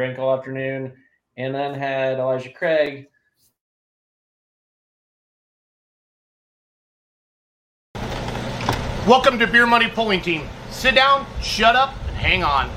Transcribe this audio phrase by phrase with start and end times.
[0.00, 0.94] drank all afternoon,
[1.36, 3.08] and then had Elijah Craig.
[9.06, 10.48] Welcome to Beer Money Pulling Team.
[10.70, 12.70] Sit down, shut up, and hang on.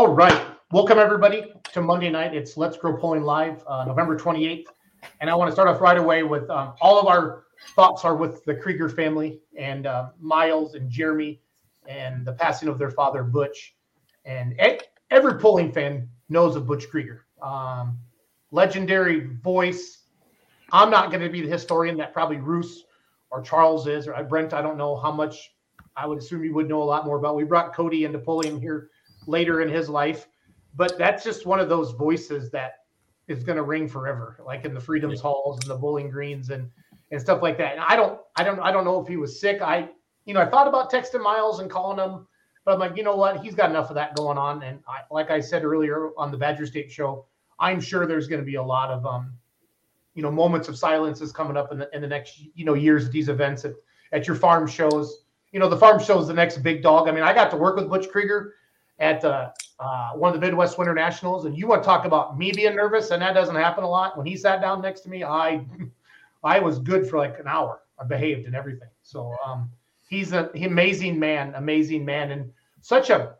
[0.00, 0.46] All right.
[0.72, 2.34] Welcome, everybody, to Monday night.
[2.34, 4.68] It's Let's Grow Pulling Live, uh, November 28th.
[5.20, 7.44] And I want to start off right away with um, all of our
[7.76, 11.42] thoughts are with the Krieger family and uh, Miles and Jeremy
[11.86, 13.76] and the passing of their father, Butch.
[14.24, 14.58] And
[15.10, 17.26] every pulling fan knows of Butch Krieger.
[17.42, 17.98] Um,
[18.52, 20.04] legendary voice.
[20.72, 22.86] I'm not going to be the historian that probably Roos
[23.30, 24.54] or Charles is, or Brent.
[24.54, 25.52] I don't know how much.
[25.94, 27.36] I would assume you would know a lot more about.
[27.36, 28.88] We brought Cody into pulling here
[29.26, 30.26] later in his life.
[30.76, 32.84] But that's just one of those voices that
[33.28, 36.70] is going to ring forever, like in the Freedoms Halls and the Bowling Greens and
[37.10, 37.72] and stuff like that.
[37.72, 39.60] And I don't, I don't, I don't know if he was sick.
[39.60, 39.88] I,
[40.26, 42.26] you know, I thought about texting Miles and calling him,
[42.64, 43.42] but I'm like, you know what?
[43.42, 44.62] He's got enough of that going on.
[44.62, 47.26] And I, like I said earlier on the Badger State show,
[47.58, 49.32] I'm sure there's going to be a lot of, um,
[50.14, 52.74] you know, moments of silence is coming up in the in the next, you know,
[52.74, 53.74] years at these events at
[54.12, 55.24] at your farm shows.
[55.52, 57.08] You know, the farm show is the next big dog.
[57.08, 58.54] I mean, I got to work with Butch Krieger
[59.00, 62.38] at uh, uh, one of the Midwest Winter Nationals, and you want to talk about
[62.38, 64.16] me being nervous, and that doesn't happen a lot.
[64.16, 65.64] When he sat down next to me, I
[66.44, 67.82] I was good for like an hour.
[67.98, 68.88] I behaved and everything.
[69.02, 69.70] So um,
[70.08, 72.52] he's an amazing man, amazing man, and
[72.82, 73.34] such a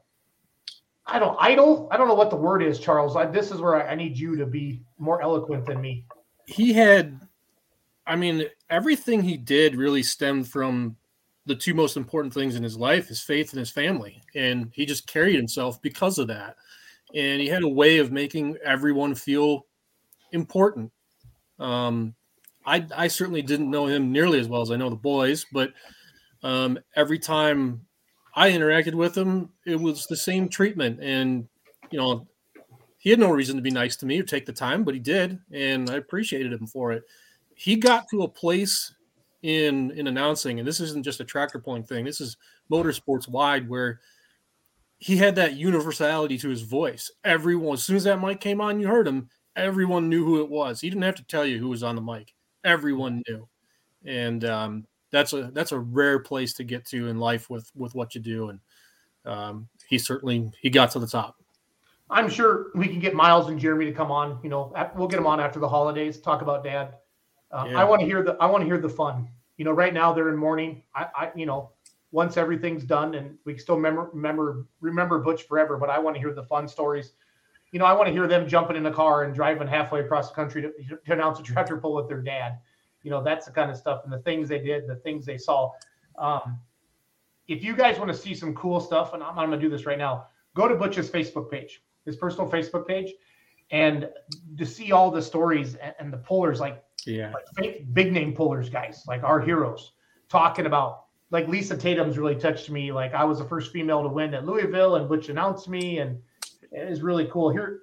[1.06, 1.88] I don't idol.
[1.90, 3.16] I don't know what the word is, Charles.
[3.16, 6.04] I, this is where I, I need you to be more eloquent than me.
[6.46, 7.20] he had
[8.06, 10.96] i mean everything he did really stemmed from
[11.46, 14.22] the two most important things in his life his faith and his family.
[14.34, 16.56] And he just carried himself because of that.
[17.14, 19.66] And he had a way of making everyone feel
[20.32, 20.92] important.
[21.58, 22.14] Um
[22.66, 25.72] i i certainly didn't know him nearly as well as i know the boys but
[26.42, 27.80] um every time
[28.34, 31.00] i interacted with him it was the same treatment.
[31.02, 31.48] And
[31.90, 32.26] you know
[32.98, 35.00] he had no reason to be nice to me or take the time, but he
[35.00, 37.02] did, and I appreciated him for it.
[37.54, 38.94] He got to a place
[39.42, 42.04] in in announcing, and this isn't just a tractor pulling thing.
[42.04, 42.36] This is
[42.70, 44.00] motorsports wide, where
[44.98, 47.10] he had that universality to his voice.
[47.24, 49.30] Everyone, as soon as that mic came on, you heard him.
[49.56, 50.80] Everyone knew who it was.
[50.80, 52.34] He didn't have to tell you who was on the mic.
[52.64, 53.48] Everyone knew,
[54.04, 57.94] and um, that's a that's a rare place to get to in life with with
[57.94, 58.50] what you do.
[58.50, 58.60] And
[59.24, 61.36] um, he certainly he got to the top.
[62.10, 64.40] I'm sure we can get Miles and Jeremy to come on.
[64.42, 66.20] You know, we'll get them on after the holidays.
[66.20, 66.94] Talk about Dad.
[67.50, 67.80] Uh, Yeah.
[67.80, 69.28] I want to hear the I want to hear the fun.
[69.56, 70.82] You know, right now they're in mourning.
[70.94, 71.70] I, I, you know,
[72.12, 76.16] once everything's done and we can still remember remember remember Butch forever, but I want
[76.16, 77.12] to hear the fun stories.
[77.72, 80.28] You know, I want to hear them jumping in a car and driving halfway across
[80.30, 80.72] the country to,
[81.06, 82.58] to announce a tractor pull with their dad.
[83.02, 85.38] You know, that's the kind of stuff and the things they did, the things they
[85.38, 85.70] saw.
[86.18, 86.58] Um,
[87.46, 89.70] if you guys want to see some cool stuff, and I'm, I'm going to do
[89.70, 93.12] this right now, go to Butch's Facebook page, his personal Facebook page,
[93.70, 94.08] and
[94.58, 98.68] to see all the stories and, and the pullers, like Yeah, like big name pullers,
[98.68, 99.92] guys, like our heroes,
[100.28, 102.92] talking about like Lisa Tatum's really touched me.
[102.92, 106.18] Like I was the first female to win at Louisville, and Butch announced me, and
[106.72, 107.50] it was really cool.
[107.50, 107.82] Here,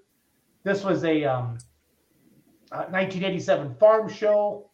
[0.63, 1.57] this was a um,
[2.72, 4.69] uh, 1987 farm show.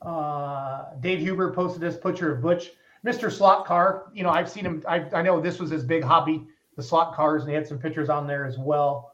[0.00, 2.70] Uh, Dave Huber posted this picture of Butch,
[3.04, 3.32] Mr.
[3.32, 4.10] Slot Car.
[4.12, 4.82] You know, I've seen him.
[4.86, 7.78] I, I know this was his big hobby, the slot cars, and he had some
[7.78, 9.12] pictures on there as well.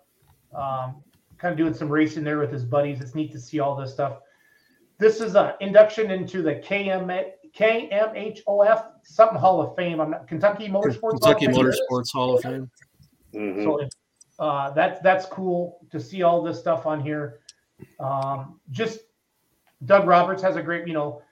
[0.55, 1.03] Um,
[1.41, 3.01] kind of doing some racing there with his buddies.
[3.01, 4.19] It's neat to see all this stuff.
[4.99, 10.01] This is an induction into the KM, KMHOF something Hall of Fame.
[10.01, 11.21] I'm not Kentucky Motorsports.
[11.23, 11.65] Kentucky Hall.
[11.65, 12.71] Motorsports Hall of Fame.
[13.35, 13.65] Mhm.
[13.65, 13.89] So
[14.39, 17.41] uh, that's that's cool to see all this stuff on here.
[17.99, 19.01] Um, just
[19.87, 21.23] Doug Roberts has a great, you know,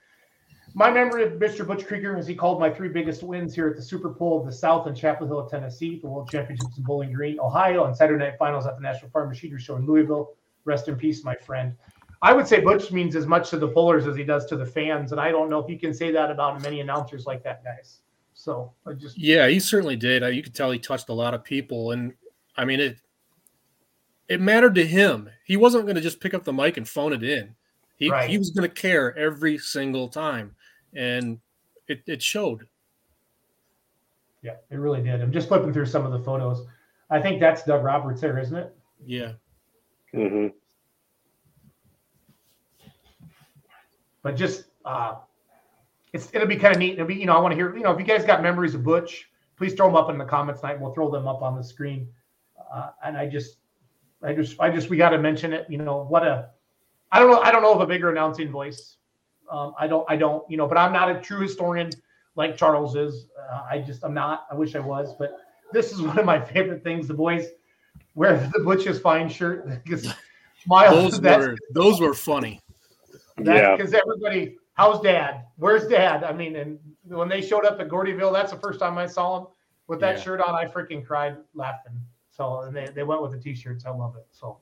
[0.75, 1.67] my memory of Mr.
[1.67, 4.47] Butch Krieger as he called my three biggest wins here at the Super Bowl of
[4.47, 8.25] the South in Chapel Hill, Tennessee, the World Championships in Bowling Green, Ohio, and Saturday
[8.25, 10.35] Night Finals at the National Farm Machinery Show in Louisville.
[10.65, 11.75] Rest in peace, my friend.
[12.21, 14.67] I would say Butch means as much to the pullers as he does to the
[14.67, 17.63] fans, and I don't know if you can say that about many announcers like that,
[17.65, 18.01] guys.
[18.35, 20.23] So I just Yeah, he certainly did.
[20.23, 22.13] Uh, You could tell he touched a lot of people, and
[22.57, 22.99] I mean it.
[24.29, 25.31] it mattered to him.
[25.45, 27.55] He wasn't going to just pick up the mic and phone it in.
[27.97, 28.29] He Right.
[28.29, 30.55] he was going to care every single time,
[30.99, 31.39] and
[31.87, 32.67] it it showed.
[34.43, 35.23] Yeah, it really did.
[35.23, 36.67] I'm just flipping through some of the photos.
[37.11, 38.77] I think that's Doug Roberts there, isn't it?
[39.07, 39.33] Yeah.
[40.13, 40.49] hmm
[44.23, 45.17] But just uh
[46.13, 46.95] it's it'll be kind of neat.
[46.95, 48.75] It'll be, you know, I want to hear, you know, if you guys got memories
[48.75, 50.75] of Butch, please throw them up in the comments tonight.
[50.75, 52.09] And We'll throw them up on the screen.
[52.73, 53.59] Uh, and I just
[54.23, 56.51] I just I just we got to mention it, you know, what a
[57.13, 58.98] I don't know I don't know of a bigger announcing voice.
[59.51, 61.91] Um, I don't I don't, you know, but I'm not a true historian
[62.37, 63.27] like Charles is.
[63.39, 64.47] Uh, I just I'm not.
[64.51, 65.37] I wish I was, but
[65.73, 67.09] this is one of my favorite things.
[67.09, 67.47] The boys
[68.15, 70.13] wear the Butch's fine shirt because
[70.67, 72.61] Miles Those were those were funny.
[73.41, 73.77] Yeah.
[73.77, 75.45] because everybody, how's dad?
[75.57, 76.25] Where's dad?
[76.25, 79.39] I mean, and when they showed up at Gordyville, that's the first time I saw
[79.41, 79.47] him
[79.87, 80.23] with that Yeah.
[80.23, 80.55] shirt on.
[80.55, 81.93] I freaking cried laughing.
[82.31, 83.85] So and they, they went with the t-shirts.
[83.87, 84.27] I love it.
[84.31, 84.59] So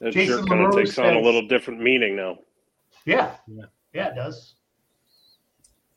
[0.00, 2.38] That Jason shirt kind of LaRose takes on a little different meaning now.
[3.04, 3.64] yeah, Yeah.
[3.92, 4.54] yeah, it does.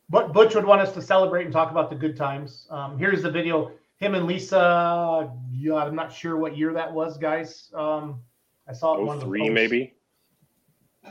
[0.09, 2.67] But Butch would want us to celebrate and talk about the good times.
[2.69, 3.71] Um, here's the video.
[3.97, 5.31] Him and Lisa.
[5.51, 7.69] Yeah, I'm not sure what year that was, guys.
[7.73, 8.19] Um,
[8.67, 9.01] I saw it.
[9.01, 9.53] in one Oh of the three posts.
[9.53, 9.93] maybe.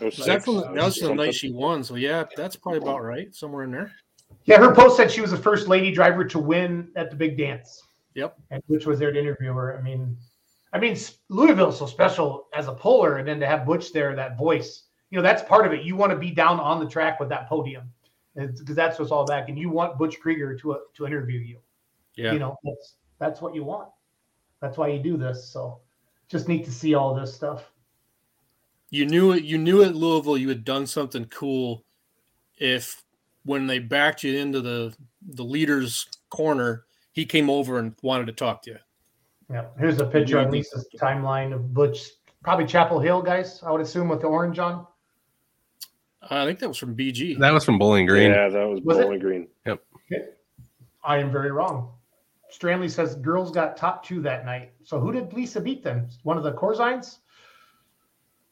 [0.00, 1.82] Oh Was that the, that was the night she won?
[1.82, 3.92] So yeah, that's probably about right, somewhere in there.
[4.44, 7.36] Yeah, her post said she was the first lady driver to win at the big
[7.38, 7.82] dance.
[8.14, 8.36] Yep.
[8.50, 9.76] And Butch was there to interview her.
[9.78, 10.16] I mean,
[10.72, 10.96] I mean,
[11.28, 15.16] Louisville's so special as a puller, and then to have Butch there, that voice, you
[15.16, 15.82] know, that's part of it.
[15.82, 17.90] You want to be down on the track with that podium,
[18.34, 21.58] because that's what's all back, and you want Butch Krieger to uh, to interview you.
[22.14, 22.32] Yeah.
[22.32, 23.88] You know, that's that's what you want.
[24.60, 25.48] That's why you do this.
[25.48, 25.80] So,
[26.28, 27.72] just neat to see all this stuff.
[28.90, 31.84] you knew it you knew at Louisville you had done something cool
[32.58, 33.02] if
[33.44, 38.32] when they backed you into the the leader's corner, he came over and wanted to
[38.32, 38.78] talk to you.
[39.50, 39.66] Yeah.
[39.78, 42.08] Here's a picture on Lisa's timeline of Butch,
[42.42, 43.62] probably Chapel Hill guys.
[43.64, 44.86] I would assume with the orange on.
[46.22, 47.38] I think that was from BG.
[47.38, 48.30] That was from Bowling Green.
[48.30, 49.02] Yeah, that was, Was it?
[49.02, 49.48] Bowling Green.
[49.66, 49.82] Yep.
[51.02, 51.92] I am very wrong.
[52.52, 54.72] Stranley says girls got top two that night.
[54.84, 56.08] So who did Lisa beat then?
[56.24, 57.18] One of the Corzines?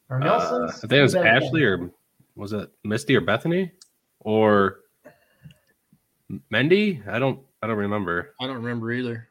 [0.09, 0.81] Or Uh, I Nelson's?
[0.81, 1.91] think it was Who's that Ashley or
[2.35, 3.71] was it Misty or Bethany
[4.21, 4.79] or
[6.51, 7.07] Mendy?
[7.07, 8.33] I don't I don't remember.
[8.41, 9.28] I don't remember either.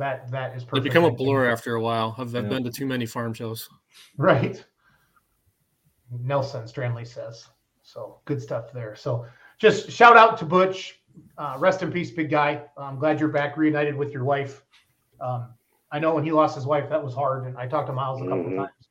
[0.00, 0.84] That that is They perfect.
[0.84, 2.14] become a blur after a while.
[2.18, 2.48] I've, I've Yeah.
[2.50, 3.68] been to too many farm shows.
[4.16, 4.62] Right.
[6.10, 7.46] Nelson Stranley says.
[7.82, 8.96] So good stuff there.
[8.96, 9.26] So
[9.58, 11.00] just shout out to Butch.
[11.38, 12.62] Uh, rest in peace, big guy.
[12.76, 14.62] I'm glad you're back reunited with your wife.
[15.20, 15.54] Um,
[15.92, 17.46] I know when he lost his wife, that was hard.
[17.46, 18.56] And I talked to Miles a couple Mhm.
[18.56, 18.88] times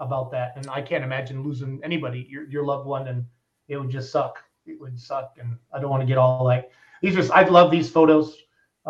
[0.00, 0.56] about that.
[0.56, 3.24] And I can't imagine losing anybody, your, your loved one, and
[3.68, 4.42] it would just suck.
[4.66, 5.36] It would suck.
[5.38, 6.70] And I don't want to get all like
[7.02, 8.36] these are I love these photos.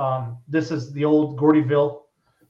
[0.00, 2.00] Um, this is the old Gordyville.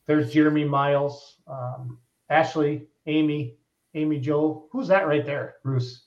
[0.06, 1.98] There's Jeremy Miles, um,
[2.28, 3.56] Ashley, Amy,
[3.94, 4.68] Amy Joe.
[4.70, 6.04] Who's that right there, Bruce?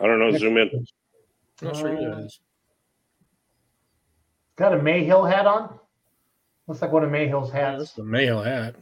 [0.00, 0.36] I don't know.
[0.36, 0.70] Zoom in.
[1.62, 2.40] I'm not sure Uh, is.
[4.56, 5.78] Got a Mayhill hat on.
[6.66, 7.78] Looks like one of Mayhill's Yeah, hats.
[7.78, 8.76] that's the Mayo hat.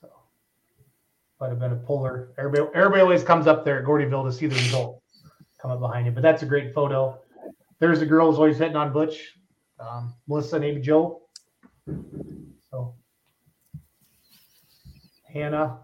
[0.00, 0.08] So
[1.40, 2.28] might have been a puller.
[2.38, 5.02] Everybody, everybody always comes up there at Gordyville to see the result.
[5.60, 7.18] Come up behind you, but that's a great photo.
[7.80, 9.37] There's the girl who's always hitting on Butch,
[9.80, 11.22] um, Melissa Amy Joe.
[12.70, 12.94] So
[15.32, 15.78] Hannah,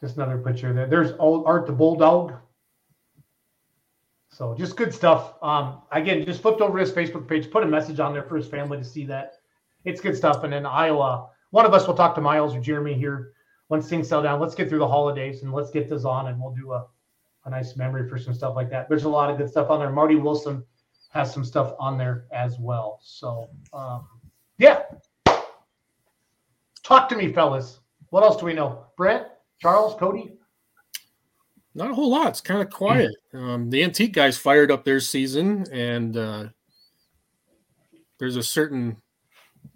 [0.00, 0.86] just another picture there.
[0.86, 2.34] There's Art the Bulldog.
[4.30, 5.34] So just good stuff.
[5.42, 8.46] Um, again, just flipped over his Facebook page, put a message on there for his
[8.46, 9.34] family to see that.
[9.84, 10.42] It's good stuff.
[10.42, 13.34] And then Iowa, one of us will talk to Miles or Jeremy here
[13.68, 14.40] once things settle down.
[14.40, 16.86] Let's get through the holidays and let's get this on and we'll do a,
[17.44, 18.88] a nice memory for some stuff like that.
[18.88, 19.90] There's a lot of good stuff on there.
[19.90, 20.64] Marty Wilson
[21.12, 22.98] has some stuff on there as well.
[23.02, 24.06] So um,
[24.58, 24.82] yeah.
[26.82, 27.80] Talk to me, fellas.
[28.10, 28.86] What else do we know?
[28.96, 29.26] Brent,
[29.60, 30.34] Charles, Cody?
[31.74, 32.28] Not a whole lot.
[32.28, 33.14] It's kind of quiet.
[33.32, 36.44] Um, the antique guys fired up their season, and uh,
[38.18, 39.00] there's a certain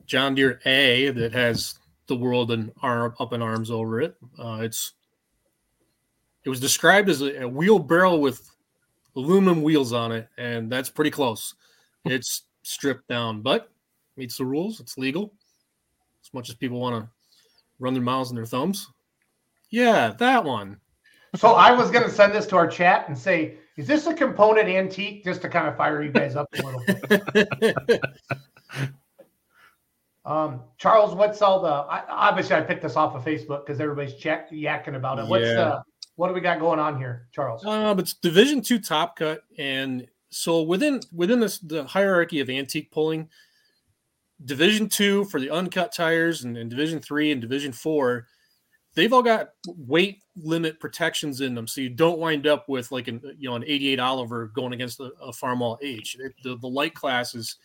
[0.05, 4.17] John Deere A that has the world in arm up in arms over it.
[4.39, 4.93] Uh, it's
[6.45, 8.49] it was described as a, a wheelbarrow with
[9.17, 11.55] aluminum wheels on it, and that's pretty close.
[12.05, 13.71] It's stripped down, but
[14.17, 14.81] meets the rules.
[14.81, 15.33] It's legal.
[16.23, 17.11] As much as people want to
[17.79, 18.89] run their mouths and their thumbs.
[19.71, 20.79] Yeah, that one.
[21.35, 24.15] So I was going to send this to our chat and say, is this a
[24.15, 26.83] component antique just to kind of fire you guys up a little
[27.91, 28.01] bit?
[30.25, 31.69] Um, Charles, what's all the?
[31.69, 35.29] I, obviously, I picked this off of Facebook because everybody's check, yakking about it.
[35.29, 35.55] What's Yeah.
[35.55, 35.83] the?
[36.17, 37.65] What do we got going on here, Charles?
[37.65, 42.49] Uh, but it's Division Two Top Cut, and so within within this the hierarchy of
[42.49, 43.29] antique pulling,
[44.45, 48.27] Division two for the uncut tires, and, and Division three and Division four,
[48.95, 53.09] they've all got weight limit protections in them, so you don't wind up with like
[53.09, 56.17] an you know an 88 Oliver going against a, a Farmall H.
[56.43, 57.57] The, the light classes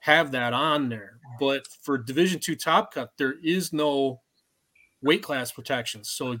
[0.00, 4.20] have that on there, but for Division two Top Cut, there is no
[5.02, 6.10] weight class protections.
[6.10, 6.36] So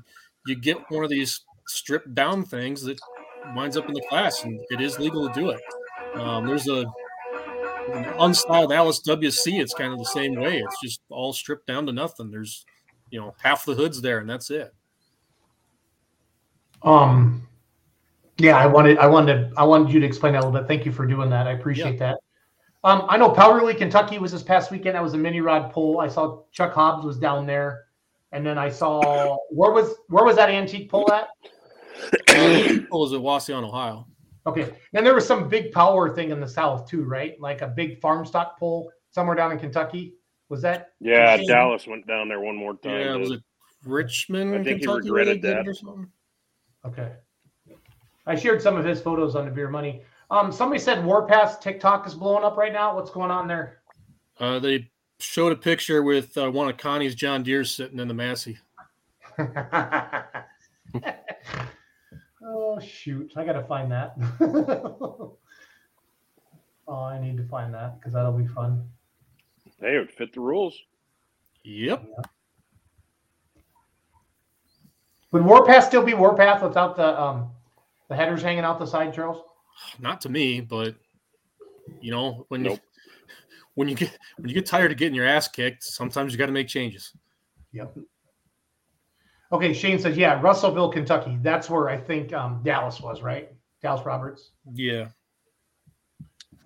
[0.46, 2.98] you get one of these stripped down things that
[3.54, 5.60] winds up in the class, and it is legal to do it.
[6.14, 6.84] Um, there's a
[7.92, 9.60] an unstyled Allis WC.
[9.60, 10.58] It's kind of the same way.
[10.58, 12.30] It's just all stripped down to nothing.
[12.30, 12.64] There's
[13.10, 14.74] you know half the hood's there, and that's it.
[16.82, 17.46] Um,
[18.38, 20.68] yeah, I wanted, I wanted, I wanted you to explain that a little bit.
[20.68, 21.46] Thank you for doing that.
[21.46, 22.18] I appreciate that.
[22.84, 24.94] Um, I know Power League Kentucky was this past weekend.
[24.94, 25.98] That was a mini rod pull.
[26.00, 27.85] I saw Chuck Hobbs was down there,
[28.32, 31.28] and then I saw where was where was that antique pull at?
[32.28, 34.06] Oh, was it Wauseon, Ohio?
[34.46, 37.34] Okay, Then there was some big power thing in the south too, right?
[37.40, 40.14] Like a big farm stock pull somewhere down in Kentucky.
[40.48, 40.92] Was that?
[41.00, 41.48] Yeah, Shane?
[41.48, 43.00] Dallas went down there one more time.
[43.00, 43.40] Yeah, to- was it
[43.84, 44.54] Richmond?
[44.54, 45.68] I think he Kentucky where they regretted that.
[45.68, 46.06] or something?
[46.84, 47.12] Okay.
[48.26, 50.02] I shared some of his photos on the beer money.
[50.30, 52.94] Um, somebody said Warpath TikTok is blowing up right now.
[52.94, 53.80] What's going on there?
[54.38, 58.14] Uh, they showed a picture with uh, one of Connie's John Deere's sitting in the
[58.14, 58.58] Massey.
[62.44, 63.32] oh shoot!
[63.36, 64.14] I gotta find that.
[64.40, 65.36] oh,
[66.88, 68.84] I need to find that because that'll be fun.
[69.80, 70.78] hey, it would fit the rules.
[71.64, 72.04] Yep.
[75.32, 77.50] Would Warpath still be Warpath without the um
[78.08, 79.42] the headers hanging out the side, Charles?
[80.00, 80.94] Not to me, but
[82.00, 82.72] you know when Nope.
[82.72, 82.78] you
[83.76, 86.46] when you get when you get tired of getting your ass kicked, sometimes you got
[86.46, 87.12] to make changes.
[87.72, 87.96] Yep.
[89.52, 91.38] Okay, Shane says, yeah, Russellville, Kentucky.
[91.40, 93.52] That's where I think um, Dallas was, right?
[93.80, 94.50] Dallas Roberts.
[94.72, 95.08] Yeah.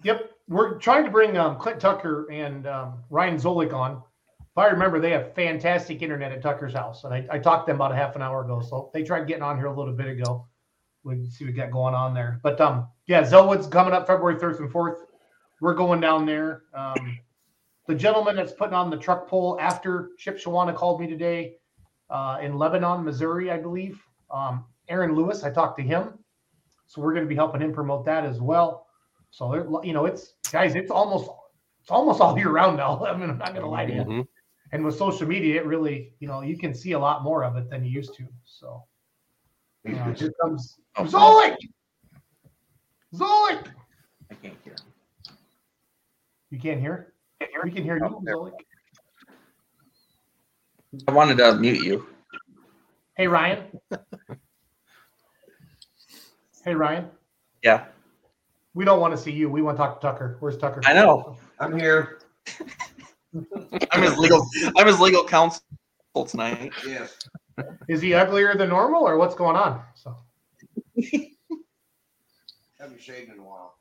[0.02, 4.02] Yep, we're trying to bring um, Clint Tucker and um, Ryan Zolik on.
[4.38, 7.73] If I remember, they have fantastic internet at Tucker's house, and I, I talked to
[7.73, 8.62] them about a half an hour ago.
[8.67, 10.47] So they tried getting on here a little bit ago.
[11.05, 12.40] We see what we got going on there.
[12.43, 15.10] But um, yeah, Zellwood's coming up February third and fourth.
[15.61, 16.62] We're going down there.
[16.75, 17.19] Um,
[17.87, 21.57] the gentleman that's putting on the truck pull after Shipshewana called me today
[22.09, 24.00] uh, in Lebanon, Missouri, I believe.
[24.31, 26.14] Um, Aaron Lewis, I talked to him,
[26.87, 28.87] so we're going to be helping him promote that as well.
[29.31, 31.31] So you know, it's guys, it's almost
[31.81, 33.05] it's almost all year round now.
[33.05, 34.02] I mean, I'm not gonna lie to you.
[34.02, 34.26] Mhm.
[34.73, 37.57] And with social media, it really, you know, you can see a lot more of
[37.57, 38.26] it than you used to.
[38.45, 38.85] So
[39.85, 41.57] you know, here comes Oh, Zolik.
[43.14, 43.73] Zolik.
[44.31, 44.75] I can't hear.
[46.50, 47.12] You can't hear?
[47.62, 48.02] We can hear you.
[48.02, 48.52] Zolik.
[51.07, 52.07] I wanted to mute you.
[53.16, 53.64] Hey Ryan.
[56.64, 57.09] hey Ryan.
[57.62, 57.85] Yeah,
[58.75, 59.49] We don't want to see you.
[59.50, 60.37] We want to talk to Tucker.
[60.40, 60.80] Where's Tucker?
[60.87, 61.37] I know.
[61.61, 62.21] I'm here.
[63.92, 64.47] I'm his legal.
[64.76, 65.62] I'm his legal counsel
[66.26, 66.73] tonight.
[66.87, 67.16] Yes.
[67.88, 69.83] Is he uglier than normal, or what's going on?
[69.95, 70.16] So
[72.78, 73.76] Haven't shaved in a while.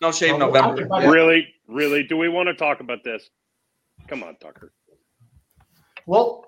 [0.00, 0.86] No shave Oh, November.
[1.08, 3.30] Really, really, do we want to talk about this?
[4.08, 4.72] Come on, Tucker.
[6.06, 6.46] Well,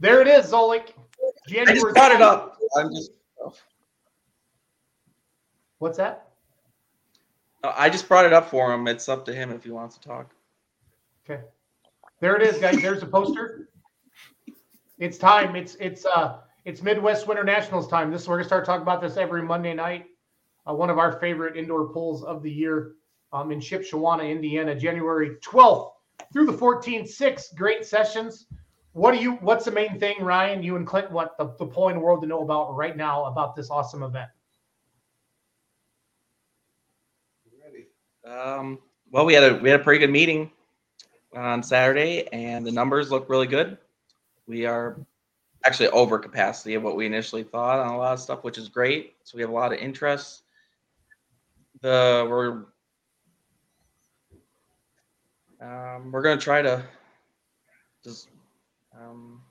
[0.00, 0.90] there it is, Zolik.
[1.50, 2.58] I just brought it up.
[2.76, 3.12] I'm just.
[5.78, 6.28] What's that?
[7.64, 8.88] I just brought it up for him.
[8.88, 10.34] It's up to him if he wants to talk.
[11.24, 11.42] Okay.
[12.20, 12.80] There it is, guys.
[12.82, 13.68] There's the poster.
[14.98, 15.56] It's time.
[15.56, 18.10] It's it's uh it's Midwest Winter Nationals time.
[18.10, 20.06] This we're gonna start talking about this every Monday night.
[20.68, 22.92] Uh, one of our favorite indoor pools of the year
[23.32, 25.92] um, in Shipshewana, Indiana, January 12th
[26.32, 27.08] through the 14th.
[27.08, 28.46] Six great sessions.
[28.92, 29.32] What do you?
[29.36, 30.62] What's the main thing, Ryan?
[30.62, 33.70] You and Clint, what the, the polling world to know about right now about this
[33.70, 34.28] awesome event?
[38.24, 38.78] Um,
[39.10, 40.50] well, we had a we had a pretty good meeting
[41.34, 43.78] on Saturday, and the numbers look really good.
[44.46, 45.00] We are
[45.64, 48.68] actually over capacity of what we initially thought on a lot of stuff, which is
[48.68, 49.14] great.
[49.24, 50.41] So we have a lot of interest.
[51.82, 52.64] The we're
[55.60, 56.82] um, we're gonna try to
[58.02, 58.28] just
[58.98, 59.42] um,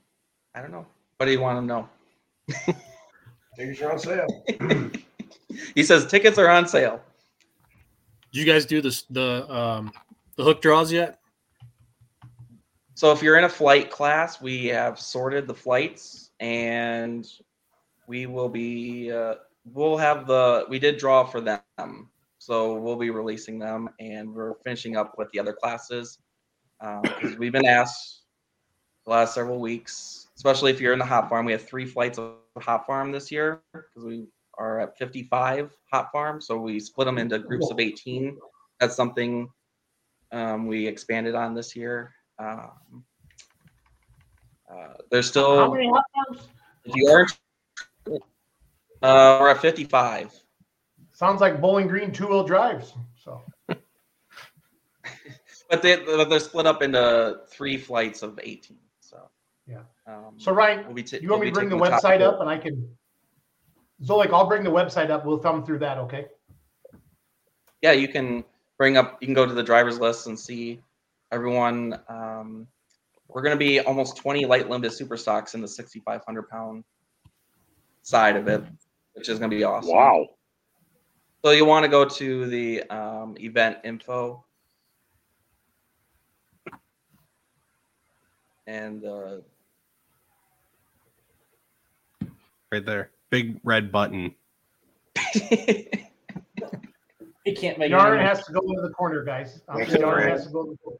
[0.56, 0.86] I don't know.
[1.18, 1.90] What do you want to know?
[3.56, 4.44] Tickets are on sale.
[5.76, 7.02] He says tickets are on sale.
[8.32, 9.92] Did you guys do this the um
[10.36, 11.20] the hook draws yet?
[12.96, 17.28] So if you're in a flight class, we have sorted the flights, and
[18.08, 19.36] we will be uh,
[19.66, 22.10] we'll have the we did draw for them,
[22.42, 26.18] so we'll be releasing them, and we're finishing up with the other classes.
[26.84, 27.04] Um,
[27.38, 28.24] we've been asked
[29.06, 31.46] the last several weeks, especially if you're in the hot farm.
[31.46, 34.26] We have three flights of hot farm this year because we
[34.58, 38.36] are at 55 hot farm, so we split them into groups of 18.
[38.80, 39.48] That's something
[40.32, 42.12] um, we expanded on this year.
[42.40, 43.04] Um,
[44.68, 46.48] uh, there's How still many hot dogs?
[46.86, 47.28] if you are
[49.04, 50.34] uh, we're at 55.
[51.22, 52.96] Sounds like Bowling Green two wheel drives.
[53.14, 53.44] So
[55.70, 58.76] But they but they're split up into three flights of 18.
[59.02, 59.30] So
[59.68, 59.84] Yeah.
[60.08, 62.02] Um, so Ryan, we'll be ta- you want we'll me to bring the taking top
[62.02, 62.28] website four.
[62.28, 62.98] up and I can
[64.04, 65.24] Zolik, I'll bring the website up.
[65.24, 66.26] We'll thumb through that, okay?
[67.84, 68.44] yeah, you can
[68.80, 70.80] bring up, you can go to the driver's list and see
[71.32, 72.00] everyone.
[72.10, 72.66] Um,
[73.28, 76.84] we're going to be almost 20 light limited super stocks in the 6,500 pound
[78.02, 78.64] side of it,
[79.14, 79.94] which is going to be awesome.
[79.94, 80.26] Wow.
[81.44, 84.44] So you want to go to the um, event info.
[88.68, 89.38] And uh,
[92.72, 93.10] Right there.
[93.30, 94.34] Big red button.
[97.44, 98.24] He can't make Yarn it.
[98.24, 99.62] has to go into the corner, guys.
[99.68, 100.30] Um, Yarn Ryan.
[100.30, 100.62] has to go.
[100.62, 101.00] in the corner.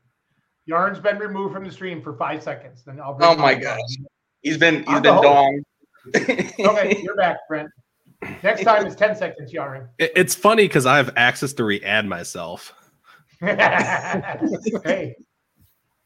[0.66, 2.82] Yarn's been removed from the stream for five seconds.
[2.84, 3.16] Then I'll.
[3.22, 3.78] Oh my Ryan back.
[3.78, 3.98] gosh.
[4.42, 5.64] he's been he's I'm been dong.
[6.16, 7.70] Okay, you're back, Brent.
[8.44, 9.90] Next time is ten seconds, Yarn.
[9.98, 12.74] It- it's funny because I have access to re-add myself.
[13.40, 15.16] hey,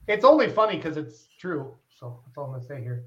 [0.08, 1.74] it's only funny because it's true.
[1.90, 3.06] So that's all I'm gonna say here.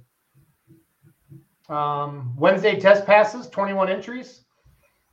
[1.68, 4.42] Um, Wednesday test passes, 21 entries.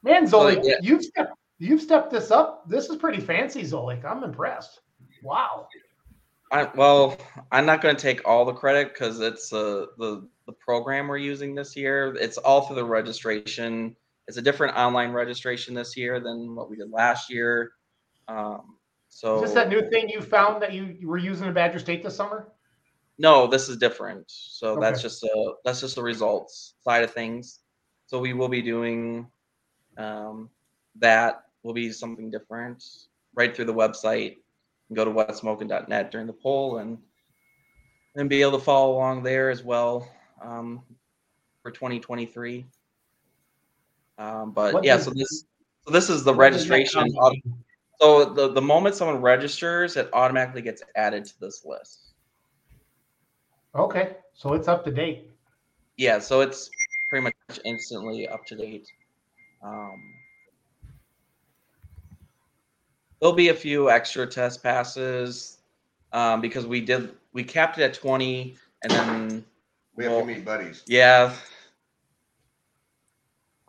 [0.03, 0.75] Man, Zolik, yeah.
[0.81, 2.69] you've stepped you've stepped this up.
[2.69, 4.05] This is pretty fancy, Zolik.
[4.05, 4.81] I'm impressed.
[5.23, 5.67] Wow.
[6.51, 7.17] I, well,
[7.51, 11.17] I'm not going to take all the credit because it's uh, the the program we're
[11.17, 12.15] using this year.
[12.19, 13.95] It's all through the registration.
[14.27, 17.71] It's a different online registration this year than what we did last year.
[18.27, 18.77] Um,
[19.09, 21.79] so Is this that new thing you found that you, you were using in Badger
[21.79, 22.51] State this summer?
[23.17, 24.25] no, this is different.
[24.27, 27.59] So that's just a that's just the results side of things.
[28.07, 29.27] So we will be doing
[29.97, 30.49] um,
[30.97, 31.41] that.
[31.63, 32.83] Will be something different
[33.33, 34.35] right through the website.
[34.93, 36.99] Go to whatsmoking.net during the poll and
[38.15, 40.07] and be able to follow along there as well
[40.45, 40.81] um,
[41.61, 42.65] for 2023.
[44.17, 45.45] Um, but What yeah, does- so this
[45.85, 47.15] so this is the What does that registration.
[48.01, 52.13] So the, the moment someone registers, it automatically gets added to this list.
[53.73, 55.29] Okay, so it's up to date.
[55.97, 56.69] Yeah, so it's
[57.09, 58.87] pretty much instantly up to date.
[59.63, 60.01] Um,
[63.19, 65.59] there'll be a few extra test passes
[66.11, 69.45] um, because we did we capped it at 20 and then
[69.95, 70.83] We have Well, to meet buddies.
[70.87, 71.33] yeah.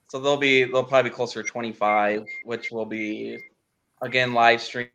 [0.09, 3.39] So they'll be they'll probably be closer to 25, which will be
[4.03, 4.91] again live streamed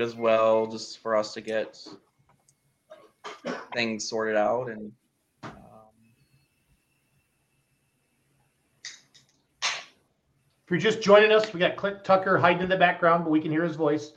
[0.00, 1.78] as well, just for us to get
[3.72, 4.92] things sorted out and
[5.44, 5.50] um,
[10.64, 13.40] If you're just joining us, we got Clint Tucker hiding in the background, but we
[13.40, 14.12] can hear his voice.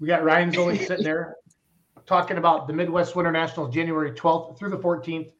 [0.00, 1.36] We got Ryan Zolik sitting there
[2.06, 5.30] talking about the Midwest Winter Nationals, January 12th through the 14th,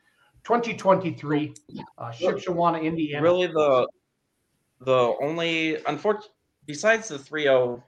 [0.48, 1.52] 2023,
[1.98, 3.22] uh, Shipshewana, Indiana.
[3.22, 3.86] really the
[4.80, 6.30] the only unfortunate
[6.64, 7.82] besides the 3.0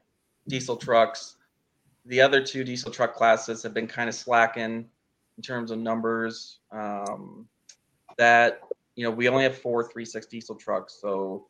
[0.46, 1.36] diesel trucks
[2.04, 4.86] the other two diesel truck classes have been kind of slacking
[5.38, 6.58] in terms of numbers.
[6.70, 7.48] Um,
[8.18, 8.60] that
[8.94, 11.46] you know we only have four 3.6 diesel trucks so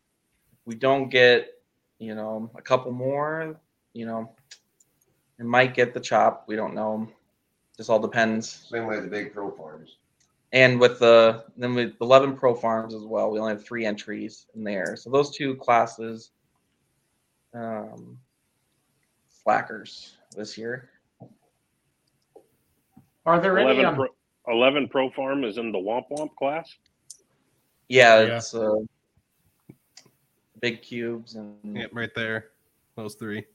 [0.64, 1.54] we don't get
[1.98, 3.58] you know a couple more
[3.94, 4.30] you know.
[5.40, 7.08] It might get the chop we don't know.
[7.76, 8.68] Just all depends.
[8.70, 9.96] Same way the big pro farms.
[10.52, 14.46] And with the then with 11 pro farms as well we only have three entries
[14.54, 16.32] in there so those two classes
[17.54, 18.18] um
[19.28, 20.90] slackers this year
[23.26, 23.80] Are there any?
[23.80, 24.06] 11 Um, pro,
[24.54, 26.68] 11 pro farm is in the Womp Womp class.
[27.88, 28.36] yeah, Yeah.
[28.38, 28.76] it's uh
[30.60, 32.50] big cubes and Yep, right there.
[32.96, 33.46] Those three.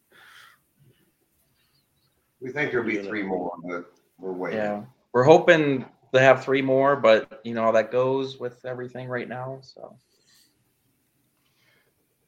[2.41, 4.59] We think there'll be three more, but we're waiting.
[4.59, 9.07] yeah we're hoping to have three more but you know how that goes with everything
[9.07, 9.95] right now so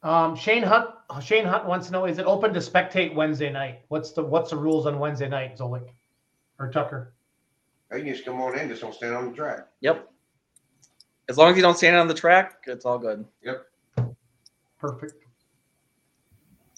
[0.04, 0.90] um, Shane Hunt.
[1.20, 3.80] Shane Hunt wants to know: Is it open to spectate Wednesday night?
[3.88, 5.88] What's the What's the rules on Wednesday night, Zolik
[6.60, 7.14] or Tucker?
[7.90, 9.66] Hey, you just come on in, just don't stand on the track.
[9.80, 10.08] yep
[11.28, 13.66] as long as you don't stand on the track it's all good Yep.
[14.78, 15.14] Perfect.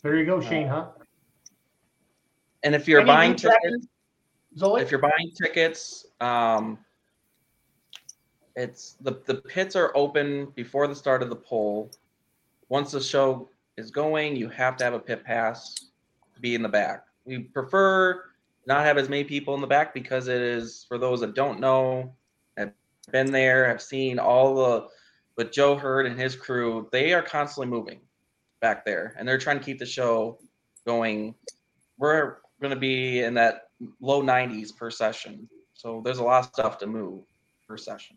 [0.03, 0.89] There you go, Shane Hunt.
[2.63, 3.87] and if you're Any buying tickets
[4.57, 4.81] Zolik.
[4.81, 6.79] if you're buying tickets, um,
[8.57, 11.91] it's the the pits are open before the start of the poll.
[12.69, 15.75] Once the show is going, you have to have a pit pass
[16.35, 17.05] to be in the back.
[17.25, 18.25] We prefer
[18.67, 21.61] not have as many people in the back because it is for those that don't
[21.61, 22.15] know,
[22.57, 22.73] have
[23.11, 24.87] been there, have seen all the.
[25.37, 28.01] But Joe Hurd and his crew, they are constantly moving
[28.61, 30.39] back there, and they're trying to keep the show
[30.85, 31.35] going.
[31.99, 33.69] We're going to be in that
[34.01, 35.49] low 90s per session.
[35.73, 37.25] So there's a lot of stuff to move
[37.67, 38.17] per session.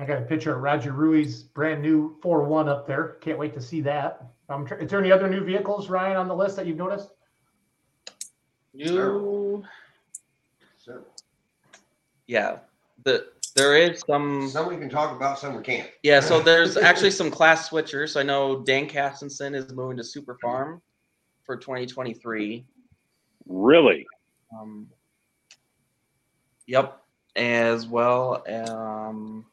[0.00, 3.18] I got a picture of Roger Rui's brand new 4-1 up there.
[3.20, 4.24] Can't wait to see that.
[4.48, 7.10] Um, tr- is there any other new vehicles, Ryan, on the list that you've noticed?
[8.72, 9.62] You,
[10.78, 11.02] So,
[12.26, 12.60] yeah,
[13.04, 14.48] the there is some.
[14.48, 15.90] Some we can talk about, some we can't.
[16.02, 18.18] Yeah, so there's actually some class switchers.
[18.18, 20.80] I know Dan Castenson is moving to Super Farm
[21.42, 22.64] for 2023.
[23.46, 24.06] Really?
[24.58, 24.88] Um,
[26.66, 27.02] yep,
[27.36, 28.44] as well.
[28.48, 29.44] Um,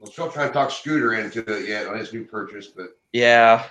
[0.00, 3.66] We're still trying to talk Scooter into it yet on his new purchase, but yeah,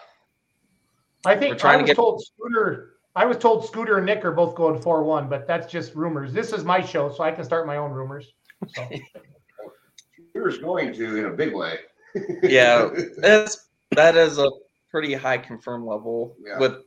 [1.26, 2.94] I We're think trying I to was get- told Scooter.
[3.16, 6.32] I was told Scooter and Nick are both going 4-1, but that's just rumors.
[6.32, 8.32] This is my show, so I can start my own rumors.
[8.68, 8.88] So,
[10.30, 11.80] Scooter's going to in a big way.
[12.44, 14.48] yeah, that's that is a
[14.92, 16.60] pretty high confirm level Yeah.
[16.60, 16.84] with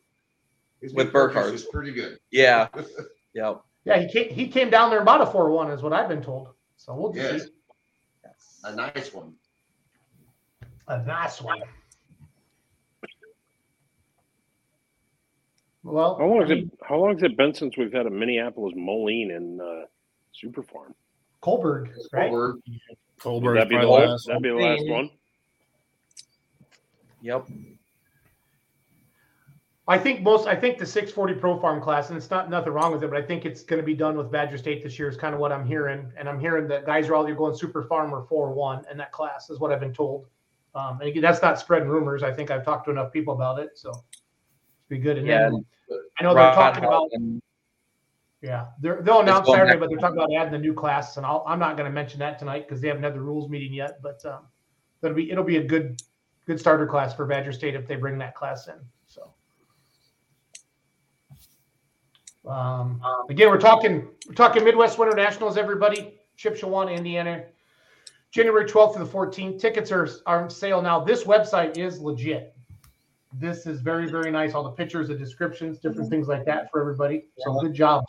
[0.81, 1.53] His with Burkhardt.
[1.53, 2.19] is pretty good.
[2.31, 2.69] yeah,
[3.35, 3.61] yep.
[3.85, 6.23] yeah, he came, he came down there and bought a 4-1 is what I've been
[6.23, 6.49] told.
[6.77, 7.43] So we'll just Yes.
[7.45, 7.51] see.
[8.65, 9.35] A nice one.
[10.89, 11.61] A nice one.
[15.85, 16.71] Well, How long I has it?
[16.89, 19.87] How long has it been since we've had a Minneapolis Moline and uh,
[20.33, 20.95] Super Farm?
[21.43, 22.31] Colberg, right?
[22.31, 22.63] Or Would
[23.19, 24.11] Colbert that be the probably last?
[24.11, 24.27] last.
[24.29, 24.91] That'd be the last one.
[24.91, 25.11] one.
[27.23, 27.47] Yep.
[29.89, 32.93] I think most, I think the 640 Pro Farm class, and it's not nothing wrong
[32.93, 35.09] with it, but I think it's going to be done with Badger State this year.
[35.09, 37.57] Is kind of what I'm hearing, and I'm hearing that guys are all either going
[37.57, 40.27] Super Farm or 4-1 in that class, is what I've been told.
[40.77, 42.23] Um, and again, that's not spreading rumors.
[42.23, 44.05] I think I've talked to enough people about it, so it'll
[44.89, 45.19] be good.
[45.19, 45.51] And Yeah.
[45.51, 45.65] then
[46.19, 47.11] I know they're talking about.
[48.41, 51.45] Yeah, they're, they'll announce Saturday, but they're talking about adding the new class, and I'll,
[51.47, 54.01] I'm not going to mention that tonight because they haven't had the rules meeting yet.
[54.03, 54.47] But um,
[55.01, 56.01] that'll be it'll be a good
[56.47, 58.75] good starter class for Badger State if they bring that class in.
[59.07, 59.33] So
[62.47, 66.19] um, again, we're talking we're talking Midwest Winter Nationals, everybody.
[66.39, 67.45] Shipshewana, Indiana,
[68.31, 69.61] January 12th to the 14th.
[69.61, 71.01] Tickets are are on sale now.
[71.01, 72.57] This website is legit.
[73.33, 74.55] This is very very nice.
[74.55, 77.27] All the pictures, the descriptions, different things like that for everybody.
[77.39, 78.05] So good job.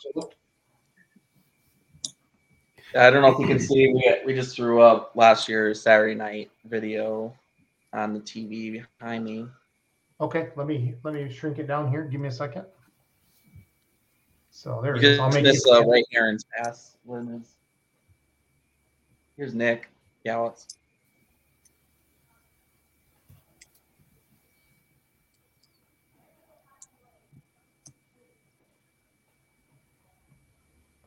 [2.96, 3.92] I don't know if you can see.
[3.92, 7.34] We we just threw up last year's Saturday night video
[7.92, 9.46] on the TV behind me.
[10.20, 12.04] Okay, let me let me shrink it down here.
[12.04, 12.64] Give me a second.
[14.56, 15.18] So there it is.
[15.18, 15.60] I'll make it.
[15.68, 16.96] uh, right Aaron's pass.
[17.04, 17.56] Linus.
[19.36, 19.90] Here's Nick
[20.24, 20.76] Gallitz.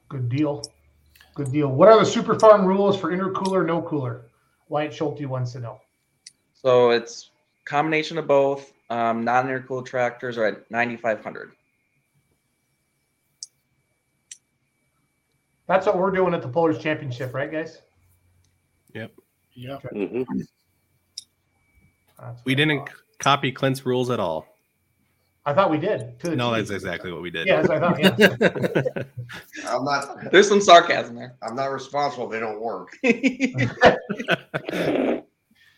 [0.09, 0.61] Good deal.
[1.33, 1.69] Good deal.
[1.69, 4.25] What are the super farm rules for intercooler, no cooler?
[4.67, 5.79] Wyatt Schulte wants to know.
[6.53, 7.31] So it's
[7.63, 8.73] combination of both.
[8.89, 11.53] Um, non-intercooled tractors are at 9,500.
[15.67, 17.81] That's what we're doing at the Pullers Championship, right, guys?
[18.93, 19.11] Yep.
[19.53, 19.77] Yeah.
[19.91, 20.23] hmm
[22.45, 22.93] We didn't thought.
[23.19, 24.47] copy Clint's rules at all.
[25.45, 26.21] I thought we did.
[26.35, 26.57] No, T.
[26.57, 27.47] that's exactly what we did.
[27.47, 27.99] Yeah, I thought.
[27.99, 29.03] Yeah.
[29.69, 31.35] I'm not, There's some sarcasm there.
[31.41, 32.89] I'm not responsible they don't work.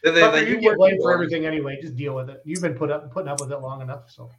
[0.02, 1.78] They- they- you get work blamed for everything anyway.
[1.82, 2.42] Just deal with it.
[2.46, 4.10] You've been put up putting up with it long enough.
[4.10, 4.30] So,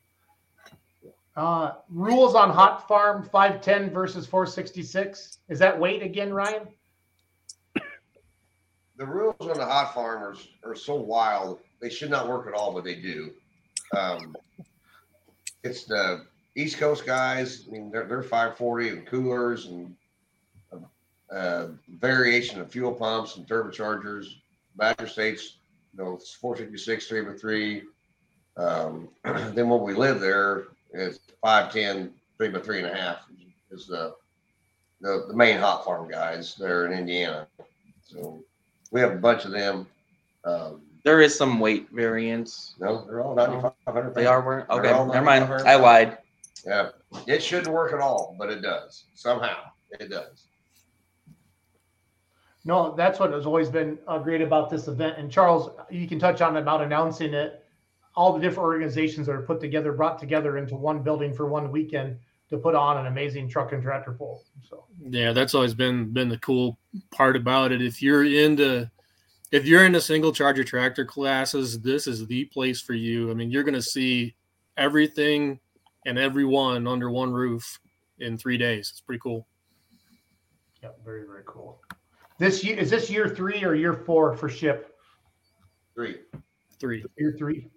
[1.37, 5.39] uh, rules on hot farm 510 versus 466.
[5.49, 6.67] Is that weight again, Ryan?
[8.97, 11.61] The rules on the hot farmers are so wild.
[11.81, 13.33] They should not work at all, but they do.
[13.97, 14.37] Um,
[15.65, 17.65] it's the East Coast guys.
[17.67, 19.97] I mean, they're, they're 540 and coolers and
[21.31, 24.27] uh, variation of fuel pumps and turbochargers.
[24.77, 25.57] Badger States,
[25.97, 27.83] you know, it's 456, three by three.
[28.57, 33.19] Um, then when we live there, it's 510, three by three and a half
[33.71, 34.15] is the,
[35.01, 37.47] the, the main hot farm guys there in Indiana.
[38.03, 38.43] So
[38.91, 39.87] we have a bunch of them.
[40.45, 42.75] Um, There is some weight variance.
[42.81, 44.15] no, they're all 9,500.
[44.15, 44.67] They are wearing.
[44.69, 45.45] They're Okay, all never mind.
[45.45, 46.19] I lied.
[46.67, 46.91] Yeah,
[47.27, 49.57] it shouldn't work at all, but it does somehow.
[49.99, 50.47] It does.
[52.65, 55.17] No, that's what has always been uh, great about this event.
[55.19, 57.60] And Charles, you can touch on about announcing it.
[58.17, 61.71] All the different organizations that are put together, brought together into one building for one
[61.71, 62.19] weekend
[62.51, 64.45] to put on an amazing truck and tractor pull.
[64.69, 66.79] So Yeah, that's always been been the cool
[67.11, 67.81] part about it.
[67.81, 68.91] If you're into
[69.53, 73.31] if you're into single charger tractor classes, this is the place for you.
[73.31, 74.35] I mean, you're going to see
[74.77, 75.59] everything
[76.07, 77.81] and everyone under one roof
[78.19, 78.91] in 3 days.
[78.91, 79.47] It's pretty cool.
[80.83, 81.81] yeah, very very cool.
[82.39, 84.97] This year is this year three or year four for ship?
[85.95, 86.17] Three.
[86.81, 87.05] 3.
[87.19, 87.69] Year three.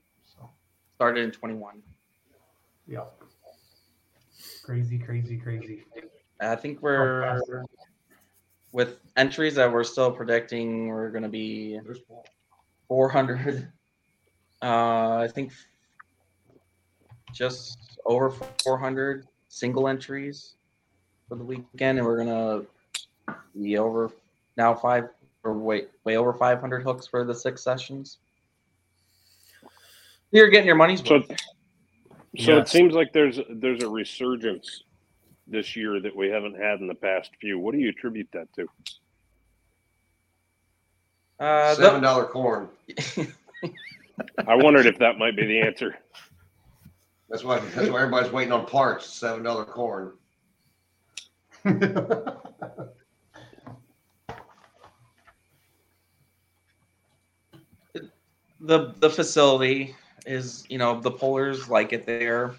[1.04, 1.84] Started in 21.
[2.88, 3.02] Yeah.
[4.64, 5.84] Crazy, crazy, crazy.
[6.40, 7.42] I think we're
[8.72, 11.78] with entries that we're still predicting we're going to be
[12.88, 13.68] 400.
[14.62, 15.52] Uh, I think
[17.34, 18.32] just over
[18.64, 20.54] 400 single entries
[21.28, 22.62] for the weekend, and we're gonna
[23.62, 24.10] be over
[24.56, 25.10] now five
[25.44, 28.20] or way way over 500 hooks for the six sessions.
[30.34, 31.30] You're getting your money's So, worth.
[31.30, 31.36] so
[32.58, 32.72] it Yes.
[32.72, 34.84] seems like there's there's a resurgence
[35.46, 37.60] this year that we haven't had in the past few.
[37.60, 38.68] What do you attribute that to?
[41.40, 42.68] Uh, Seven dollar corn.
[44.48, 45.96] I wondered if that might be the answer.
[47.30, 49.06] That's why that's why everybody's waiting on parts.
[49.06, 50.14] Seven dollar corn.
[51.64, 52.40] the
[58.60, 62.56] the facility is you know the pullers like it there.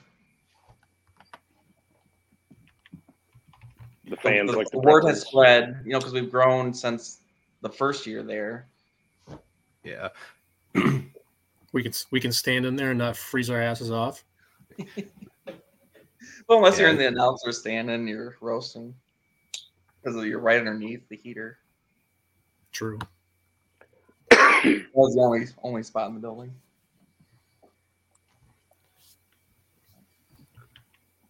[4.09, 7.21] The fans the, like the the word has spread, you know, because we've grown since
[7.63, 8.69] the first year there.
[9.83, 10.09] Yeah.
[11.73, 14.25] We can we can stand in there and not freeze our asses off.
[16.49, 18.95] Well, unless you're in the announcer stand and you're roasting,
[20.03, 21.59] because you're right underneath the heater.
[22.71, 22.99] True.
[24.31, 26.53] That was the only only spot in the building.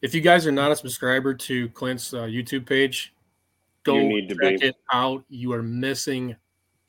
[0.05, 3.15] If you guys are not a subscriber to Clint's uh, YouTube page,
[3.85, 4.67] go You need to check be.
[4.67, 5.25] it out.
[5.31, 6.37] You are missing.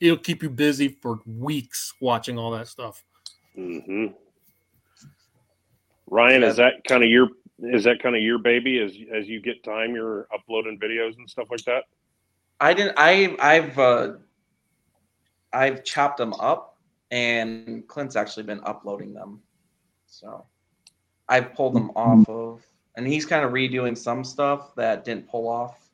[0.02, 3.02] It'll keep you busy for weeks watching all that stuff.
[3.56, 4.08] hmm
[6.08, 8.80] Ryan, is that kind of your is that kind of your baby?
[8.80, 11.86] As as you get time, you're uploading videos and stuff like that.
[12.60, 12.96] I didn't.
[12.98, 14.14] I I've uh,
[15.54, 16.78] I've chopped them up,
[17.12, 19.40] and Clint's actually been uploading them.
[20.06, 20.46] So
[21.30, 22.62] I've pulled them off of,
[22.98, 25.90] and he's kind of redoing some stuff that didn't pull off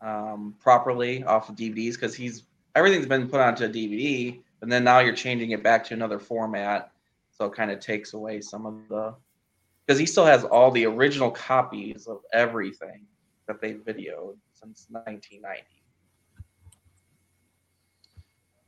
[0.00, 4.84] um, properly off of DVDs because he's everything's been put onto a DVD, and then
[4.84, 6.90] now you're changing it back to another format,
[7.30, 9.14] so it kind of takes away some of the
[9.86, 13.02] because he still has all the original copies of everything
[13.46, 15.62] that they videoed since 1990.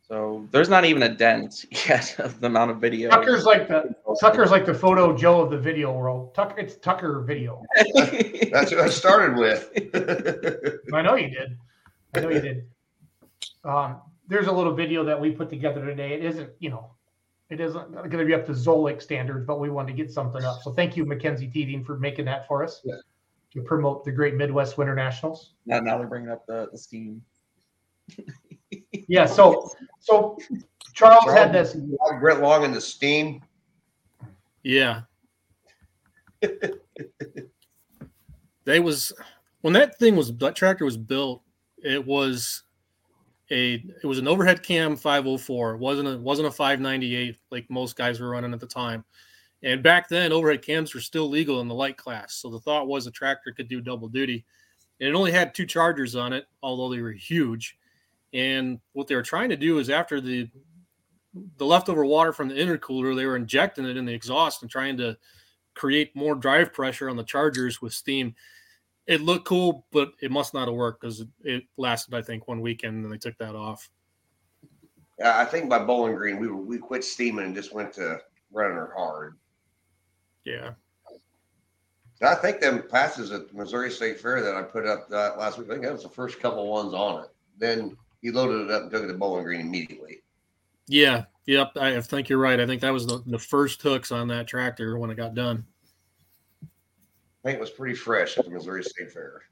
[0.08, 3.10] So there's not even a dent yet of the amount of video.
[3.10, 6.34] Tucker's like the Tucker's like the photo Joe of the video world.
[6.34, 7.62] Tucker, it's Tucker video.
[7.94, 9.70] That's what I started with.
[10.94, 11.58] I know you did.
[12.14, 12.66] I know you did.
[13.64, 13.96] Um,
[14.28, 16.14] there's a little video that we put together today.
[16.14, 16.90] It isn't, you know,
[17.50, 20.42] it isn't going to be up to Zolik standards, but we wanted to get something
[20.44, 20.62] up.
[20.62, 22.94] So thank you, Mackenzie Teeding, for making that for us Yeah.
[23.52, 25.54] to promote the Great Midwest Winter Nationals.
[25.66, 27.22] now, now they're bringing up the, the steam.
[29.08, 29.26] Yeah.
[29.26, 30.38] So, so
[30.94, 31.76] Charles had this.
[32.20, 33.42] Brett Long in the steam.
[34.62, 35.02] Yeah.
[38.64, 39.12] they was
[39.60, 41.42] when that thing was that tractor was built,
[41.82, 42.64] it was
[43.50, 45.74] a it was an overhead cam 504.
[45.74, 49.04] It wasn't a wasn't a 598 like most guys were running at the time.
[49.62, 52.34] And back then overhead cams were still legal in the light class.
[52.34, 54.44] So the thought was a tractor could do double duty.
[55.00, 57.78] And it only had two chargers on it, although they were huge.
[58.32, 60.48] And what they were trying to do is after the
[61.58, 64.96] the leftover water from the intercooler, they were injecting it in the exhaust and trying
[64.96, 65.16] to
[65.74, 68.34] create more drive pressure on the chargers with steam.
[69.06, 72.48] It looked cool, but it must not have worked because it, it lasted, I think,
[72.48, 73.88] one weekend and they took that off.
[75.18, 78.18] Yeah, I think by Bowling Green we were, we quit steaming and just went to
[78.50, 79.36] running her hard.
[80.44, 80.72] Yeah.
[82.22, 85.58] I think them passes at the Missouri State Fair that I put up that last
[85.58, 85.68] week.
[85.68, 87.30] I think that was the first couple ones on it.
[87.58, 90.22] Then he loaded it up and took it to Bowling Green immediately.
[90.88, 91.24] Yeah.
[91.46, 91.76] Yep.
[91.76, 92.58] I think you're right.
[92.58, 95.64] I think that was the, the first hooks on that tractor when it got done.
[96.62, 99.42] I think it was pretty fresh at the Missouri State Fair.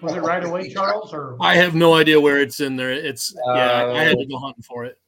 [0.00, 1.14] Was it right away, Charles?
[1.14, 2.90] Or I have no idea where it's in there.
[2.90, 4.98] It's, yeah, I had to Uh, go hunting for it.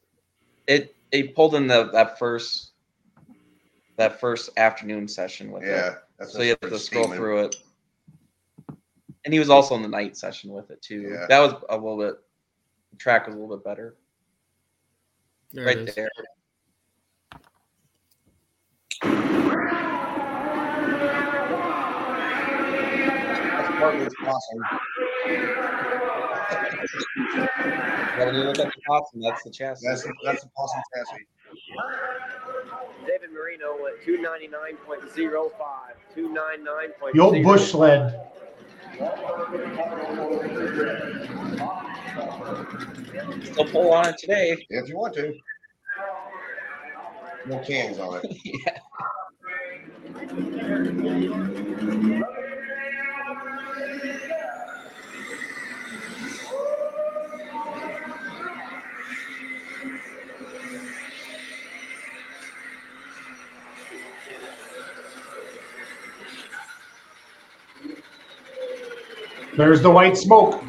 [0.67, 2.71] It it pulled in the that first
[3.97, 5.69] that first afternoon session with it.
[5.69, 7.17] Yeah, that's So you have to scroll steaming.
[7.17, 7.55] through it.
[9.23, 11.01] And he was also in the night session with it too.
[11.01, 11.25] Yeah.
[11.27, 12.15] That was a little bit
[12.91, 13.95] the track was a little bit better.
[15.51, 16.09] There right there.
[22.35, 24.59] That's Bartlett's Possum.
[28.17, 29.85] Yeah, when you look at the possum, that's the chassis.
[29.87, 31.25] That's that's a possum chassis.
[33.05, 35.51] David Marino at 299.05.
[36.15, 37.13] 299.05.
[37.13, 38.21] the old bush sled.
[43.43, 44.57] Still pull on it today.
[44.69, 45.33] If you want to.
[47.47, 48.37] No cans on it.
[48.43, 48.79] yeah.
[69.57, 70.61] There's the white smoke.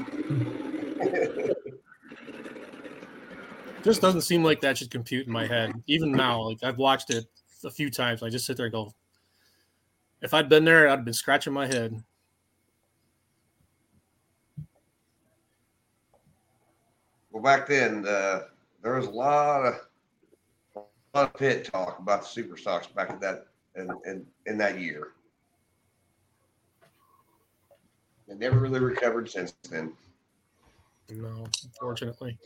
[3.82, 5.72] Just doesn't seem like that should compute in my head.
[5.86, 7.26] Even now, like I've watched it
[7.64, 8.22] a few times.
[8.22, 8.92] I just sit there and go,
[10.22, 12.02] if I'd been there, I'd been scratching my head.
[17.30, 18.42] Well, back then, uh,
[18.82, 19.74] there was a lot of
[20.76, 20.80] a
[21.18, 24.80] lot of pit talk about the super stocks back in that in, in, in that
[24.80, 25.12] year.
[28.28, 29.92] It never really recovered since then.
[31.10, 32.38] No, unfortunately.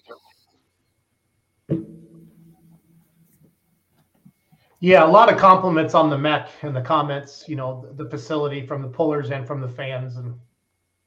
[4.80, 7.44] Yeah, a lot of compliments on the mech and the comments.
[7.46, 10.16] You know, the, the facility from the pullers and from the fans.
[10.16, 10.34] And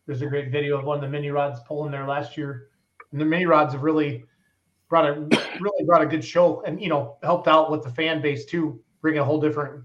[0.05, 2.69] there's a great video of one of the mini rods pulling there last year.
[3.12, 4.25] And the mini rods have really
[4.89, 5.13] brought a
[5.59, 8.79] really brought a good show, and you know, helped out with the fan base too,
[9.01, 9.83] bring a whole different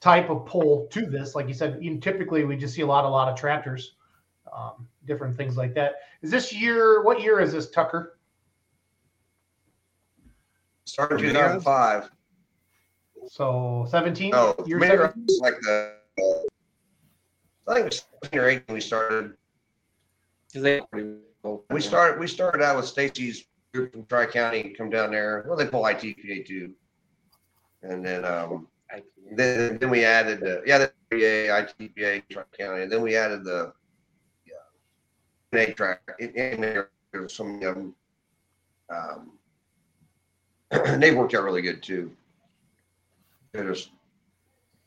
[0.00, 1.34] type of pull to this.
[1.34, 3.96] Like you said, you know, typically we just see a lot, a lot of tractors,
[4.56, 5.94] um, different things like that.
[6.22, 7.02] Is this year?
[7.02, 8.18] What year is this, Tucker?
[10.84, 12.10] Started in 2005.
[13.28, 14.30] So 17.
[14.30, 15.26] No, year maybe 17?
[15.40, 15.94] like the.
[17.68, 19.34] I think it was 17 or 18 we started.
[20.52, 20.80] They,
[21.70, 22.18] We started.
[22.18, 24.74] We started out with Stacy's group from Tri County.
[24.76, 25.44] Come down there.
[25.46, 26.72] Well, they pull ITPA too,
[27.82, 28.66] and then um,
[29.36, 33.44] then then we added uh, yeah the ITPA, ITPA Tri County, and then we added
[33.44, 33.72] the
[35.52, 36.00] yeah track.
[36.20, 37.94] And and there was some of them.
[38.88, 39.32] Um,
[41.00, 42.12] they worked out really good too.
[43.52, 43.90] There's,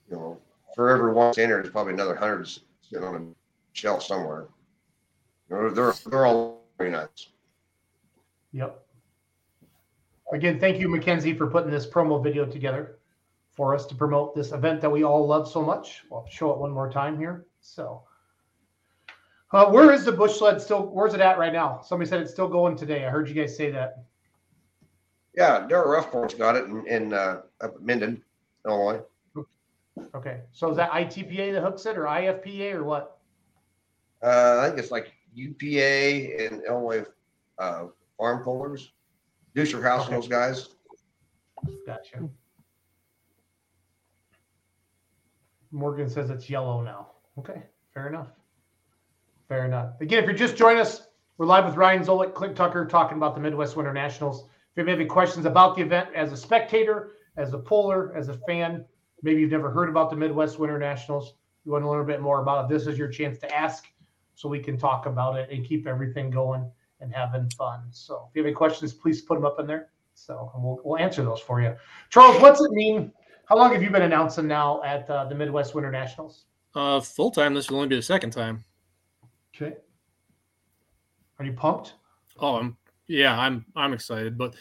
[0.10, 0.38] you know,
[0.76, 4.48] for every one standard, there's probably another hundred sitting on a shelf somewhere.
[5.50, 7.28] They're they're, they're all very nice.
[8.54, 8.80] Yep.
[10.32, 12.98] Again, thank you, Mackenzie, for putting this promo video together
[13.52, 16.04] for us to promote this event that we all love so much.
[16.12, 17.46] I'll show it one more time here.
[17.62, 18.04] So,
[19.54, 20.88] uh, where is the bush sled still?
[20.88, 21.82] Where's it at right now?
[21.82, 23.06] Somebody said it's still going today.
[23.06, 24.04] I heard you guys say that.
[25.36, 28.24] Yeah, Darrell Roughport's got it in, in uh, up at Minden,
[28.68, 29.02] Illinois.
[30.16, 30.42] Okay.
[30.52, 33.20] So is that ITPA that hooks it or IFPA or what?
[34.24, 37.06] Uh, I think it's like UPA and Illinois
[37.60, 37.86] uh,
[38.18, 38.92] farm pullers.
[39.56, 40.16] Deucer House Okay.
[40.16, 40.70] those guys.
[41.86, 42.28] Gotcha.
[45.72, 47.08] Morgan says it's yellow now.
[47.38, 47.64] Okay,
[47.94, 48.28] fair enough.
[49.48, 50.00] Fair enough.
[50.02, 53.36] Again, if you're just joining us, we're live with Ryan Zolik, Clint Tucker, talking about
[53.36, 54.44] the Midwest Winter Nationals.
[54.76, 58.30] If you have any questions about the event as a spectator, as a puller, as
[58.30, 58.86] a fan,
[59.22, 61.34] maybe you've never heard about the Midwest Winter Nationals,
[61.66, 63.86] you want to learn a bit more about it, this is your chance to ask
[64.36, 66.70] so we can talk about it and keep everything going
[67.02, 67.82] and having fun.
[67.92, 69.90] So if you have any questions, please put them up in there.
[70.14, 71.76] So we'll, we'll answer those for you.
[72.10, 73.12] Charles, what's it mean?
[73.46, 76.46] How long have you been announcing now at uh, the Midwest Winter Nationals?
[76.76, 77.54] Uh, full time.
[77.54, 78.64] This will only be the second time.
[79.56, 79.76] Okay.
[81.40, 81.94] Are you pumped?
[82.40, 84.38] Oh, I'm yeah, I'm I'm excited.
[84.38, 84.56] But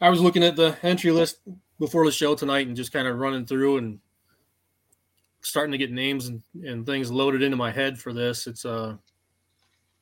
[0.00, 1.40] I was looking at the entry list
[1.78, 3.98] before the show tonight and just kind of running through and
[5.40, 8.46] starting to get names and, and things loaded into my head for this.
[8.46, 8.98] It's a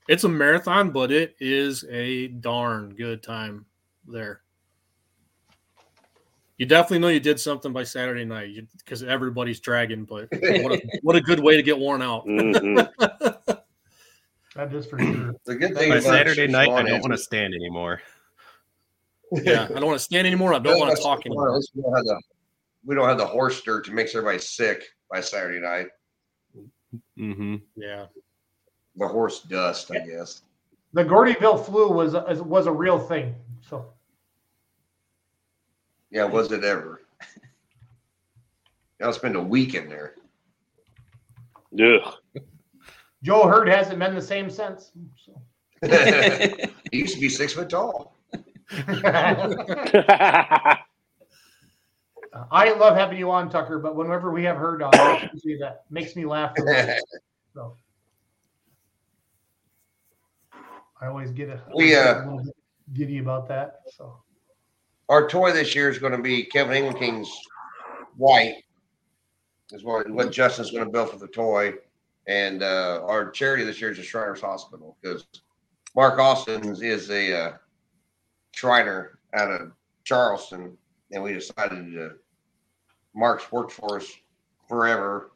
[0.09, 3.67] it's a marathon, but it is a darn good time
[4.07, 4.43] there.
[6.57, 10.05] You definitely know you did something by Saturday night because everybody's dragging.
[10.05, 12.27] But what a, what a good way to get worn out.
[12.27, 13.58] Mhm.
[14.59, 15.37] That is for sure.
[15.45, 18.03] The good thing By Saturday night, I don't want to stand anymore.
[19.31, 20.53] yeah, I don't want to stand anymore.
[20.53, 21.61] I don't want to talk anymore.
[21.77, 22.21] We don't have the,
[22.85, 24.83] we don't have the horse dirt to makes everybody sick
[25.13, 25.87] by Saturday night.
[27.17, 27.55] Mm-hmm.
[27.77, 28.07] Yeah.
[28.97, 30.43] The horse dust, I guess.
[30.93, 33.37] The Gordyville flu was a, was a real thing.
[33.61, 33.93] So
[36.11, 37.03] Yeah, was it ever?
[39.01, 40.15] I'll spend a week in there.
[41.81, 42.18] Ugh.
[43.23, 44.93] Joe Hurd hasn't been the same since.
[45.17, 45.41] So.
[46.91, 48.17] he used to be six foot tall.
[52.53, 56.25] I love having you on, Tucker, but whenever we have Hurd on, that makes me
[56.27, 56.55] laugh.
[56.55, 57.01] the.
[57.55, 57.75] So
[61.01, 62.55] I always get a, We, uh, a little bit
[62.95, 63.81] giddy about that.
[63.97, 64.17] So
[65.09, 67.31] Our toy this year is going to be Kevin Engelking's
[68.17, 68.65] white,
[69.73, 71.75] is what, what Justin's going to build for the toy.
[72.29, 75.27] And uh, our charity this year is the Shriners Hospital because
[75.97, 77.53] Mark Austin is a uh,
[78.53, 79.73] Shriner out of
[80.05, 80.77] Charleston,
[81.11, 82.13] and we decided to.
[83.15, 84.13] Mark's worked for us
[84.69, 85.33] forever,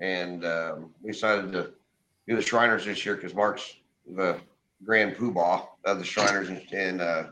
[0.00, 1.70] and um, we decided to
[2.26, 3.76] do the Shriners this year because Mark's
[4.16, 4.36] the
[4.84, 7.30] grand poobah of the Shriners in, in uh,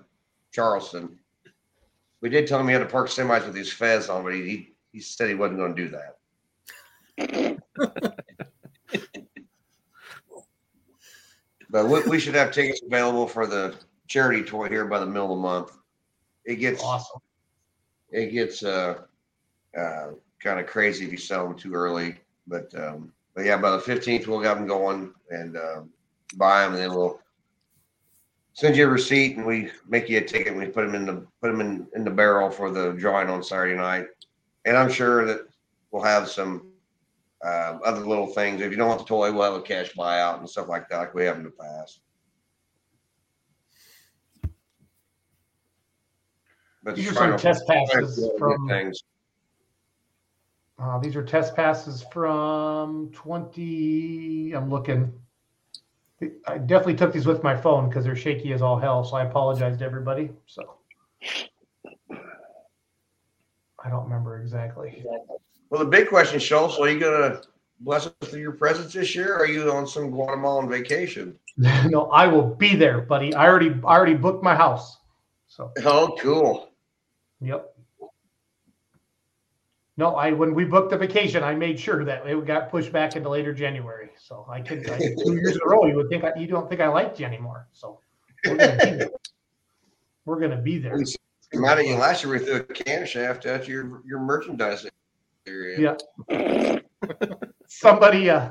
[0.52, 1.18] Charleston.
[2.20, 4.42] We did tell him he had to park semis with his fez on, but he
[4.42, 5.96] he, he said he wasn't going to do
[7.18, 8.46] that.
[11.70, 13.74] but we, we should have tickets available for the
[14.08, 15.72] charity tour here by the middle of the month.
[16.44, 17.20] It gets Awesome.
[18.10, 19.02] it gets uh,
[19.78, 20.08] uh,
[20.40, 22.16] kind of crazy if you sell them too early.
[22.46, 25.90] But um, but yeah, by the fifteenth we'll have them going and um,
[26.36, 27.20] buy them, and then we'll
[28.54, 31.06] send you a receipt, and we make you a ticket, and we put them in
[31.06, 34.06] the put them in in the barrel for the drawing on Saturday night.
[34.64, 35.42] And I'm sure that
[35.90, 36.69] we'll have some
[37.44, 38.60] uh, other little things.
[38.60, 40.98] If you don't want the toy, we'll have a cash buyout and stuff like that,
[40.98, 42.00] like we have in the past.
[46.82, 48.68] But These are some test passes from.
[48.68, 49.02] things.
[50.78, 54.52] Uh, these are test passes from 20.
[54.54, 55.12] I'm looking.
[56.46, 59.04] I definitely took these with my phone because they're shaky as all hell.
[59.04, 60.30] So I apologize to everybody.
[60.46, 60.76] So
[63.82, 65.04] I don't remember exactly.
[65.70, 67.40] Well, the big question, Schultz, are you gonna
[67.78, 69.34] bless us with your presence this year?
[69.34, 71.38] Or are you on some Guatemalan vacation?
[71.56, 73.32] no, I will be there, buddy.
[73.34, 74.98] I already, I already booked my house.
[75.46, 76.70] So Oh, cool.
[77.40, 77.74] yep.
[79.96, 83.16] No, I when we booked the vacation, I made sure that it got pushed back
[83.16, 84.10] into later January.
[84.18, 85.84] So I could I, two years in a row.
[85.84, 87.68] You would think I, you don't think I liked you anymore.
[87.72, 88.00] So
[88.46, 89.10] we're gonna be there.
[90.24, 90.98] We're gonna be there.
[91.52, 92.32] I'm out of you last year.
[92.32, 94.92] We threw a can shaft at your your merchandise area.
[95.46, 95.96] Yeah.
[97.66, 98.50] somebody uh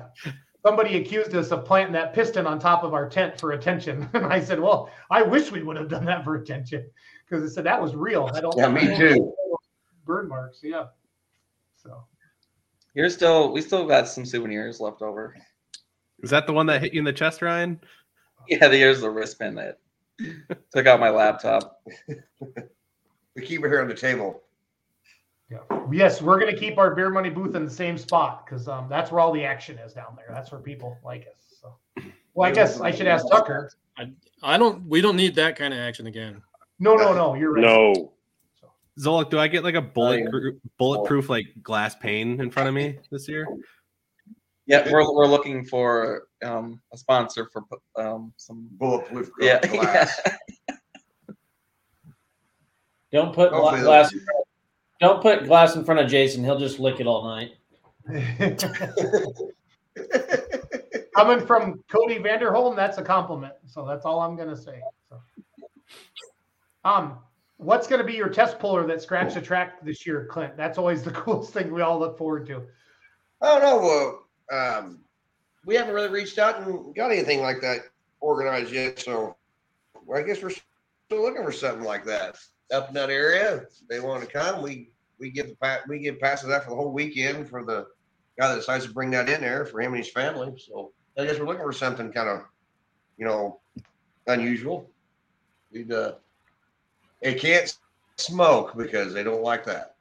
[0.65, 4.25] somebody accused us of planting that piston on top of our tent for attention and
[4.25, 6.89] i said well i wish we would have done that for attention
[7.27, 9.33] because it said that was real i don't Yeah, me too.
[10.05, 10.85] bird marks yeah
[11.81, 12.03] so
[12.93, 15.35] You're still we still got some souvenirs left over.
[16.21, 17.79] Is that the one that hit you in the chest, Ryan?
[18.49, 19.79] Yeah, there's the wristband that
[20.75, 21.81] took out my laptop.
[23.35, 24.41] We keep it here on the table.
[25.51, 25.59] Yeah
[25.91, 28.87] yes we're going to keep our beer money booth in the same spot because um
[28.89, 31.75] that's where all the action is down there that's where people like us so
[32.33, 33.71] well i guess i should ask tucker
[34.41, 34.87] I don't.
[34.87, 36.41] We don't need that kind of action again.
[36.79, 38.13] no no no you're right No.
[38.97, 39.81] Zolik, do I get like a yeah.
[39.93, 43.47] bullet bulletproof like glass pane in front of me this year?
[44.67, 47.63] Yeah, we're, we're looking for um, a sponsor for
[48.01, 48.67] um, some.
[48.73, 50.21] Bulletproof Yeah, glass.
[50.27, 50.75] yeah.
[53.11, 54.13] Don't put gla- Hopefully glass.
[54.99, 56.43] They'll- Don't put glass in front of Jason.
[56.43, 57.55] He'll just lick it all night.
[61.19, 63.53] coming from Cody Vanderholm, that's a compliment.
[63.67, 64.81] So that's all I'm gonna say.
[65.09, 65.19] So.
[66.85, 67.19] Um,
[67.57, 70.55] what's gonna be your test puller that scratched the track this year, Clint?
[70.55, 72.63] That's always the coolest thing we all look forward to.
[73.41, 74.19] I don't know.
[74.51, 74.99] Uh, um,
[75.65, 77.81] we haven't really reached out and got anything like that
[78.21, 78.99] organized yet.
[78.99, 79.35] So
[80.05, 82.37] well, I guess we're still looking for something like that
[82.71, 83.57] up in that area.
[83.57, 84.89] If they want to come, we
[85.19, 87.87] we give the pa- we give passes out for the whole weekend for the
[88.39, 90.53] guy that decides to bring that in there for him and his family.
[90.57, 92.41] So I guess we're looking for something kind of,
[93.17, 93.59] you know,
[94.27, 94.89] unusual.
[95.71, 96.13] We'd uh,
[97.21, 97.75] it can't
[98.17, 99.95] smoke because they don't like that.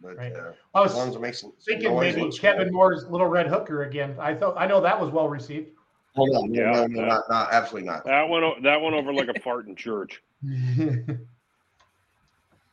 [0.00, 0.32] But Right.
[0.34, 2.72] uh, I as long as was it makes some thinking noise, maybe Kevin cool.
[2.72, 4.16] Moore's Little Red Hooker again.
[4.18, 5.70] I thought I know that was well received.
[6.16, 7.06] Hold on, Yeah, no, no, yeah.
[7.06, 8.04] not, not absolutely not.
[8.04, 10.22] That went o- that went over like a fart in church.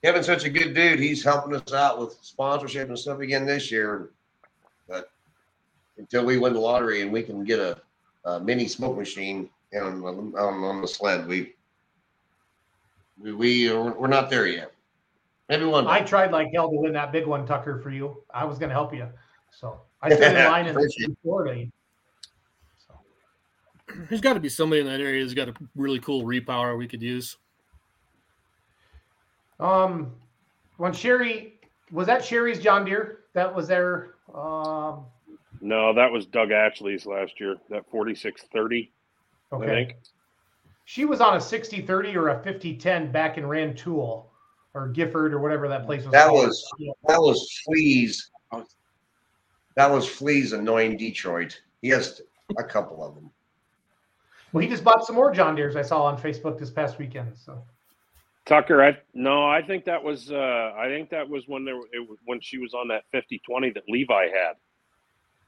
[0.04, 0.99] Kevin's such a good dude.
[0.99, 4.10] He's helping us out with sponsorship and stuff again this year.
[4.88, 5.12] But
[5.97, 7.78] until we win the lottery and we can get a,
[8.26, 11.54] a mini smoke machine on, on on the sled, we
[13.22, 14.72] we, we are, we're not there yet.
[15.49, 15.86] Maybe one.
[15.86, 18.24] I tried like hell to win that big one, Tucker, for you.
[18.34, 19.08] I was gonna help you.
[19.52, 21.70] So I stood in line in Appreciate in Florida.
[22.88, 22.93] So
[24.10, 26.88] There's got to be somebody in that area who's got a really cool repower we
[26.88, 27.38] could use.
[29.62, 30.12] Um,
[30.78, 31.59] when Sherry
[31.91, 34.16] was that Sherry's John Deere that was there.
[34.34, 35.05] Um,
[35.62, 37.57] No, that was Doug Ashley's last year.
[37.70, 38.91] That forty six thirty.
[39.51, 39.97] I okay, think.
[40.86, 44.32] she was on a 60-30 or a 50-10 back in Rantoul
[44.74, 46.14] or Gifford or whatever that place was.
[46.14, 46.47] That called.
[46.47, 46.72] was
[47.07, 48.32] that was Flea's.
[49.76, 51.62] That was Flea's annoying Detroit.
[51.82, 52.22] He has
[52.57, 53.30] a couple of them.
[54.53, 57.34] Well, he just bought some more John Deere's I saw on Facebook this past weekend.
[57.38, 57.62] So
[58.46, 62.08] Tucker, I no, I think that was uh I think that was when there it,
[62.10, 64.54] was- when she was on that 50-20 that Levi had.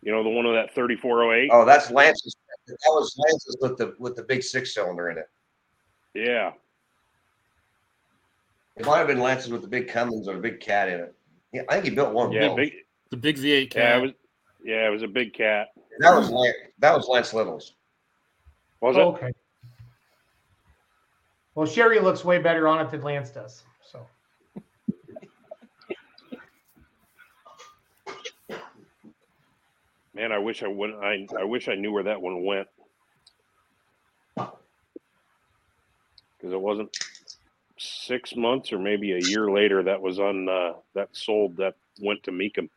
[0.03, 1.49] You know, the one with that 3408.
[1.51, 2.35] Oh, that's Lance's.
[2.67, 5.29] That was Lance's with the with the big six cylinder in it.
[6.13, 6.51] Yeah.
[8.75, 11.15] It might have been Lance's with the big Cummins or the big cat in it.
[11.53, 12.31] Yeah, I think he built one.
[12.31, 12.53] Yeah.
[12.55, 12.73] Big.
[13.11, 13.65] The big V8 Yeah.
[13.69, 13.97] cat.
[13.97, 14.11] It was.
[14.63, 14.87] Yeah.
[14.87, 15.67] It was a big cat.
[15.99, 16.55] That was Lance.
[16.79, 17.73] That was Lance Little's.
[18.81, 19.23] Was Oh, it?
[19.23, 19.31] okay.
[21.55, 23.63] Well, Sherry looks way better on it than Lance does.
[23.81, 24.07] So
[30.15, 30.95] Man, I wish I went.
[30.95, 32.67] I I wish I knew where that one went.
[34.35, 34.53] Because
[36.53, 36.95] it wasn't
[37.77, 42.21] six months or maybe a year later that was on uh, that sold that went
[42.23, 42.69] to Mecum.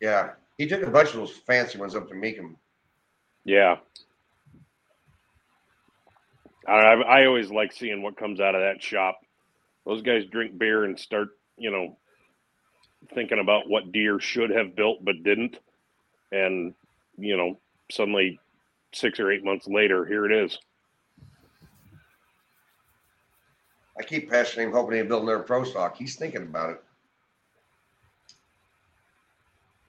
[0.00, 2.56] Yeah, he took a bunch of those fancy ones up to Mecum.
[3.44, 3.76] Yeah.
[6.66, 9.18] I, I always like seeing what comes out of that shop.
[9.86, 11.98] Those guys drink beer and start, you know,
[13.14, 15.58] thinking about what Deere should have built but didn't,
[16.32, 16.74] and
[17.18, 17.58] you know,
[17.90, 18.38] suddenly
[18.92, 20.58] six or eight months later, here it is.
[23.98, 25.96] I keep pestering him, hoping he'll build another pro stock.
[25.96, 26.82] He's thinking about it.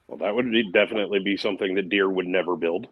[0.08, 2.88] Well, that would be, definitely be something that Deere would never build.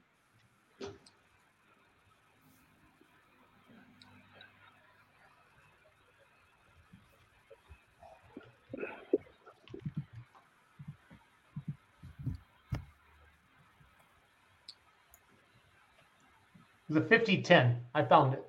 [16.96, 17.78] It was a 5010.
[17.96, 18.46] I found it.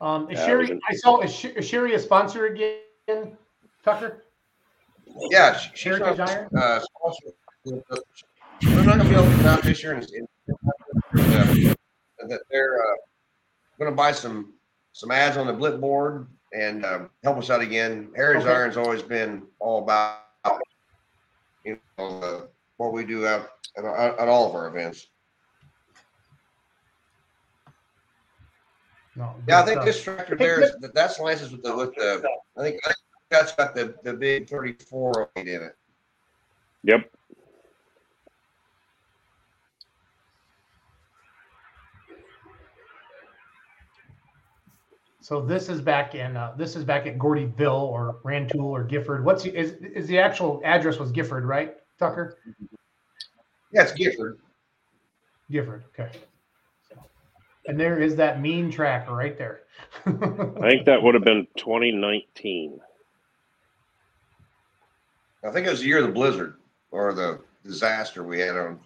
[0.00, 0.80] Um, is Yeah, Sherry?
[0.88, 1.20] I saw.
[1.20, 3.36] Is, Sh- is Sherry a sponsor again,
[3.82, 4.24] Tucker?
[5.30, 7.32] Yeah, she, she's not, uh, sponsored.
[7.64, 10.28] We're not gonna be able to come out this year and, and
[11.30, 11.74] uh,
[12.28, 12.96] that they're uh,
[13.78, 14.52] gonna buy some
[14.92, 16.26] some ads on the Blip board
[16.56, 18.08] and um, help us out again.
[18.16, 18.52] Heritage Okay.
[18.52, 20.20] Iron's always been all about
[21.64, 22.40] you know uh,
[22.78, 25.06] what we do out at, at all of our events.
[29.14, 29.34] No.
[29.48, 29.84] Yeah, I think stuff.
[29.86, 32.22] this tractor there is that- that's Lance's with the with the
[32.56, 32.98] I think I think
[33.30, 35.76] that's got the the big thirty four in it.
[36.84, 37.10] Yep.
[45.26, 46.36] So this is back in.
[46.36, 49.24] Uh, this is back at Gordyville or Rantoul or Gifford.
[49.24, 52.38] What's the, is is the actual address was Gifford, right, Tucker?
[53.72, 54.38] Yeah, it's Gifford.
[55.50, 55.82] Gifford.
[55.88, 56.16] Okay.
[57.66, 59.62] And there is that mean tracker right there.
[60.06, 62.78] I think that would have been 2019.
[65.42, 66.58] I think it was the year of the blizzard
[66.92, 68.78] or the disaster we had on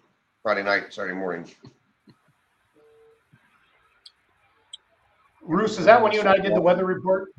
[0.43, 1.51] Friday night, Saturday morning.
[5.43, 7.31] Roos, is that when you and I did the weather report?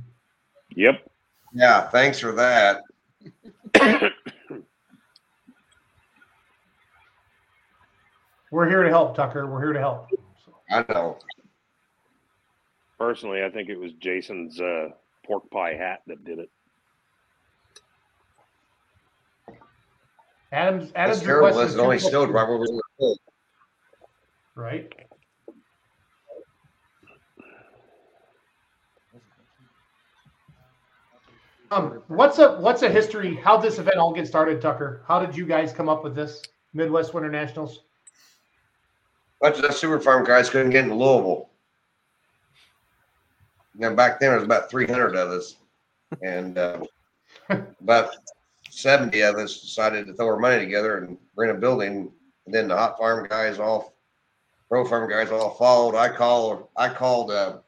[0.76, 1.08] Yep.
[1.54, 2.82] Yeah, thanks for that.
[8.52, 9.48] We're here to help, Tucker.
[9.48, 10.08] We're here to help.
[10.70, 11.18] I know.
[13.00, 14.90] Personally, I think it was Jason's uh,
[15.26, 16.50] pork pie hat that did it.
[20.52, 21.48] Adam's Adam's That's terrible.
[21.48, 22.68] requested only snowed right where we
[23.00, 23.16] were.
[24.56, 24.94] right.
[31.72, 33.36] Um, what's a what's a history?
[33.36, 35.04] How this event all get started, Tucker?
[35.08, 36.44] How did you guys come up with this
[36.74, 37.84] Midwest Winter Nationals?
[39.42, 41.50] bunch of the super farm guys couldn't get into Louisville.
[43.76, 45.56] Know, back then there was about 300 of us,
[46.22, 46.84] and uh,
[47.50, 48.16] about
[48.70, 52.12] 70 of us decided to throw our money together and rent a building.
[52.46, 53.96] And then the hot farm guys all,
[54.70, 55.96] pro farm guys all followed.
[55.96, 57.60] I called, I called uh,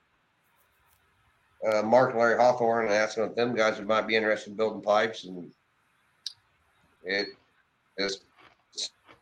[1.65, 5.23] uh, Mark and Larry Hawthorne and asked them guys might be interested in building pipes,
[5.23, 5.51] and
[7.03, 7.27] it
[7.97, 8.23] just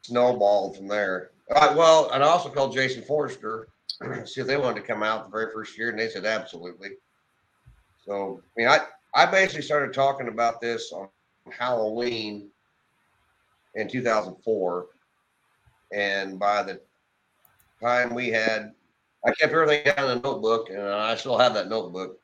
[0.02, 1.32] snowballed from there.
[1.54, 3.68] Uh, well, and I also called Jason Forrester,
[4.26, 6.92] see if they wanted to come out the very first year, and they said absolutely.
[8.06, 8.80] So, I mean, I
[9.14, 11.10] I basically started talking about this on
[11.52, 12.50] Halloween
[13.76, 14.88] in 2004,
[15.94, 16.82] and by the
[17.82, 18.72] time we had,
[19.26, 22.21] I kept everything down in a notebook, and I still have that notebook.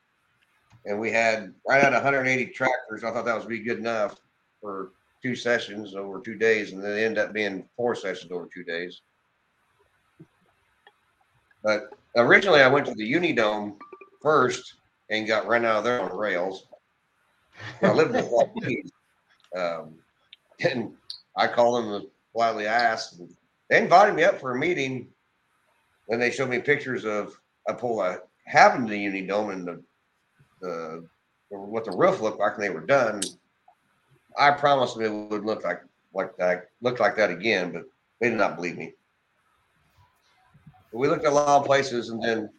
[0.87, 3.03] And we had right at 180 tractors.
[3.03, 4.15] I thought that was be good enough
[4.61, 8.63] for two sessions over two days, and then ended up being four sessions over two
[8.63, 9.01] days.
[11.63, 13.75] But originally, I went to the Unidome
[14.21, 14.75] first
[15.09, 16.67] and got run out of there on rails.
[17.81, 18.89] I lived in Joaquin,
[19.57, 19.95] um,
[20.61, 20.93] and
[21.35, 23.19] I called them and politely asked.
[23.19, 23.29] And
[23.69, 25.07] they invited me up for a meeting.
[26.07, 29.67] Then they showed me pictures of I pulled a happened to the Uni Dome and
[29.67, 29.83] the,
[30.61, 31.07] the
[31.49, 33.21] what the roof looked like when they were done,
[34.37, 35.81] I promised them it would look like
[36.13, 37.83] like that look like that again, but
[38.19, 38.93] they did not believe me.
[40.91, 42.49] But we looked at a lot of places, and then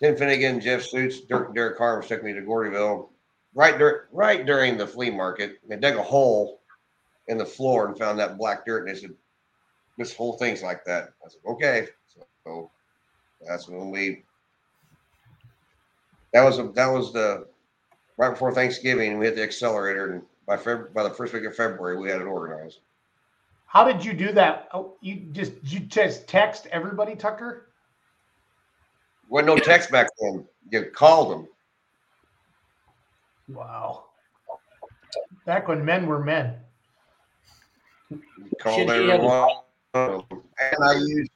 [0.00, 3.08] Tim Finnegan, Jeff Suits, Dirk, Derek Carver took me to Gordyville
[3.54, 5.58] right dur- right during the flea market.
[5.68, 6.60] They dug a hole
[7.28, 9.14] in the floor and found that black dirt, and they said,
[9.98, 11.88] "This whole thing's like that." I said, "Okay."
[12.44, 12.70] So
[13.40, 14.24] that's when we.
[16.32, 17.46] That was a, that was the
[18.16, 19.18] right before Thanksgiving.
[19.18, 22.20] We hit the accelerator, and by Feb- by the first week of February, we had
[22.20, 22.78] it organized.
[23.66, 24.68] How did you do that?
[24.72, 27.68] Oh, you just you just text everybody, Tucker?
[29.28, 30.46] Wasn't no text back then.
[30.70, 31.48] You called them.
[33.48, 34.04] Wow.
[35.46, 36.54] Back when men were men.
[38.60, 39.50] called Should he have- everyone.
[39.94, 41.30] And I used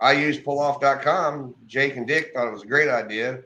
[0.00, 1.54] I used pulloff.com.
[1.66, 3.42] Jake and Dick thought it was a great idea.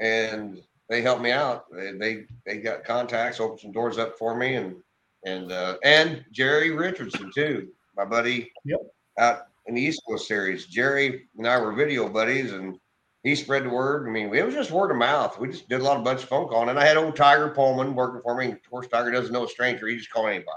[0.00, 1.66] And they helped me out.
[1.72, 4.76] They they, they got contacts, opened some doors up for me and
[5.24, 8.80] and uh, and Jerry Richardson too, my buddy Yep.
[9.18, 10.66] out in the East Coast series.
[10.66, 12.78] Jerry and I were video buddies and
[13.22, 14.06] he spread the word.
[14.06, 15.38] I mean, it was just word of mouth.
[15.38, 16.68] We just did a lot of bunch of phone calling.
[16.68, 18.52] And I had old Tiger Pullman working for me.
[18.52, 19.86] Of course, Tiger doesn't know a stranger.
[19.86, 20.50] He just called anybody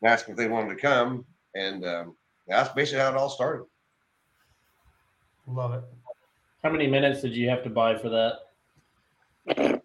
[0.00, 1.24] and asked if they wanted to come.
[1.56, 2.16] And um,
[2.46, 3.66] that's basically how it all started.
[5.48, 5.82] Love it.
[6.62, 9.78] How many minutes did you have to buy for that?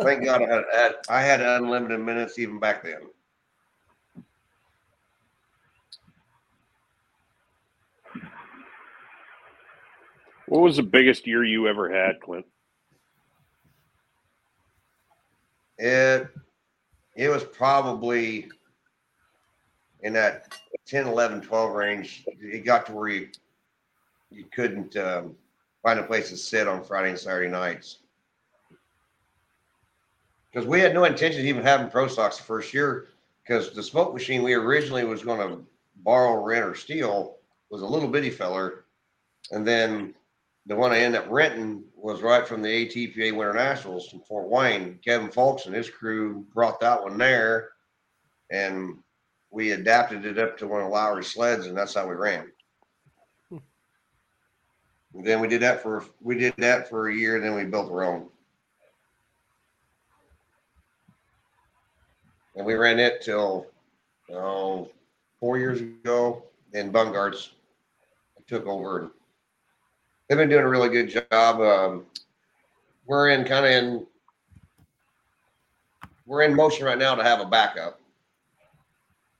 [0.00, 3.00] Thank God I had, had I had unlimited minutes even back then.
[10.46, 12.46] What was the biggest year you ever had, Clint?
[15.78, 16.28] It
[17.16, 18.48] it was probably
[20.02, 20.54] in that
[20.86, 22.24] 10, 11, 12 range.
[22.40, 23.28] It got to where you
[24.30, 25.34] you couldn't um,
[25.82, 27.98] find a place to sit on Friday and Saturday nights.
[30.50, 33.08] Because we had no intention of even having pro stocks the first year.
[33.42, 35.64] Because the smoke machine we originally was going to
[35.96, 37.36] borrow, rent, or steal
[37.70, 38.84] was a little bitty feller,
[39.50, 40.14] and then
[40.66, 44.48] the one I ended up renting was right from the ATPA Winter Nationals from Fort
[44.48, 44.98] Wayne.
[45.04, 47.70] Kevin Folks and his crew brought that one there,
[48.50, 48.98] and
[49.50, 52.52] we adapted it up to one of Lowry's sleds, and that's how we ran.
[55.14, 57.90] And then we did that for we did that for a year, then we built
[57.90, 58.28] our own.
[62.56, 63.66] And we ran it till
[64.32, 64.90] oh,
[65.40, 66.42] four years ago.
[66.72, 67.50] Then Bungarts
[68.46, 69.10] took over and
[70.28, 71.60] they've been doing a really good job.
[71.60, 72.06] Um,
[73.06, 74.06] we're in kind of in
[76.26, 78.00] we're in motion right now to have a backup,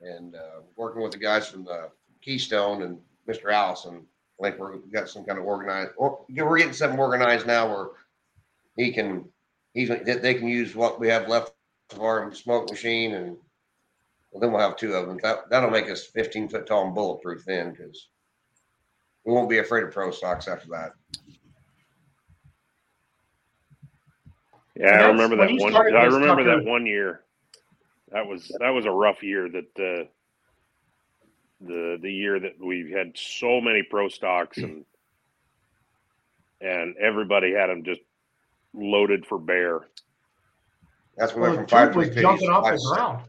[0.01, 1.89] and uh, working with the guys from the
[2.21, 3.53] Keystone and Mr.
[3.53, 4.03] Allison.
[4.43, 5.93] I think we're, we've got some kind of organized.
[5.97, 7.89] Or we're getting something organized now where
[8.77, 9.25] he can
[9.75, 11.53] he's they can use what we have left
[11.93, 13.37] of our smoke machine, and
[14.31, 15.19] well, then we'll have two of them.
[15.23, 18.09] That that'll make us 15 foot tall and bulletproof then, because
[19.25, 20.93] we won't be afraid of pro stocks after that.
[24.75, 25.71] Yeah, I remember that one.
[25.71, 27.21] started I this, remember that one year.
[28.11, 29.49] That was that was a rough year.
[29.49, 30.05] That uh,
[31.67, 34.85] the the year that we had so many pro stocks and
[36.61, 38.01] and everybody had them just
[38.75, 39.81] loaded for bear.
[41.17, 43.25] That's when Well, we went from five was three jumping off five, the ground.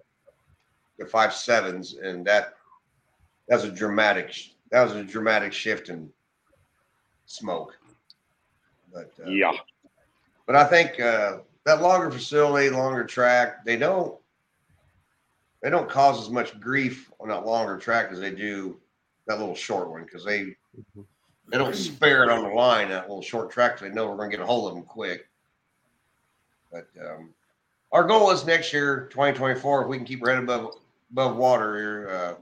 [0.99, 2.53] to five sevens, and that
[3.47, 4.36] that was a dramatic
[4.71, 6.09] that was a dramatic shift in
[7.25, 7.77] smoke.
[8.93, 9.53] But uh, Yeah,
[10.45, 14.17] but I think uh, that longer facility, longer track, they don't
[15.64, 18.78] they don't cause as much grief on that longer track as they do
[19.28, 20.55] that little short one because they
[21.49, 23.74] they don't spare it on the line that little short track.
[23.78, 25.28] 'cause They know we're going to get a hold of them quick.
[26.72, 27.34] But um,
[27.91, 30.76] our goal is next year, 2024, if we can keep right above
[31.11, 32.09] above water here.
[32.09, 32.36] Uh,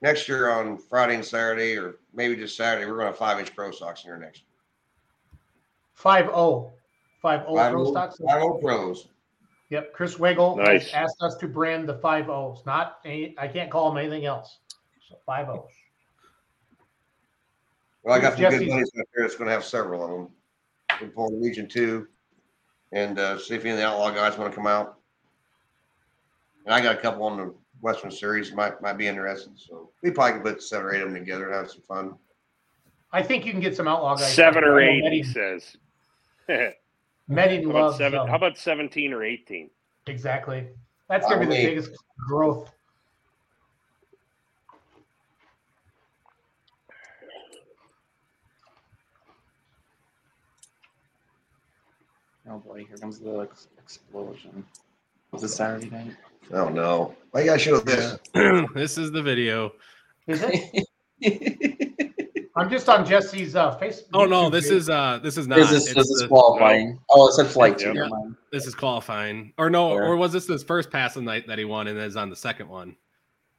[0.00, 3.54] next year on Friday and Saturday, or maybe just Saturday, we're going to five inch
[3.54, 5.38] pro stocks in here next year.
[5.94, 6.72] Five O.
[7.22, 8.16] Five O pro stocks.
[8.26, 9.08] five O pros.
[9.74, 9.92] Yep.
[9.92, 10.92] Chris Wiggle Nice.
[10.94, 12.62] asked us to brand the five O's.
[12.64, 14.58] Not any, I can't call them anything else.
[15.08, 15.68] So five O's.
[18.04, 20.10] Well, I got some good Jesse's- buddies out there that's going to have several of
[20.10, 20.28] them.
[21.00, 22.06] We pull the Region Two,
[22.92, 24.98] and uh, see if any of the outlaw guys want to come out.
[26.66, 29.54] And I got a couple on the Western Series might might be interesting.
[29.56, 32.14] So we probably can put seven or eight of them together and have some fun.
[33.12, 34.32] I think you can get some outlaw guys.
[34.34, 35.02] seven or eight.
[35.02, 36.72] He Medding-
[37.28, 37.36] says.
[37.36, 38.18] how Medding about loves seven?
[38.18, 38.28] them.
[38.28, 39.70] How about seventeen or eighteen?
[40.06, 40.66] Exactly.
[41.08, 41.90] That's gonna be the biggest
[42.28, 42.70] growth.
[52.48, 54.64] Oh boy, here comes the ex- explosion.
[55.32, 56.16] Was it Saturday night?
[56.52, 57.14] Oh no!
[57.30, 58.18] Why you gotta show this?
[58.74, 59.72] this is the video.
[60.26, 60.86] Is it?
[62.56, 64.04] I'm just on Jesse's uh, Facebook.
[64.14, 65.58] Oh no, this is uh this is not.
[65.58, 67.00] Is this, It's is this the- qualifying?
[67.10, 67.92] Oh, it's said flight two.
[67.94, 68.08] Yeah.
[68.52, 69.52] This is qualifying.
[69.58, 70.02] Or no, Yeah.
[70.04, 72.30] or was this his first pass of the night that he won and is on
[72.30, 72.96] the second one?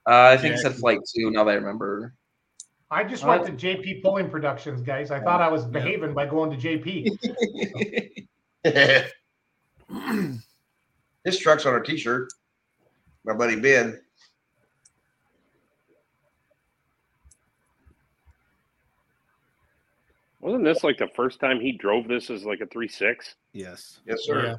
[0.09, 0.69] Uh, I think it Yeah.
[0.69, 1.29] said flight two.
[1.31, 2.13] Now that I remember.
[2.91, 5.11] I just went to JP Pulling Productions, guys.
[5.11, 7.17] I thought I was behaving by going to JP.
[11.25, 12.31] His truck's on our T-shirt.
[13.25, 13.99] My buddy Ben.
[20.45, 23.33] Wasn't this like the first time he drove this as like a three six?
[23.53, 24.01] Yes.
[24.05, 24.45] Yes, sir.
[24.45, 24.55] Yeah.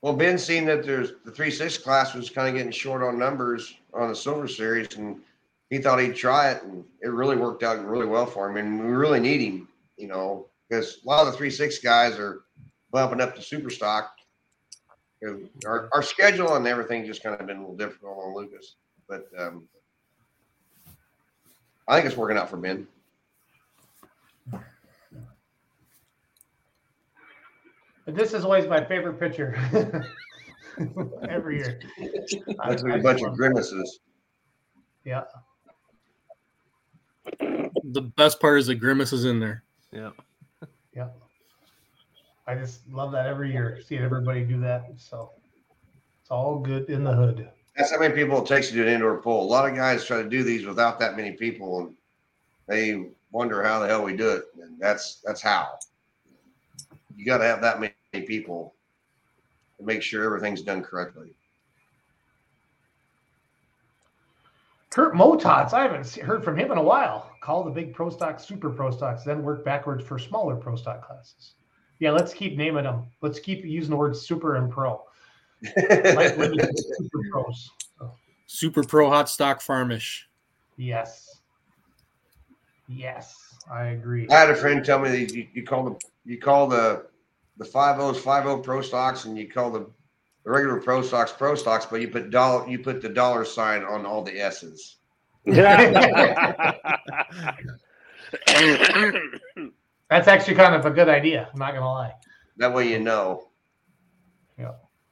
[0.00, 3.18] Well, Ben seen that there's the three six class was kind of getting short on
[3.18, 5.20] numbers on the Silver Series, and
[5.68, 8.56] he thought he'd try it, and it really worked out really well for him.
[8.56, 9.68] And we really need him,
[9.98, 12.44] you know, because a lot of the three six guys are
[12.90, 14.12] bumping up to super stock.
[15.66, 18.76] Our, our schedule and everything just kind of been a little difficult on Lucas,
[19.06, 19.68] but um,
[21.88, 22.86] I think it's working out for Ben.
[28.04, 29.54] But this is always my favorite picture.
[31.28, 31.80] Every year.
[32.66, 34.00] That's I a bunch of love- grimaces.
[35.04, 35.24] Yeah.
[37.40, 39.62] The best part is the grimace is in there.
[39.92, 40.10] Yeah.
[40.94, 41.08] Yeah.
[42.46, 44.86] I just love that every year, seeing everybody do that.
[44.96, 45.32] So
[46.22, 47.50] it's all good in the hood.
[47.78, 49.44] That's how many people it takes to do an indoor poll.
[49.44, 51.94] A lot of guys try to do these without that many people, and
[52.66, 54.46] they wonder how the hell we do it.
[54.60, 55.78] And that's that's how.
[57.14, 57.94] You got to have that many
[58.26, 58.74] people
[59.78, 61.30] to make sure everything's done correctly.
[64.90, 67.30] Kurt Motots, I haven't heard from him in a while.
[67.40, 71.06] Call the big pro stock super pro stocks, then work backwards for smaller pro stock
[71.06, 71.54] classes.
[72.00, 73.06] Yeah, let's keep naming them.
[73.20, 75.04] Let's keep using the words super and pro.
[75.62, 77.70] Like super pros.
[78.46, 80.28] Super pro hot stock farmish.
[80.76, 81.38] Yes.
[82.88, 83.36] Yes,
[83.70, 84.26] I agree.
[84.30, 87.06] I had a friend tell me that you, you call the you call the
[87.58, 89.80] the five O's five O pro stocks, and you call the,
[90.44, 93.84] the regular pro stocks pro stocks, but you put dollar you put the dollar sign
[93.84, 94.96] on all the S's.
[95.44, 95.94] That's
[100.26, 101.50] actually kind of a good idea.
[101.52, 102.14] I'm not gonna lie.
[102.56, 103.48] That way you know.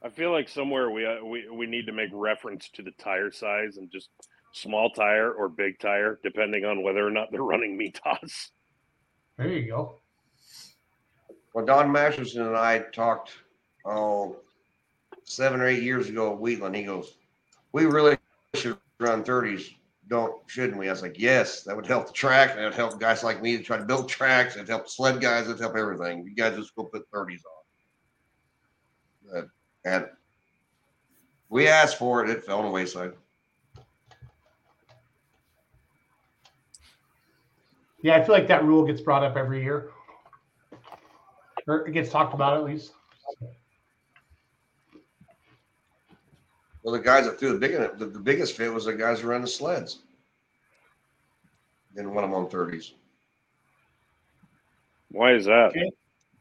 [0.07, 3.29] I feel like somewhere we, uh, we we need to make reference to the tire
[3.29, 4.09] size and just
[4.53, 8.51] small tire or big tire, depending on whether or not they're running Mitas.
[9.37, 9.99] There you go.
[11.53, 13.33] Well, Don Masterson and I talked,
[13.83, 14.37] oh,
[15.25, 16.77] seven or eight years ago at Wheatland.
[16.77, 17.17] He goes,
[17.73, 18.17] "We really
[18.55, 19.69] should run thirties,
[20.07, 22.55] don't shouldn't we?" I was like, "Yes, that would help the track.
[22.55, 24.55] That would help guys like me to try to build tracks.
[24.55, 25.49] It'd help sled guys.
[25.49, 26.25] It'd help everything.
[26.25, 27.51] You guys just go put thirties on."
[29.33, 29.47] But,
[29.85, 30.07] and
[31.49, 32.29] we asked for it.
[32.29, 33.13] It fell on the wayside.
[38.01, 39.89] Yeah, I feel like that rule gets brought up every year.
[41.67, 42.93] Or it gets talked about at least.
[46.83, 49.27] Well, the guys that threw the big the, the biggest fit was the guys who
[49.27, 49.99] ran the sleds.
[51.93, 52.93] Didn't want them on thirties.
[55.11, 55.71] Why is that?
[55.71, 55.91] Okay.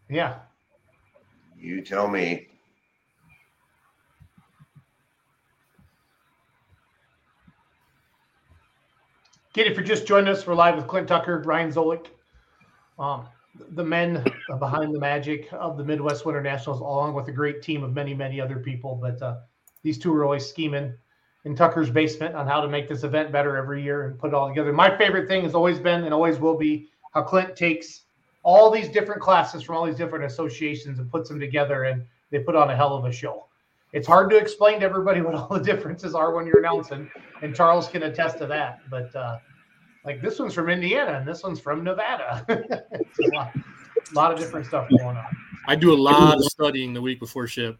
[0.09, 0.39] Yeah.
[1.59, 2.49] You tell me.
[9.59, 12.09] If you're just joining us, we're live with Clint Tucker, Ryan Zolik,
[12.99, 13.27] um,
[13.71, 14.23] the men
[14.59, 18.13] behind the magic of the Midwest Winter Nationals, along with a great team of many,
[18.13, 18.97] many other people.
[19.01, 19.39] But uh,
[19.83, 20.93] these two are always scheming
[21.47, 24.35] in Tucker's basement on how to make this event better every year and put it
[24.35, 24.75] all together.
[24.75, 28.03] My favorite thing has always been and always will be how Clint takes
[28.43, 32.41] all these different classes from all these different associations and puts them together, and they
[32.41, 33.46] put on a hell of a show.
[33.97, 37.57] It's hard to explain to everybody what all the differences are when you're announcing, and
[37.57, 38.81] Charles can attest to that.
[38.91, 39.39] But uh,
[40.05, 42.45] like this one's from Indiana and this one's from Nevada.
[42.93, 43.57] a lot,
[44.13, 45.25] lot of different stuff going on.
[45.67, 47.79] I do a lot of studying the week before ship.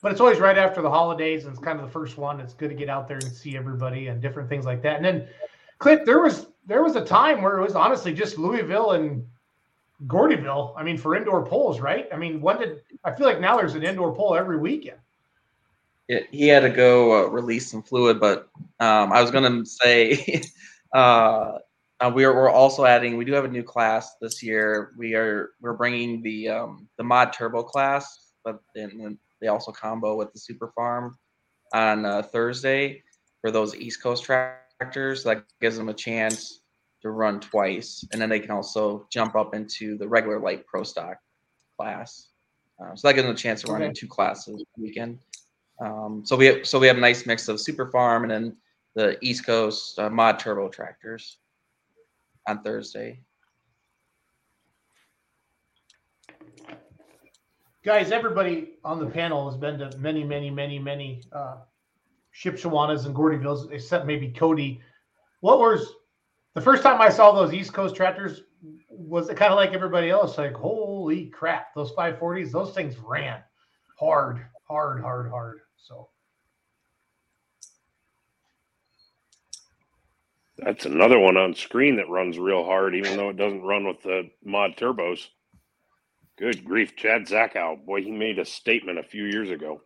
[0.00, 2.40] But it's always right after the holidays, and it's kind of the first one.
[2.40, 4.96] It's good to get out there and see everybody and different things like that.
[4.96, 5.28] And then,
[5.78, 9.26] Clint, there was there was a time where it was honestly just Louisville and
[10.06, 10.74] Gordyville.
[10.76, 12.08] I mean, for indoor polls, right?
[12.12, 14.98] I mean, when did I feel like now there's an indoor poll every weekend?
[16.08, 18.48] it, he had to go uh, release some fluid, but
[18.80, 20.42] um, I was gonna say
[20.94, 21.58] uh,
[22.00, 23.16] uh, we are we're also adding.
[23.16, 24.92] We do have a new class this year.
[24.96, 30.16] We are we're bringing the um, the mod turbo class, but then they also combo
[30.16, 31.16] with the super farm
[31.72, 33.02] on uh, Thursday
[33.40, 35.24] for those East Coast tractors.
[35.24, 36.61] That gives them a chance
[37.02, 40.82] to run twice, and then they can also jump up into the regular light pro
[40.82, 41.18] stock
[41.76, 42.28] class.
[42.80, 45.18] Uh, so that gives them a chance to run in two classes a weekend.
[45.80, 48.56] Um, so we have, so we have a nice mix of super farm and then
[48.94, 51.38] the East Coast uh, mod turbo tractors
[52.46, 53.20] on Thursday.
[57.84, 61.56] Guys, everybody on the panel has been to many, many, many, many uh,
[62.32, 64.80] Shipshewanas and Gordyvilles, except maybe Cody.
[65.40, 65.92] What was
[66.54, 68.42] the first time I saw those East Coast tractors?
[68.88, 70.38] Was kind of like everybody else?
[70.38, 73.42] Like, holy crap, those 540s, those things ran
[73.98, 75.60] hard, hard, hard, hard.
[75.76, 76.08] So,
[80.58, 84.02] That's another one on screen that runs real hard, even though it doesn't run with
[84.02, 85.26] the mod turbos.
[86.38, 87.84] Good grief, Chad Zachow.
[87.84, 89.82] Boy, he made a statement a few years ago.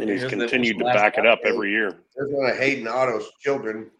[0.00, 1.46] And he's Here's the- continued to last back it up update.
[1.54, 1.98] every year.
[2.16, 3.90] There's one of Hayden Otto's children.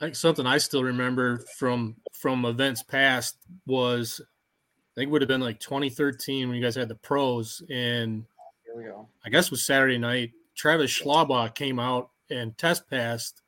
[0.00, 5.22] I think something I still remember from from events past was I think it would
[5.22, 8.24] have been like 2013 when you guys had the pros and
[8.64, 9.08] Here we go.
[9.24, 10.32] I guess it was Saturday night.
[10.56, 13.42] Travis Schlabach came out and test passed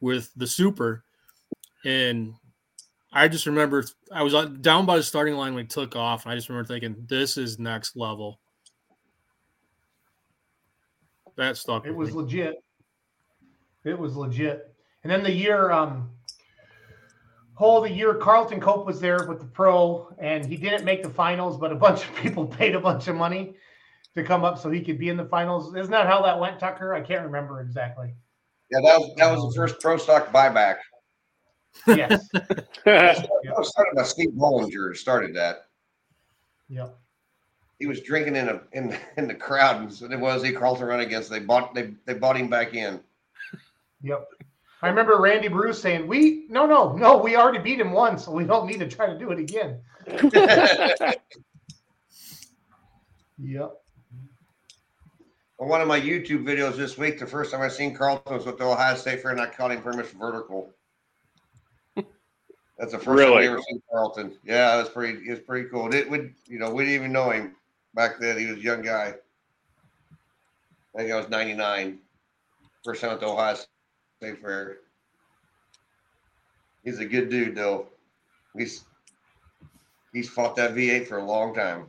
[0.00, 1.02] with the super,
[1.84, 2.34] and
[3.14, 6.32] I just remember I was down by the starting line when he took off, and
[6.32, 8.40] I just remember thinking, "This is next level."
[11.36, 11.86] That stuck.
[11.86, 12.22] it with was me.
[12.22, 12.64] legit.
[13.84, 14.74] It was legit.
[15.04, 16.10] And then the year, um,
[17.54, 21.10] whole the year Carlton Cope was there with the pro, and he didn't make the
[21.10, 23.54] finals, but a bunch of people paid a bunch of money
[24.16, 25.74] to come up so he could be in the finals.
[25.76, 26.94] Isn't that how that went, Tucker?
[26.94, 28.12] I can't remember exactly.
[28.72, 30.78] Yeah, that was that was the first pro stock buyback.
[31.86, 32.28] Yes.
[32.84, 34.94] That was started by Steve Bollinger.
[34.96, 35.66] Started that.
[36.68, 36.98] yep.
[37.78, 40.86] He was drinking in a in in the crowd, and so it was he Carlton
[40.86, 41.30] run against.
[41.30, 43.00] They bought they they bought him back in.
[44.02, 44.28] Yep.
[44.82, 47.16] I remember Randy Bruce saying, "We no, no, no.
[47.16, 49.80] We already beat him once, so we don't need to try to do it again."
[53.38, 53.72] Yep.
[55.58, 58.46] On one of my YouTube videos this week, the first time I seen Carlton was
[58.46, 60.70] with the Ohio State Fair, and I caught him pretty much vertical.
[62.78, 63.44] That's the first time Really?
[63.44, 64.36] I ever seen Carlton.
[64.44, 65.26] Yeah, it was pretty.
[65.26, 65.94] It was pretty cool.
[65.94, 67.54] It would, you know, we didn't even know him
[67.94, 68.38] back then.
[68.38, 69.14] He was a young guy.
[70.94, 71.98] I think I was ninety nine.
[72.84, 73.56] First time at the Ohio
[74.20, 74.78] State Fair.
[76.84, 77.86] He's a good dude, though.
[78.56, 78.84] He's
[80.12, 81.88] he's fought that V8 for a long time.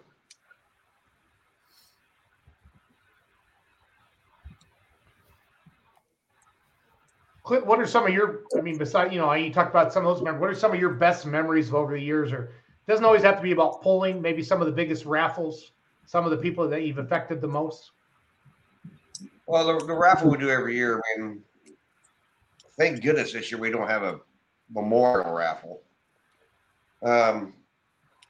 [7.46, 8.42] Clint, what are some of your?
[8.58, 10.24] I mean, besides you know, you talked about some of those.
[10.24, 12.32] What are some of your best memories of over the years?
[12.32, 12.52] Or
[12.88, 14.20] doesn't always have to be about pulling.
[14.20, 15.72] Maybe some of the biggest raffles.
[16.08, 17.92] Some of the people that you've affected the most.
[19.46, 21.00] Well, the, the raffle we do every year.
[21.00, 21.42] I mean,
[22.80, 24.20] thank goodness this year we don't have a
[24.74, 25.82] memorial raffle.
[27.04, 27.54] Um,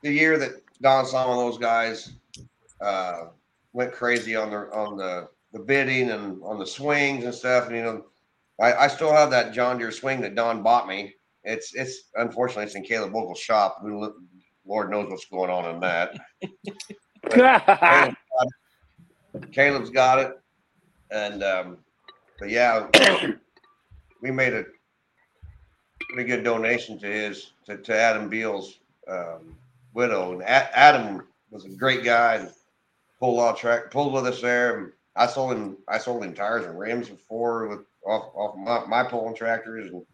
[0.01, 2.11] the year that Don Sam and those guys
[2.81, 3.27] uh,
[3.71, 7.77] went crazy on the on the the bidding and on the swings and stuff, and
[7.77, 8.05] you know,
[8.59, 11.13] I, I still have that John Deere swing that Don bought me.
[11.43, 13.77] It's it's unfortunately it's in Caleb Vogel's shop.
[13.81, 14.13] Who
[14.65, 16.17] Lord knows what's going on in that.
[17.29, 19.51] Caleb's got it.
[19.51, 20.39] Caleb's got it.
[21.11, 21.77] And um,
[22.39, 22.87] but yeah,
[24.21, 24.65] we made a
[26.09, 29.55] pretty good donation to his to, to Adam Beal's um,
[29.93, 30.33] widow.
[30.33, 32.51] And A- Adam was a great guy and
[33.19, 34.79] pulled all track pulled with us there.
[34.79, 38.85] And I sold him I sold him tires and rims before with off off my,
[38.85, 40.05] my pulling tractors and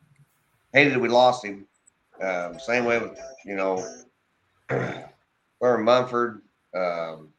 [0.74, 1.66] hated we lost him.
[2.22, 3.86] Um, same way with you know
[4.70, 6.42] Thurman Mumford.
[6.76, 7.30] Um,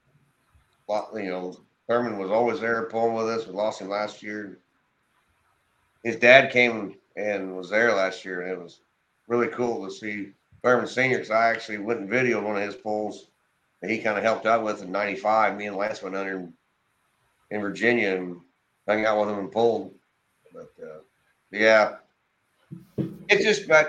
[1.15, 1.57] you know
[1.89, 3.47] Thurman was always there pulling with us.
[3.47, 4.59] We lost him last year.
[6.05, 8.81] His dad came and was there last year, and it was
[9.29, 10.33] really cool to see
[10.63, 11.19] Thurman Senior.
[11.19, 13.29] Because I actually went and videoed one of his pulls
[13.81, 15.57] that he kind of helped out with in '95.
[15.57, 16.49] Me and Lance went under
[17.51, 18.41] in Virginia and
[18.89, 19.95] hung out with him and pulled.
[20.53, 20.99] But uh,
[21.51, 21.97] yeah,
[23.29, 23.87] it's just about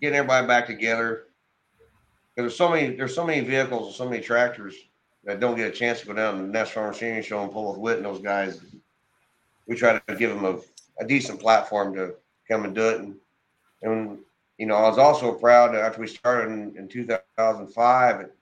[0.00, 1.26] getting everybody back together.
[2.34, 2.94] 'Cause There's so many.
[2.96, 4.74] There's so many vehicles and so many tractors
[5.24, 7.70] that don't get a chance to go down to the Farm Machinery Show and pull
[7.70, 8.60] with Whit and those guys.
[9.66, 10.58] We try to give them a,
[11.02, 12.14] a decent platform to
[12.48, 13.00] come and do it.
[13.00, 13.16] And,
[13.82, 14.18] and
[14.58, 18.34] you know, I was also proud after we started in, in 2005, it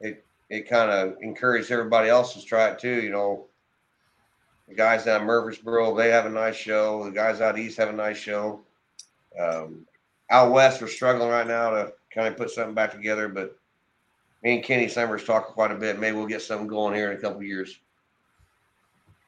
[0.00, 3.00] it, it kind of encouraged everybody else to try it too.
[3.02, 3.46] You know,
[4.68, 7.04] the guys down in Murfreesboro, they have a nice show.
[7.04, 8.60] The guys out east have a nice show.
[9.40, 9.86] Um,
[10.30, 13.56] out west, we're struggling right now to kind of put something back together, but
[14.42, 15.98] me and Kenny Summers talked quite a bit.
[15.98, 17.78] Maybe we'll get something going here in a couple of years.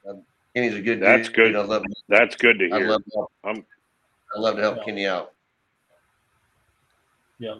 [0.09, 0.23] Um,
[0.55, 1.01] Kenny's a good.
[1.01, 1.37] That's dude.
[1.37, 1.57] good.
[1.57, 1.83] I love.
[2.09, 2.89] That's good to I hear.
[2.89, 3.05] love.
[3.05, 3.65] to help- I'm-
[4.37, 4.85] I love to help Yeah.
[4.85, 5.33] Kenny out.
[7.39, 7.55] Yeah.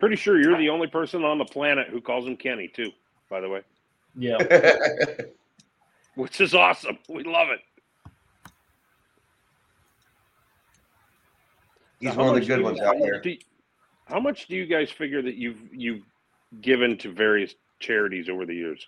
[0.00, 2.90] Pretty sure you're the only person on the planet who calls him Kenny, too.
[3.30, 3.62] By the way,
[4.16, 4.38] Yeah.
[6.14, 6.98] which is awesome.
[7.08, 7.60] We love it.
[12.00, 13.20] He's one of the good you- ones out there.
[13.20, 13.36] do
[14.06, 16.02] how much do you guys figure that you've you've
[16.60, 18.86] given to various charities over the years?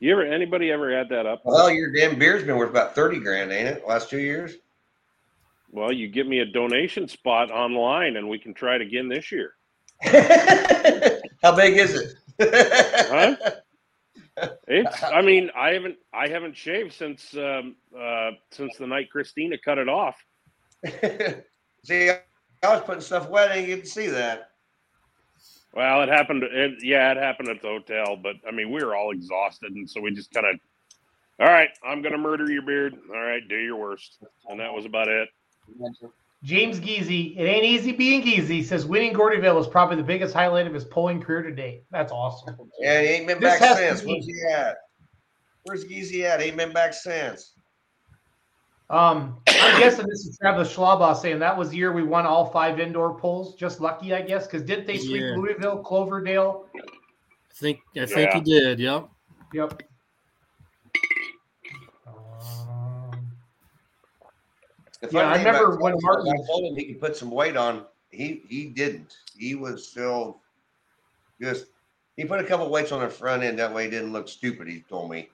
[0.00, 1.42] You ever anybody ever add that up?
[1.44, 3.86] Well, your damn beer's been worth about thirty grand, ain't it?
[3.86, 4.56] Last two years.
[5.70, 9.30] Well, you give me a donation spot online, and we can try it again this
[9.32, 9.54] year.
[11.42, 12.12] How big is it?
[13.08, 13.36] Huh?
[14.68, 15.02] It's.
[15.02, 19.78] I mean, I haven't I haven't shaved since um, uh, since the night Christina cut
[19.78, 20.16] it off.
[21.84, 22.20] See, I
[22.62, 23.44] was putting stuff away.
[23.44, 24.50] I didn't get to see that.
[25.72, 26.42] Well, it happened.
[26.42, 29.88] It, yeah, it happened at the hotel, but I mean, we were all exhausted, and
[29.88, 30.60] so we just kind of.
[31.38, 32.96] All right, I'm gonna murder your beard.
[33.10, 34.18] All right, do your worst,
[34.48, 35.28] and that was about it.
[36.46, 40.68] James Geezy, it ain't easy being Geezy, says winning Gordyville is probably the biggest highlight
[40.68, 41.82] of his polling career to date.
[41.90, 42.56] That's awesome.
[42.78, 44.02] Yeah, he ain't been This back since.
[44.02, 44.76] be- Where's he at?
[45.64, 46.40] Where's Geezy at?
[46.40, 47.54] He ain't been back since.
[48.90, 52.46] Um, I'm guessing this is Travis Schlaubaugh saying that was the year we won all
[52.46, 53.56] five indoor polls.
[53.56, 55.34] Just lucky, I guess, because didn't they sweep Yeah.
[55.36, 56.66] Louisville, Cloverdale?
[56.76, 56.80] I
[57.54, 58.34] think I think Yeah.
[58.34, 58.78] he did.
[58.78, 59.08] Yep.
[59.52, 59.82] Yep.
[65.00, 67.84] The Yeah, funny I remember when Martin- told him he could put some weight on.
[68.10, 69.16] He he didn't.
[69.36, 70.40] He was still
[71.40, 71.66] just.
[72.16, 73.58] He put a couple weights on the front end.
[73.58, 74.68] That way, he didn't look stupid.
[74.68, 75.28] He told me,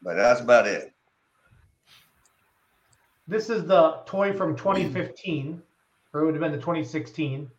[0.00, 0.92] but that's about it.
[3.26, 5.60] This is the toy from 2015,
[6.12, 7.50] or it would have been the 2016.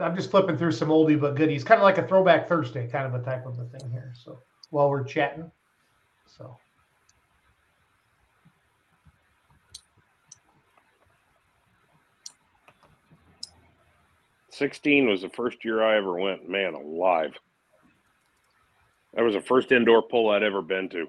[0.00, 3.06] I'm just flipping through some oldie but goodies, kind of like a throwback Thursday kind
[3.06, 4.12] of a type of a thing here.
[4.16, 5.50] So while we're chatting,
[6.26, 6.56] so
[14.58, 16.48] Sixteen was the first year I ever went.
[16.48, 17.32] Man, alive.
[19.14, 21.06] That was the first indoor pull I'd ever been to.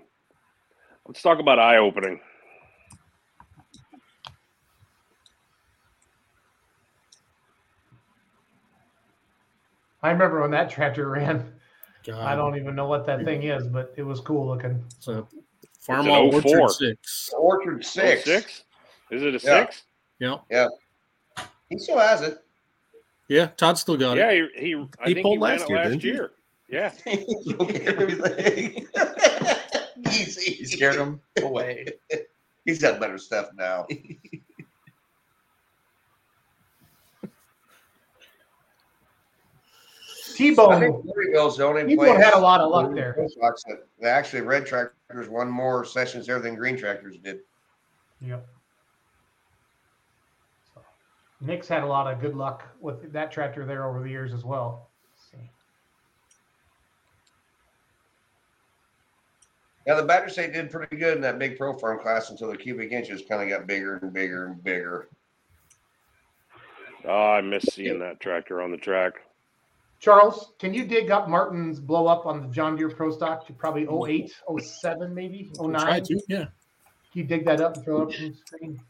[1.07, 2.19] Let's talk about eye opening.
[10.03, 11.53] I remember when that tractor ran.
[12.05, 14.83] God, I don't even know what that thing is, but it was cool looking.
[14.95, 15.25] It's a
[15.63, 16.69] It's Farmall an oh Orchard 04.
[16.69, 17.29] Six.
[17.35, 18.23] Orchard Oh, six.
[18.25, 18.63] six?
[19.09, 19.65] Is it a Yeah.
[19.65, 19.83] six?
[20.19, 20.69] Yep.
[21.69, 22.37] He still has it.
[23.29, 23.47] Yeah.
[23.55, 24.49] Todd still got Yeah, it.
[24.55, 26.07] he, he I He think pulled he last year, last he?
[26.07, 26.31] year.
[26.67, 26.91] Yeah.
[27.05, 28.87] Everything.
[30.07, 30.57] Easy.
[30.59, 31.87] You scared him away.
[32.65, 33.87] He's got better stuff now.
[40.35, 40.79] T-Bone.
[40.79, 42.23] think Louisville's the only T-Bone place.
[42.23, 43.15] had a lot of luck there.
[43.17, 47.39] that- Actually, red tractors won more sessions there than green tractors did.
[48.21, 48.47] Yep.
[51.39, 54.33] So, Nick's had a lot of good luck with that tractor there over the years
[54.33, 54.89] as well.
[55.11, 55.49] Let's see.
[59.87, 62.57] Yeah, the Badger State did pretty good in that big pro farm class until the
[62.57, 65.09] cubic inches kind of got bigger and bigger and bigger.
[67.05, 69.13] Oh, I miss seeing that tractor on the track.
[69.99, 73.53] Charles, can you dig up Martin's blow up on the John Deere Pro Stock to
[73.53, 75.81] probably 08, 07 maybe, oh We'll 09?
[75.81, 76.21] Try to.
[76.27, 76.37] Yeah.
[76.37, 76.51] Can
[77.13, 78.81] you dig that up and throw it up on the screen?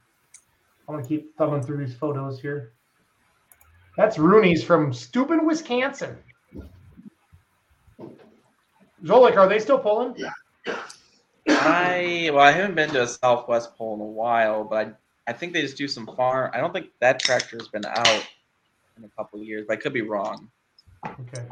[0.90, 2.74] I'm gonna keep thumbing through these photos here.
[3.96, 6.18] That's Rooney's from Steuben, Wisconsin.
[9.04, 10.16] Zolik, are they still pulling?
[11.48, 14.92] I well, I haven't been to a Southwest poll in a while, but I,
[15.28, 16.50] I think they just do some farm.
[16.56, 18.28] I don't think that tractor's been out
[18.98, 20.50] in a couple of years, but I could be wrong.
[21.06, 21.46] Okay.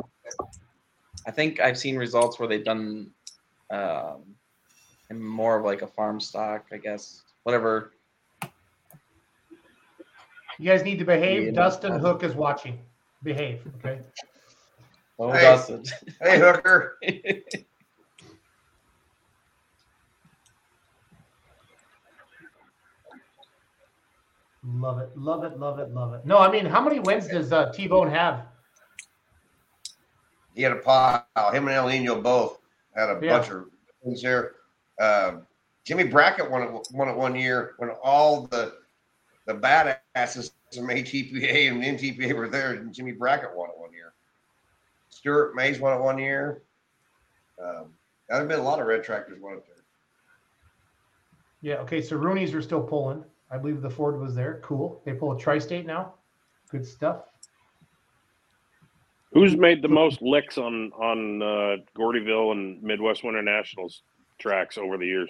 [1.27, 3.11] I think I've seen results where they've done
[3.69, 4.23] um,
[5.13, 7.21] more of like a farm stock, I guess.
[7.43, 7.91] Whatever.
[10.59, 11.45] You guys need to behave.
[11.45, 11.51] Yeah.
[11.51, 12.79] Dustin Hook is watching.
[13.23, 13.61] Behave.
[13.79, 13.99] Okay.
[15.19, 15.41] Oh, Hey.
[15.41, 15.83] Dustin.
[16.21, 16.99] Hey, Hooker.
[24.63, 25.09] Love it.
[25.15, 25.57] Love it.
[25.57, 25.91] Love it.
[25.93, 26.25] Love it.
[26.25, 28.45] No, I mean, how many wins does uh, T Bone have?
[30.53, 31.23] He had a pile.
[31.51, 32.59] Him and El Nino both
[32.95, 33.37] had a Yeah.
[33.39, 33.65] bunch of
[34.03, 34.53] things there.
[34.99, 35.45] Um,
[35.85, 38.73] Jimmy Brackett won it, won it one year when all the
[39.47, 42.73] the badasses from ATPA and NTPA were there.
[42.73, 44.13] And Jimmy Brackett won it one year.
[45.09, 46.61] Stuart Mays won it one year.
[47.59, 47.93] Um,
[48.29, 49.83] there have been a lot of red tractors won it there.
[51.61, 51.81] Yeah.
[51.81, 52.01] Okay.
[52.01, 53.23] So Rooney's are still pulling.
[53.49, 54.59] I believe the Ford was there.
[54.63, 55.01] Cool.
[55.05, 56.15] They pull a tri-state now.
[56.69, 57.23] Good stuff.
[59.31, 64.03] Who's made the most licks on on uh, Gordyville and Midwest Winter Nationals
[64.39, 65.29] tracks over the years.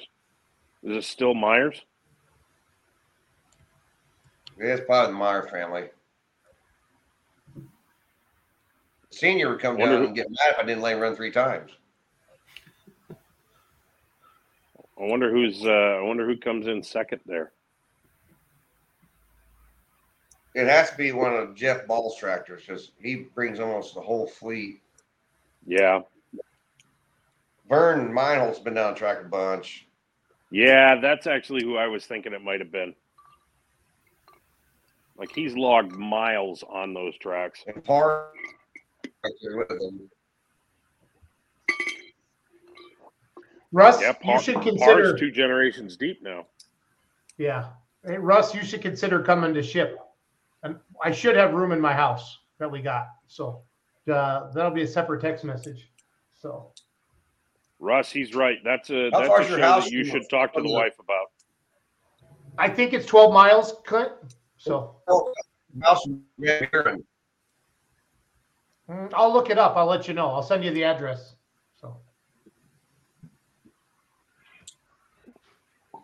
[0.83, 1.83] Is it still Myers?
[4.59, 5.89] Yeah, it's part of the Meyer family.
[9.11, 11.71] Senior would come down who- and get mad if I didn't him run three times.
[14.99, 15.63] I wonder who's.
[15.63, 17.51] Uh, I wonder who comes in second there.
[20.55, 24.25] It has to be one of Jeff Ball's tractors because he brings almost the whole
[24.25, 24.81] fleet.
[25.67, 26.01] Yeah,
[27.69, 29.85] Vern Meinholz's been down track a bunch.
[30.49, 32.95] yeah, that's actually who I was thinking it might have been.
[35.17, 37.63] Like he's logged miles on those tracks.
[37.67, 38.31] And Parr
[39.23, 40.09] right there with him.
[43.71, 45.17] Russ, Yeah, you Par- should Par's consider.
[45.17, 46.45] two generations deep now.
[47.37, 47.69] Yeah,
[48.05, 49.99] hey, Russ, you should consider coming to ship.
[50.63, 53.61] And I should have room in my house that we got, so
[54.11, 55.91] uh, that'll be a separate text message.
[56.33, 56.71] So
[57.79, 58.57] Russ, he's right.
[58.63, 60.95] That's a How that's a your show that you should talk to the the- wife
[60.99, 61.27] about.
[62.57, 64.11] I think it's 12 miles, Clint.
[64.57, 64.95] So
[65.81, 67.03] House in Van Buren.
[68.89, 69.75] mm, I'll look it up.
[69.77, 70.27] I'll let you know.
[70.27, 71.35] I'll send you the address.
[71.79, 71.97] So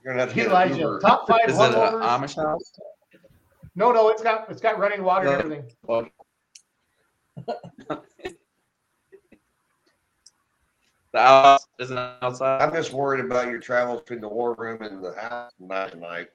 [0.04, 1.00] You're gonna have to get an Elijah, Uber.
[1.00, 2.02] top five Is it an homeowners.
[2.02, 2.74] Amish house?
[3.76, 5.40] No, no, it's got it's got running water and No.
[5.40, 5.72] everything.
[11.14, 12.62] The house isn't outside.
[12.62, 16.28] I'm just worried about your travels between the war room and the house tonight tonight.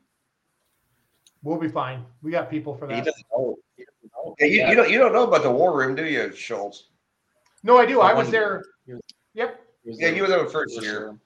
[1.42, 2.04] We'll be fine.
[2.22, 3.04] We got people for He that.
[3.04, 3.56] doesn't know.
[3.76, 4.34] He doesn't know.
[4.40, 6.88] Yeah, you, you don't you don't know about the war room, do you, Schultz?
[7.62, 8.00] No, I do.
[8.00, 8.64] I One- was there.
[8.86, 10.92] Yep, was Yeah, the you were there the first first year.
[11.00, 11.18] year.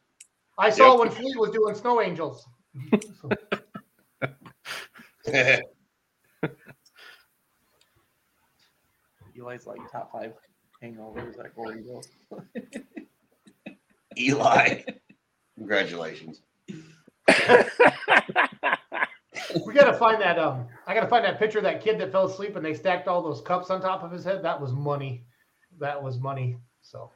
[0.59, 1.01] I saw Yep.
[1.01, 2.47] when Fleet was doing Snow Angels.
[9.39, 10.35] Eli's like top five
[10.83, 12.05] hangovers at Gordyville.
[14.19, 14.83] Eli.
[15.57, 16.43] Congratulations.
[19.67, 20.39] We gotta find that.
[20.39, 23.09] Um, I gotta find that picture of that kid that fell asleep and they stacked
[23.09, 24.43] all those cups on top of his head.
[24.43, 25.25] That was money.
[25.81, 26.59] That was money.
[26.83, 27.11] So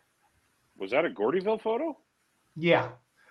[0.79, 1.97] Was that a Gordyville photo?
[2.57, 2.89] yeah,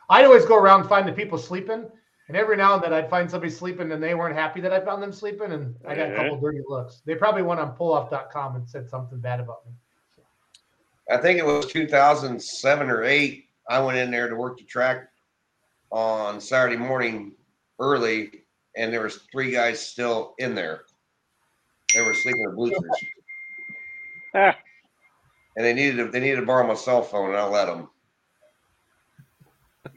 [0.09, 1.85] I'd always go around and find the people sleeping,
[2.27, 4.79] and every now and then I'd find somebody sleeping and they weren't happy that I
[4.79, 7.01] found them sleeping, and I got a couple dirty looks.
[7.05, 9.73] They probably went on pulloff.com and said something bad about me.
[11.09, 13.45] I think it was 2007 or eight.
[13.69, 15.07] I went in there to work the track
[15.91, 17.33] on Saturday morning
[17.79, 18.44] early,
[18.77, 20.81] and there was three guys still in there.
[21.93, 23.05] They were sleeping in the bleachers,
[24.33, 24.57] Ah,
[25.55, 27.89] and they needed to, they needed to borrow my cell phone, and I let them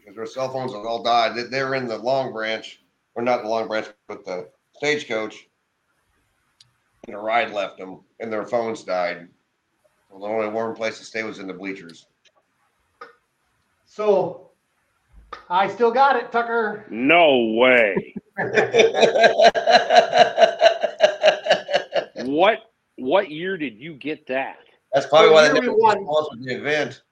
[0.09, 1.37] because their cell phones had all died.
[1.37, 2.81] They, they were in the Long Branch,
[3.15, 5.47] or not the Long Branch, but the stagecoach.
[7.07, 9.29] And a ride left them, and their phones died.
[10.09, 12.07] Well, the only warm place to stay was in the bleachers.
[13.85, 14.51] So
[15.51, 16.87] I still got it, Tucker.
[16.91, 18.15] no way.
[22.25, 22.59] What
[22.97, 24.59] what year did you get that?
[24.93, 26.05] That's probably So why here they won.
[26.05, 27.03] sponsored the event.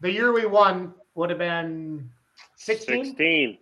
[0.00, 2.10] The year we won would have been
[2.56, 3.04] 16.
[3.06, 3.58] 16.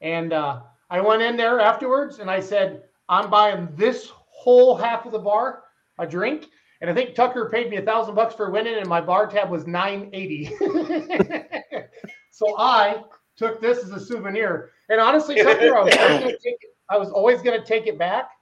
[0.00, 5.06] And uh, I went in there afterwards and I said, I'm buying this whole half
[5.06, 5.64] of the bar
[5.98, 6.46] a drink.
[6.80, 9.50] And I think Tucker paid me a thousand bucks for winning, and my bar tab
[9.50, 10.46] was 980.
[12.30, 13.02] so I
[13.40, 14.70] took this as a souvenir.
[14.90, 17.86] And honestly, Tucker, I was, always gonna take it, I was always going to take
[17.86, 18.32] it back.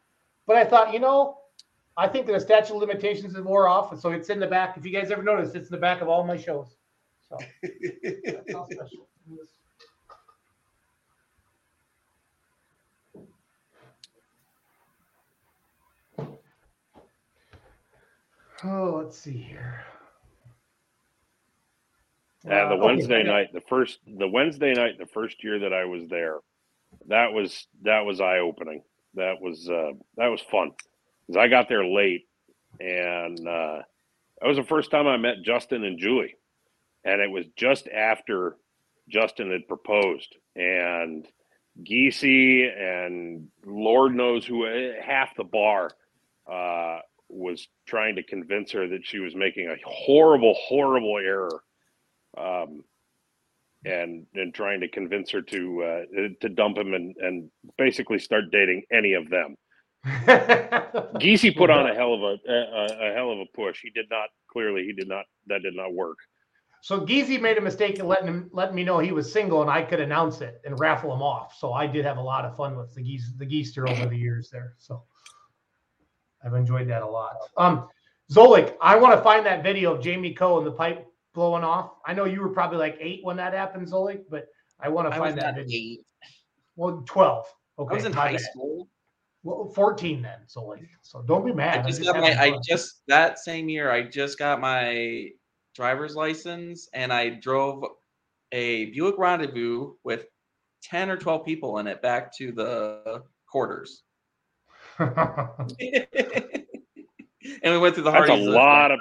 [0.47, 1.39] But I thought, you know,
[1.97, 3.93] I think that the statute of limitations is wore off.
[3.93, 4.77] And so it's in the back.
[4.77, 6.77] If you guys ever noticed, it's in the back of all my shows.
[7.29, 9.07] So that's how special.
[18.65, 19.85] Oh, let's see here.
[22.45, 25.73] Yeah, the Uh, okay, Wednesday night, the first the Wednesday night, the first year that
[25.73, 26.39] I was there,
[27.09, 28.83] that was that was eye opening.
[29.15, 30.73] That was uh that was fun.
[31.27, 32.27] Because I got there late
[32.81, 33.83] and uh
[34.41, 36.37] that was the first time I met Justin and Julie.
[37.05, 38.57] And it was just after
[39.09, 41.27] Justin had proposed and
[41.83, 44.67] Geesey and Lord knows who
[45.03, 45.91] half the bar
[46.51, 51.63] uh was trying to convince her that she was making a horrible, horrible error
[52.39, 52.85] um,
[53.85, 56.03] and and trying to convince her to uh,
[56.41, 59.57] to dump him and and basically start dating any of them.
[60.05, 63.81] Geesey put on a hell of a, a a hell of a push.
[63.83, 66.19] He did not clearly he did not that did not work.
[66.81, 69.71] So Geezy made a mistake in letting him letting me know he was single and
[69.71, 71.57] I could announce it and raffle him off.
[71.59, 74.17] So I did have a lot of fun with the geese the geester over the
[74.17, 74.75] years there.
[74.79, 75.03] So
[76.45, 77.37] I've enjoyed that a lot.
[77.57, 77.89] Um
[78.31, 81.08] Zolik, I want to find that video of Jamie Coe and the pipe
[81.39, 81.93] blowing off.
[82.05, 84.49] I know you were probably like eight when that happened, Zolik, but
[84.81, 85.79] I want to I was find that not video.
[85.79, 86.01] eight.
[86.75, 87.47] Well, 12.
[87.79, 87.93] Okay.
[87.93, 88.41] I was in high bad.
[88.41, 88.89] school.
[89.45, 90.89] Well, 14 then, Zolik.
[91.03, 91.77] So don't be mad.
[91.77, 92.37] I I'm just just got my.
[92.37, 93.89] I just that same year.
[93.89, 95.29] I just got my
[95.77, 97.85] driver's license, and I drove
[98.51, 100.27] a Buick Rendezvous with
[100.83, 104.03] ten or twelve people in it back to the quarters,
[104.99, 105.13] and
[107.63, 108.49] we went through the That's a Hardee's.
[108.49, 108.99] lot of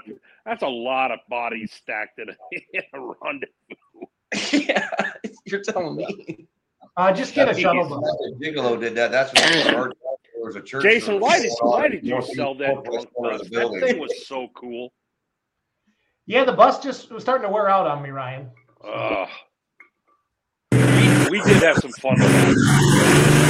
[0.47, 2.33] that's a lot of bodies stacked in a,
[2.73, 4.63] in a rendezvous.
[4.67, 4.89] yeah,
[5.45, 6.47] you're telling me.
[6.95, 7.99] uh, just get a That's- shuttle bus.
[8.01, 9.11] what Gigolo did that.
[9.11, 9.97] That's what started.
[10.33, 10.83] There was a church.
[10.83, 13.41] Jason, service why did why did you sell that drunk bus?
[13.49, 14.93] That thing was so cool.
[16.25, 18.49] Yeah, the bus just was starting to wear out on me, Ryan.
[18.85, 19.27] Ugh.
[20.71, 23.46] we, we did have some fun with that.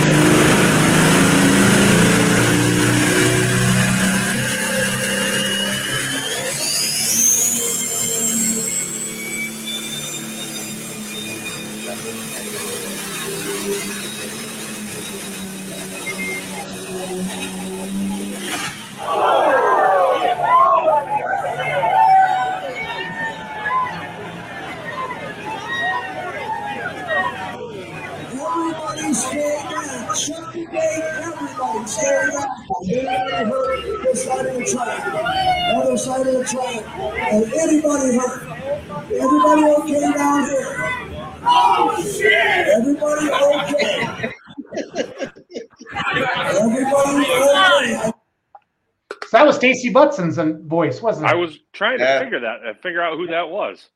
[49.94, 51.32] That was Butson's voice, wasn't it?
[51.32, 52.20] I was trying to Yeah.
[52.20, 53.90] figure that uh, figure out who that was.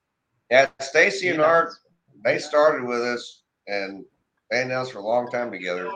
[0.49, 1.73] Yeah, Stacy and Art,
[2.23, 4.03] they started with us and
[4.49, 5.89] they announced for a long time together.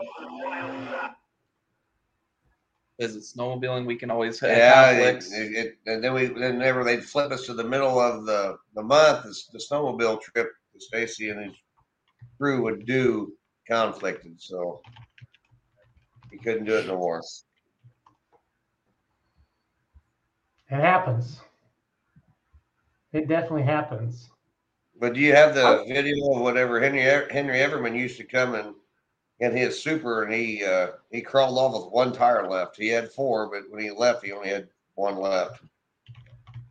[2.97, 3.85] Is it snowmobiling.
[3.85, 5.33] We can always have Yeah, it, conflicts.
[5.33, 8.57] it, it- and then we then never they'd flip us to the middle of the
[8.73, 9.23] the month.
[9.23, 11.53] The, the snowmobile trip that Stacy and his
[12.37, 13.33] crew would do
[13.67, 14.81] conflicted, so
[16.31, 17.21] he couldn't do it no more.
[20.69, 21.39] It happens.
[23.13, 24.29] It definitely happens.
[24.99, 28.73] But do you have the video of whatever Henry Henry Everman used to come and
[29.39, 32.77] in his super and he uh, he crawled off with one tire left.
[32.77, 35.61] He had four, but when he left, he only had one left.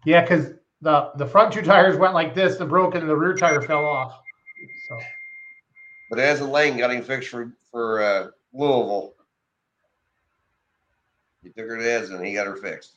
[0.05, 3.35] Yeah, because the the front two tires went like this, the broken, and the rear
[3.35, 4.21] tire fell off.
[4.89, 4.99] So
[6.11, 9.15] But as a lane got him fixed for for uh, Louisville.
[11.43, 12.97] He took her to Eds and he got her fixed.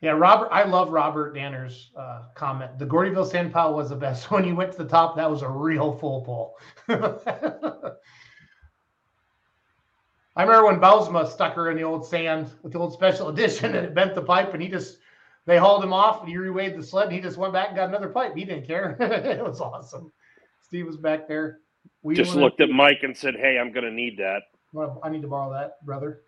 [0.00, 2.78] Yeah, Robert, I love Robert Danner's uh, comment.
[2.78, 4.30] The Gordyville sand pile was the best.
[4.30, 6.56] When you went to the top, that was a real full pull.
[10.36, 13.74] I remember when Bausma stuck her in the old sand with the old special edition
[13.74, 14.98] and it bent the pipe and he just
[15.46, 17.76] they hauled him off and he reweighed the sled and he just went back and
[17.76, 18.36] got another pipe.
[18.36, 18.96] He didn't care.
[19.00, 20.12] it was awesome.
[20.62, 21.58] Steve was back there.
[22.02, 24.42] We Just looked at Mike and said, "Hey, I'm going to need that."
[24.72, 26.20] Well, I need to borrow that, brother.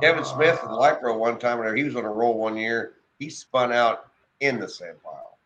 [0.00, 3.30] Kevin Smith in Lycra one time whenever he was on a roll one year, he
[3.30, 5.38] spun out in the sand pile.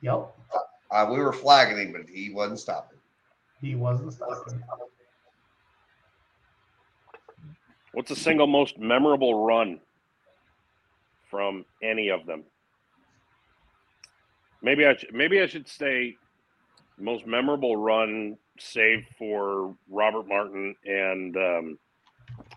[0.00, 0.34] Yep,
[0.90, 2.98] Uh, we were flagging him, but he wasn't stopping.
[3.60, 4.62] he wasn't stopping.
[7.92, 9.80] What's the single most memorable run
[11.28, 12.44] from any of them?
[14.62, 16.16] Maybe I should, maybe I should say
[16.98, 21.78] most memorable run, save for Robert Martin and um,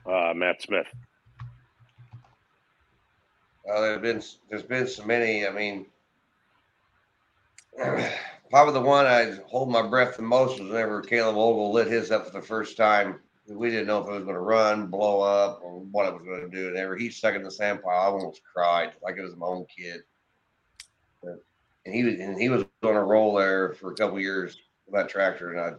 [0.05, 0.87] uh, Matt Smith.
[3.69, 5.47] Uh, there's been there's been so many.
[5.47, 5.85] I mean,
[8.49, 12.11] probably the one I hold my breath the most was whenever Caleb Ogle lit his
[12.11, 13.19] up for the first time.
[13.47, 16.23] We didn't know if it was going to run, blow up, or what it was
[16.23, 16.69] going to do.
[16.69, 19.47] And ever he stuck in the sand pile, I almost cried like it was my
[19.47, 20.01] own kid.
[21.85, 24.95] And he was and he was on a roll there for a couple years with
[24.95, 25.73] that tractor, and I.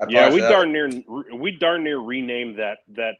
[0.00, 0.90] I Yeah, we darn near
[1.34, 3.14] we darn near renamed that that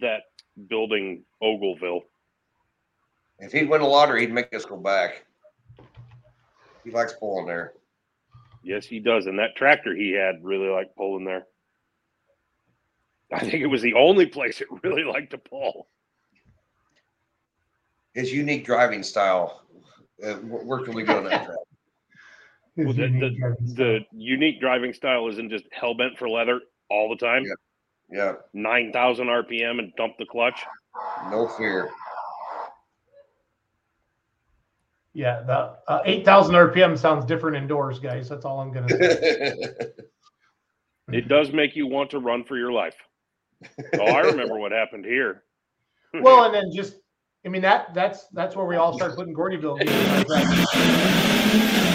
[0.00, 0.22] that
[0.68, 2.02] building Ogleville.
[3.38, 5.24] If he'd win the lottery, he'd make us go back.
[6.84, 7.74] He likes pulling there.
[8.62, 11.46] Yes, he does, and that tractor he had really liked pulling there.
[13.32, 15.88] I think it was the only place it really liked to pull.
[18.14, 19.62] His unique driving style
[20.24, 21.58] uh, w- worked really good on that track.
[22.78, 23.86] His Well, the, unique driving the, style.
[23.86, 27.44] the unique driving style isn't just hell bent for leather all the time.
[27.44, 27.52] Yeah.
[28.10, 30.58] Yeah, Nine thousand RPM and dump the clutch.
[31.30, 31.90] no fear.
[35.12, 38.28] yeah, the uh, 8,000 RPM sounds different indoors, guys.
[38.28, 39.54] That's all I'm going to say.
[41.12, 42.94] It does make you want to run for your life.
[43.98, 45.42] Oh, I remember what happened here.
[46.20, 46.96] well, and then just
[47.46, 49.78] I mean that that's that's where we all start putting Gordyville.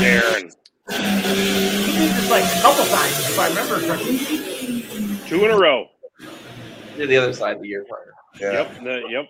[0.00, 0.52] Darren.
[0.90, 4.18] He did this like a couple times, if I remember correctly.
[5.28, 5.86] Two in a row.
[6.96, 8.12] Did the other side the year prior.
[8.40, 8.52] Yeah.
[8.52, 8.82] Yep.
[8.82, 9.28] the- yep.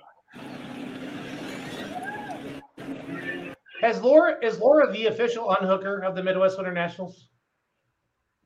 [3.82, 7.28] Has Laura is Laura the official unhooker of the Midwest Winter Nationals?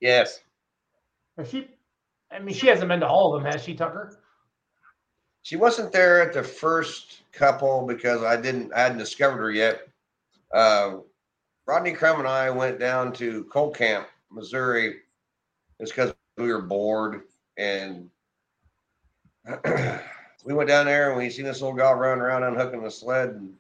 [0.01, 0.41] Yes.
[1.39, 1.69] Is she?
[2.33, 4.19] I mean, she hasn't been to all of them, has she, Tucker?
[5.43, 9.83] She wasn't there at the first couple because I didn't I hadn't discovered her yet.
[10.53, 10.99] Uh,
[11.67, 14.97] Rodney Crum and I went down to Coal Camp, Missouri,
[15.81, 17.23] just because we were bored
[17.57, 18.11] and
[20.45, 23.31] we went down there and we seen this little gal running around unhooking the sled
[23.31, 23.55] and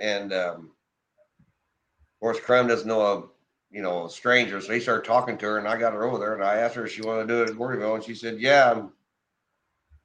[0.00, 0.70] and um,
[2.00, 3.22] of course Crum doesn't know a
[3.70, 6.18] you know a stranger, so he started talking to her and I got her over
[6.18, 8.14] there and I asked her if she wanted to do it at Gordyville and she
[8.14, 8.82] said yeah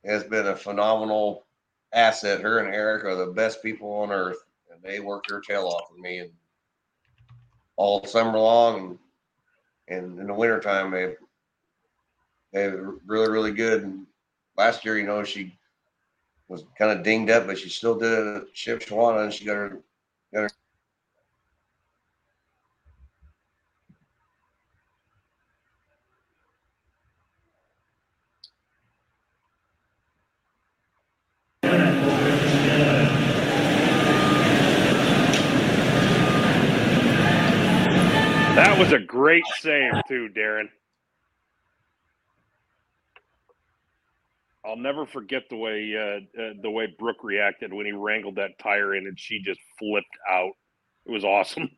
[0.04, 1.46] It's been a phenomenal
[1.94, 2.41] asset.
[2.41, 4.46] Her and Eric are the best people on earth,
[4.84, 6.32] they work their tail off with me and
[7.78, 9.00] all summer long.
[9.88, 11.16] And, in the wintertime, they
[12.54, 13.84] they're really really good.
[13.84, 14.06] And
[14.58, 15.58] last year, you know, she
[16.48, 19.56] was kind of dinged up, but she still did it at Shipshewana, and she got
[19.56, 19.80] her
[20.34, 20.50] got her.
[38.56, 40.69] That was a great save too, Darren.
[44.65, 48.60] I'll never forget the way uh, uh, the way Brooke reacted when he wrangled that
[48.61, 50.52] tire in and she just flipped out.
[51.06, 51.69] It was awesome.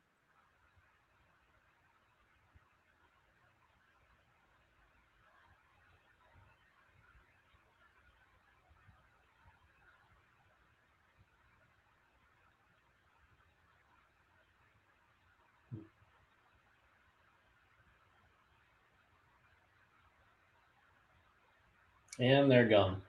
[22.21, 23.01] And they're gone.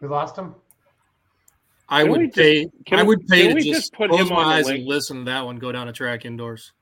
[0.00, 0.54] We lost him.
[1.88, 2.70] I Can we would just- pay.
[2.86, 4.54] can I would pay can to we just, just put close him my on the
[4.54, 4.78] eyes link?
[4.78, 6.72] and listen to that one go down a track indoors.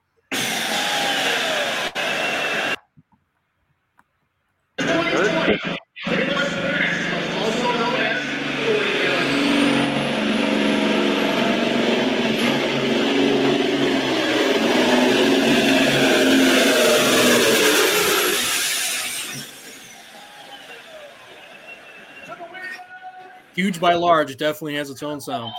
[23.61, 25.53] Huge by large definitely has its own sound.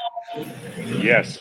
[0.98, 1.38] Yes.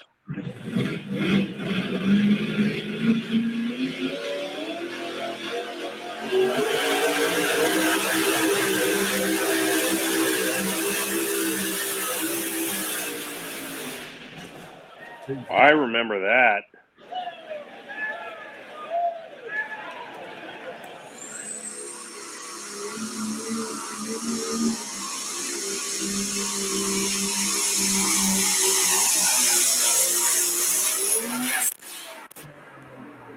[15.51, 16.61] I remember that.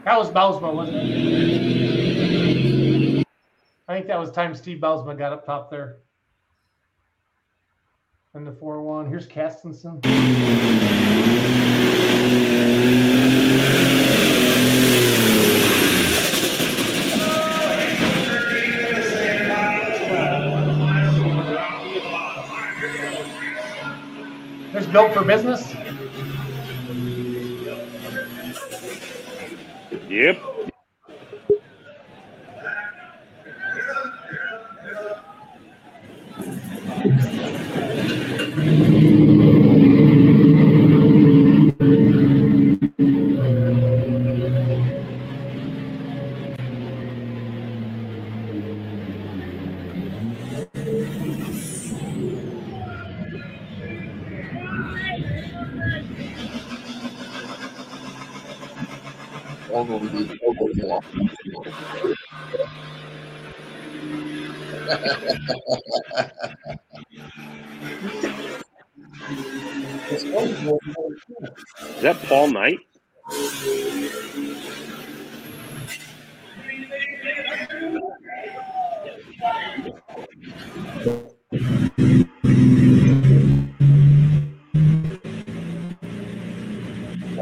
[0.06, 1.14] That was Bausma, wasn't it?
[3.88, 6.00] I think that was time Steve Bausma got up top there.
[8.34, 9.08] And the 4 1.
[9.08, 10.02] Here's Castenson.
[24.94, 25.74] Built for business.
[30.08, 30.53] Yep.
[60.62, 60.78] Is
[72.02, 72.80] that Paul Knight?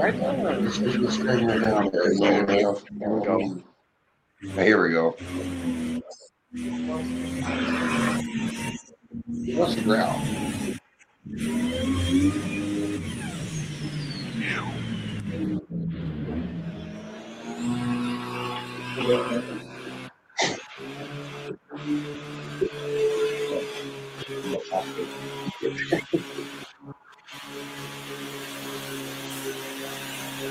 [0.01, 0.13] Here
[4.81, 5.15] we go.
[9.45, 9.81] He wants to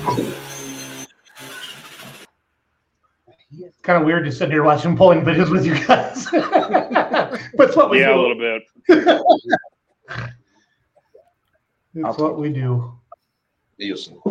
[0.02, 0.26] growl.
[3.82, 6.26] Kind of weird to sit here watching polling videos with you guys.
[6.30, 8.20] but it's what we yeah, a do.
[8.20, 8.62] little bit.
[11.94, 12.92] It's what we do.
[13.78, 14.22] You'll.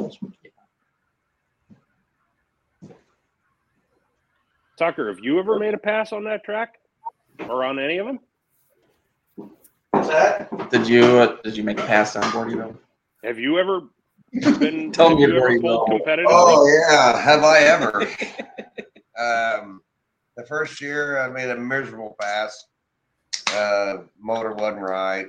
[4.77, 6.75] Tucker, have you ever made a pass on that track
[7.49, 8.19] or on any of them?
[9.91, 10.69] What's that?
[10.69, 12.77] Did you uh, did you make a pass on Gordyville?
[13.23, 13.81] Have you ever
[14.31, 14.91] been?
[14.93, 15.99] Tell me you ever where you pulled go.
[15.99, 16.25] competitively?
[16.29, 18.01] Oh yeah, have I ever?
[19.17, 19.81] um,
[20.35, 22.65] the first year I made a miserable pass.
[23.53, 25.27] Uh, motor wasn't right.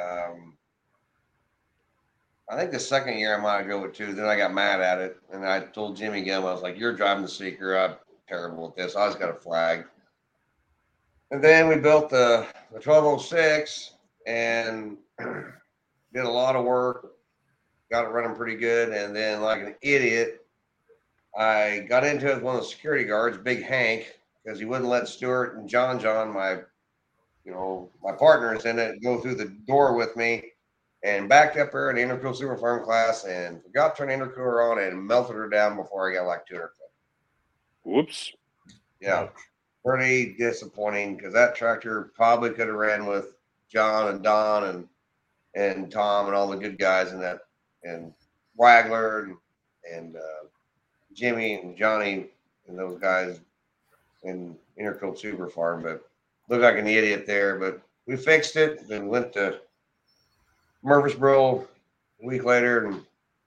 [0.00, 0.56] Um,
[2.48, 4.12] I think the second year I might have go with two.
[4.12, 6.94] Then I got mad at it, and I told Jimmy Gum, I was like, "You're
[6.94, 7.76] driving the Seeker.
[7.76, 7.96] I'm
[8.28, 8.96] terrible at this.
[8.96, 9.86] I just got a flag."
[11.30, 13.94] And then we built the the 1206
[14.26, 17.13] and did a lot of work.
[17.94, 20.44] Got it running pretty good, and then like an idiot,
[21.38, 24.90] I got into it with one of the security guards, Big Hank, because he wouldn't
[24.90, 26.54] let Stuart and John John, my
[27.44, 30.42] you know, my partners in it, go through the door with me
[31.04, 34.26] and backed up her in the intercool super farm class and forgot to turn the
[34.26, 36.90] intercooler on and melted her down before I got like 200 foot.
[37.84, 38.32] Whoops.
[39.00, 39.28] Yeah,
[39.86, 43.36] pretty disappointing because that tractor probably could have ran with
[43.68, 44.88] John and Don and
[45.54, 47.38] and Tom and all the good guys in that
[47.84, 48.12] and
[48.58, 49.36] Wagler and,
[49.92, 50.46] and uh,
[51.12, 52.26] Jimmy and Johnny
[52.66, 53.40] and those guys
[54.24, 56.08] in Intercool Super Farm, but
[56.48, 57.58] looked like an idiot there.
[57.58, 58.88] But we fixed it.
[58.88, 59.60] Then went to
[60.82, 61.66] Murfreesboro
[62.22, 63.02] a week later and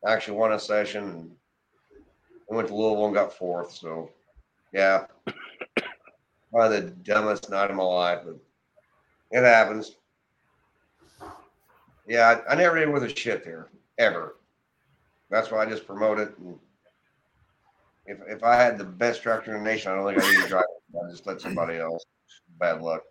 [0.06, 1.32] actually won a session.
[2.50, 3.74] And went to Louisville and got fourth.
[3.74, 4.10] So
[4.72, 5.06] yeah,
[6.52, 8.38] probably the dumbest night of my life, but
[9.32, 9.96] it happens.
[12.08, 14.38] Yeah, I, I never did with a shit there ever.
[15.30, 16.38] That's why I just promote it.
[16.38, 16.58] And
[18.06, 20.44] if if I had the best tractor in the nation, I don't think I need
[20.44, 20.98] to drive it.
[20.98, 22.04] I just let somebody else.
[22.60, 23.04] Bad luck.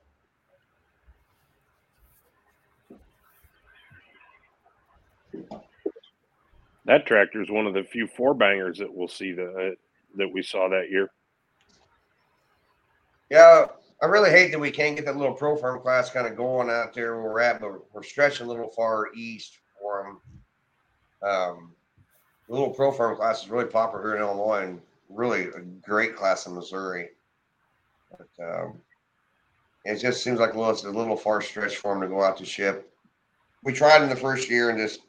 [6.86, 9.74] That tractor is one of the few four bangers that we'll see that uh,
[10.16, 11.10] that we saw that year.
[13.28, 13.66] Yeah,
[14.00, 16.70] I really hate that we can't get that little pro farm class kind of going
[16.70, 20.35] out there where we're at, but we're stretching a little far east for them.
[21.22, 21.72] Um,
[22.48, 26.16] the little pro farm class is really popular here in Illinois and really a great
[26.16, 27.08] class in Missouri.
[28.10, 28.80] But um,
[29.84, 32.22] it just seems like a little, it's a little far stretch for them to go
[32.22, 32.90] out to ship.
[33.64, 35.00] We tried in the first year and just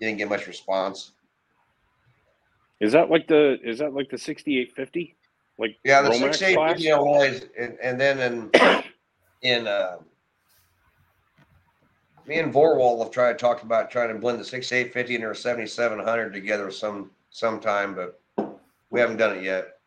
[0.00, 1.12] didn't get much response.
[2.80, 5.16] Is that like the is that like the sixty eight fifty?
[5.58, 8.82] Like Yeah, the Romax six fifty Illinois, and, and then in
[9.42, 9.98] in uh,
[12.30, 15.24] me and Vorwall have tried talked about trying to blend the six eight fifty and
[15.24, 18.20] our seventy seven hundred together some sometime, but
[18.90, 19.78] we haven't done it yet.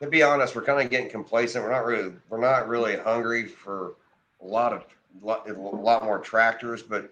[0.00, 1.62] To be honest, we're kind of getting complacent.
[1.62, 3.96] We're not really we're not really hungry for
[4.42, 4.86] a lot of
[5.22, 7.10] a lot more tractors, but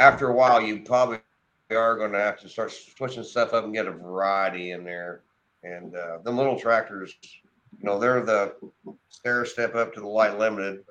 [0.00, 1.18] after a while, you probably
[1.70, 5.20] are going to have to start switching stuff up and get a variety in there.
[5.62, 7.14] And uh, the little tractors,
[7.78, 8.54] you know, they're the
[9.08, 10.84] stair step up to the light limited.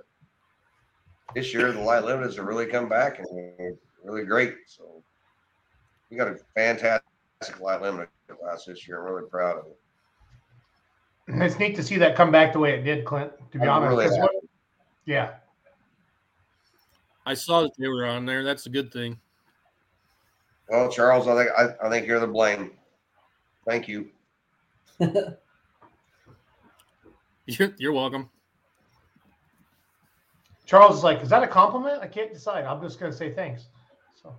[1.36, 4.56] This year, the light limiteds have really come back and really great.
[4.68, 5.04] So
[6.10, 9.00] we got a fantastic light limited class this year.
[9.06, 9.78] I'm really proud of it.
[11.44, 13.32] It's neat to see that come back the way it did, Clint.
[13.52, 14.34] To be I'm honest, really 'cause happy.
[14.34, 14.44] what-
[15.06, 15.36] yeah,
[17.26, 18.44] I saw that they were on there.
[18.44, 19.20] That's a good thing.
[20.68, 22.72] Well, Charles, I think I, I think you're the blame.
[23.68, 24.10] Thank you.
[27.50, 28.30] You're, you're welcome.
[30.68, 32.00] Charles is like, is that a compliment?
[32.00, 32.64] I can't decide.
[32.64, 33.70] I'm just gonna say thanks.
[34.22, 34.36] So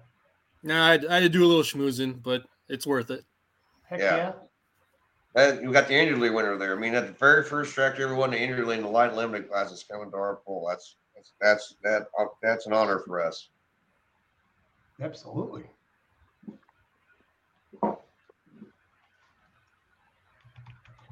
[0.62, 3.24] Nah, I, I had to do a little schmoozing, but it's worth it.
[3.82, 4.16] heck Yeah.
[4.16, 4.32] yeah.
[5.35, 6.77] And you got the Andrew Lee winner there.
[6.77, 9.15] I mean, at the very first track you ever won the Inderly in the light
[9.15, 10.66] limited class is coming to our pool.
[10.69, 13.49] That's that's that's that uh, that's an honor for us.
[15.03, 15.65] Absolutely.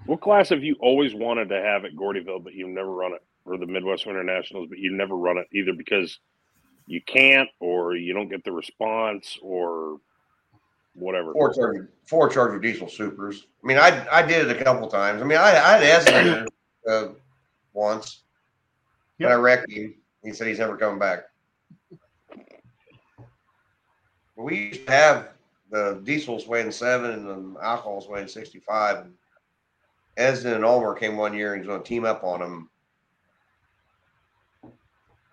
[0.08, 3.22] What class have you always wanted to have at Gordyville, but you've never run it,
[3.44, 6.18] or the Midwest Winter Nationals, but you never run it either because
[6.86, 10.00] you can't, or you don't get the response, or
[10.94, 11.34] whatever.
[11.34, 13.48] Four charger, four charger diesel supers.
[13.62, 15.20] I mean, I I did it a couple times.
[15.20, 16.46] I mean, I I had Esner
[16.88, 17.08] uh,
[17.74, 18.22] once,
[19.18, 19.28] Yep.
[19.28, 19.94] but I wrecked him.
[20.24, 21.24] He said he's never coming back.
[24.36, 25.28] We used to have
[25.70, 29.04] the diesels weighing seven and the alcohols weighing sixty-five.
[30.18, 32.70] Esden and Ulmer came one year and he's going to team up on them.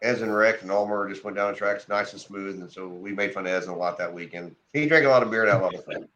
[0.03, 3.11] Esden wrecked and Ulmer just went down the tracks nice and smooth, and so we
[3.11, 4.55] made fun of Esden a lot that weekend.
[4.73, 6.07] He drank a lot of beer and had a lot of fun.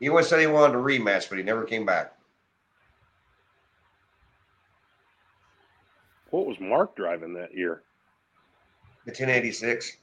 [0.00, 2.14] He always said he wanted a rematch, but he never came back.
[6.30, 7.82] What was Mark driving that year?
[9.04, 9.98] The 1086.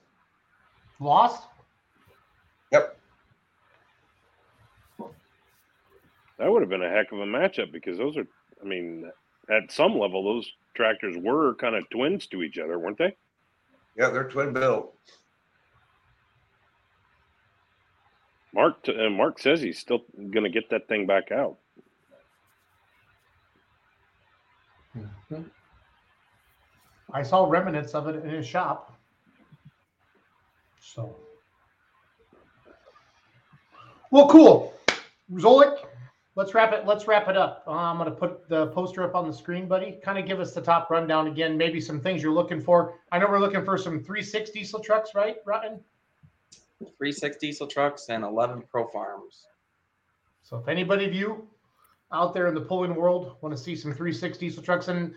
[1.00, 1.48] Lost?
[2.72, 2.98] Yep.
[6.44, 8.28] That would have been a heck of a matchup because those are,
[8.62, 9.10] I mean,
[9.50, 13.16] at some level, those tractors were kind of twins to each other, weren't they?
[13.96, 14.94] Yeah, they're twin built.
[18.54, 21.60] Mark t- and Mark says he's still going to get that thing back out.
[24.98, 25.44] Mm-hmm.
[27.14, 29.00] I saw remnants of it in his shop.
[30.82, 31.16] So,
[34.12, 34.74] well, cool.
[35.32, 35.78] Zolik,
[36.36, 36.86] let's wrap it.
[36.86, 37.64] Let's wrap it up.
[37.68, 40.00] Uh, I'm going to put the poster up on the screen, buddy.
[40.04, 41.58] Kind of give us the top rundown again.
[41.58, 42.96] Maybe some things you're looking for.
[43.12, 45.80] I know we're looking for some 360 diesel trucks, right, Rotten?
[46.98, 49.46] Three six diesel trucks and eleven pro farms.
[50.42, 51.48] So if anybody of you
[52.12, 55.14] out there in the pulling world want to see some 360 diesel trucks and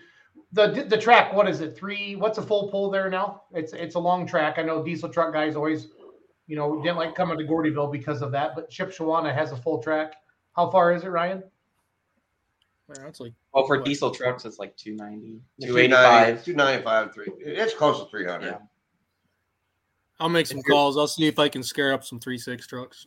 [0.53, 1.77] the the track, what is it?
[1.77, 2.15] Three?
[2.15, 3.43] What's a full pull there now?
[3.53, 4.59] It's it's a long track.
[4.59, 5.89] I know diesel truck guys always,
[6.47, 8.55] you know, didn't like coming to Gordyville because of that.
[8.55, 10.15] But Chip Shipshewana has a full track.
[10.57, 11.43] How far is it, Ryan?
[12.89, 13.85] Man, that's like Well, for What?
[13.85, 16.45] diesel trucks, it's like 290, 295.
[16.45, 17.27] 295, three.
[17.41, 18.47] It's close to 300.
[18.47, 18.59] Yeah.
[20.19, 20.97] I'll make some If calls.
[20.97, 23.07] I'll see if I can scare up some three six trucks.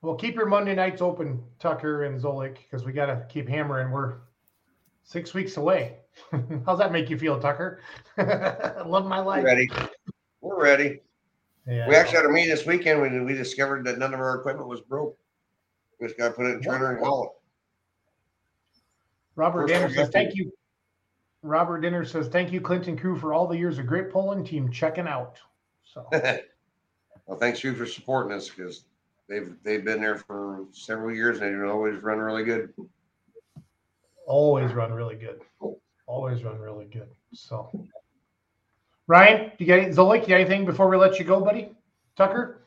[0.00, 3.90] Well, keep your Monday nights open, Tucker and Zolik, because we got to keep hammering.
[3.90, 4.20] We're
[5.04, 5.96] six weeks away.
[6.64, 7.80] How's that make you feel, Tucker?
[8.16, 9.44] Love my We're life.
[9.44, 9.70] ready.
[10.40, 11.00] We're ready.
[11.70, 11.86] Yeah.
[11.86, 14.68] We actually had a meeting this weekend when we discovered that none of our equipment
[14.68, 15.16] was broke.
[16.00, 17.30] We just got to put it in Turner and haul it.
[19.36, 20.52] Robert First Dinner says, thank you.
[21.42, 24.70] Robert Dinner says, thank you, Clinton crew, for all the years of great polling team
[24.70, 25.38] checking out.
[25.84, 28.84] So, well, thanks you for supporting us because
[29.28, 32.72] they've they've been there for several years and they always run really good.
[34.26, 35.40] always run really good.
[36.06, 37.08] Always run really good.
[37.32, 37.70] So,
[39.10, 41.74] Ryan, do you got any, Zolik, you got anything before we let you go, buddy?
[42.16, 42.60] Tucker?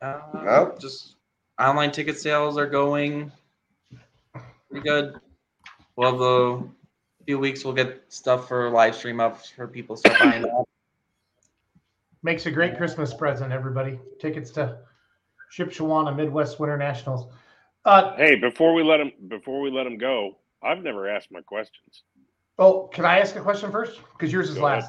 [0.00, 0.78] Uh, Nope.
[0.80, 1.16] Just
[1.60, 3.32] online ticket sales are going
[4.70, 5.16] pretty good.
[5.96, 6.68] We'll the
[7.26, 7.64] few weeks.
[7.64, 10.68] We'll get stuff for live stream up for people to start buying up.
[12.22, 13.98] Makes a great Christmas present, everybody.
[14.20, 14.78] Tickets to
[15.52, 17.26] Shipshewana Midwest Winter Nationals.
[17.84, 21.40] Uh, Hey, before we let him before we let him go, I've never asked my
[21.40, 22.04] questions.
[22.60, 23.98] oh, can I ask a question first?
[24.12, 24.84] Because yours is Go ahead.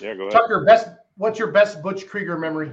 [0.00, 0.02] Last.
[0.02, 0.32] Yeah, go ahead.
[0.32, 0.88] Tucker, best.
[1.16, 2.72] What's your best Butch Krieger memory?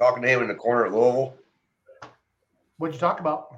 [0.00, 1.34] Talking to him in the corner at Louisville,
[2.78, 3.48] What'd you talk about?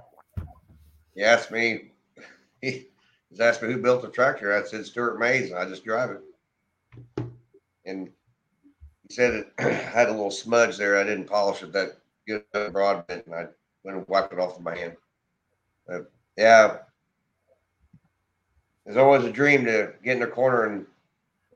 [1.15, 1.93] he asked me,
[2.62, 2.87] he
[3.31, 4.57] was asking me who built the tractor.
[4.57, 7.25] I said Stuart Mays, and I just drive it.
[7.85, 8.09] And
[9.07, 10.99] he said it had a little smudge there.
[10.99, 13.47] I didn't polish it that good broadbent, and I
[13.85, 14.97] went and wiped it off with my hand.
[15.87, 16.79] But yeah,
[18.91, 20.87] it's always a dream to get in the corner and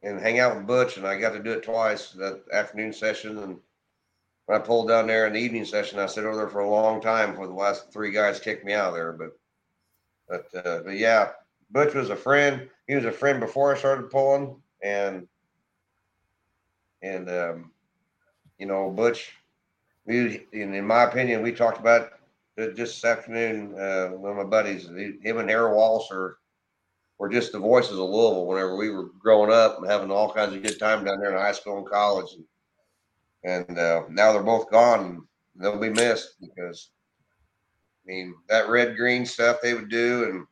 [0.02, 3.38] and hang out with Butch, and I got to do it twice that afternoon session
[3.38, 3.58] and
[4.46, 6.68] when I pulled down there in the evening session, I sat over there for a
[6.68, 9.12] long time before the last three guys kicked me out of there.
[9.12, 9.38] But,
[10.28, 11.30] but, uh, but yeah,
[11.70, 12.68] Butch was a friend.
[12.86, 15.26] He was a friend before I started pulling, and
[17.02, 17.70] and um,
[18.58, 19.32] you know, Butch.
[20.06, 22.10] We, in, my opinion, we talked about
[22.58, 23.74] just this afternoon.
[23.78, 26.36] Uh, one of my buddies, him and Harold Wallace are
[27.18, 30.54] were just the voices of Louisville whenever we were growing up and having all kinds
[30.54, 32.30] of good time down there in high school and college.
[33.44, 35.00] And, and uh, now they're both gone
[35.54, 36.90] and they'll be missed because
[38.06, 40.46] I mean that red green stuff they would do and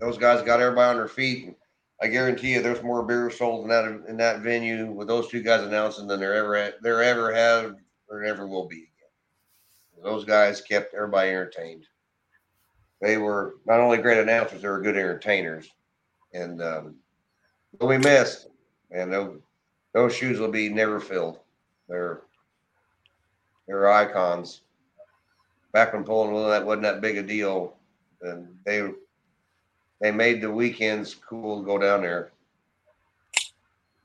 [0.00, 1.54] those guys got everybody on their feet and
[2.00, 5.40] I guarantee you there's more beer sold in that in that venue with those two
[5.40, 7.76] guys announcing than there ever there ever have
[8.08, 10.02] or ever will be again.
[10.02, 11.86] Those guys kept everybody entertained.
[13.02, 15.68] They were not only great announcers, they were good entertainers,
[16.32, 16.94] and um,
[17.78, 18.46] they'll be missed.
[18.92, 19.40] And those
[19.92, 21.40] those shoes will be never filled.
[21.88, 22.22] They're
[23.66, 24.60] they're icons.
[25.72, 27.74] Back when pulling wheel that wasn't that big a deal,
[28.20, 28.88] and they
[30.00, 32.30] they made the weekends cool to go down there.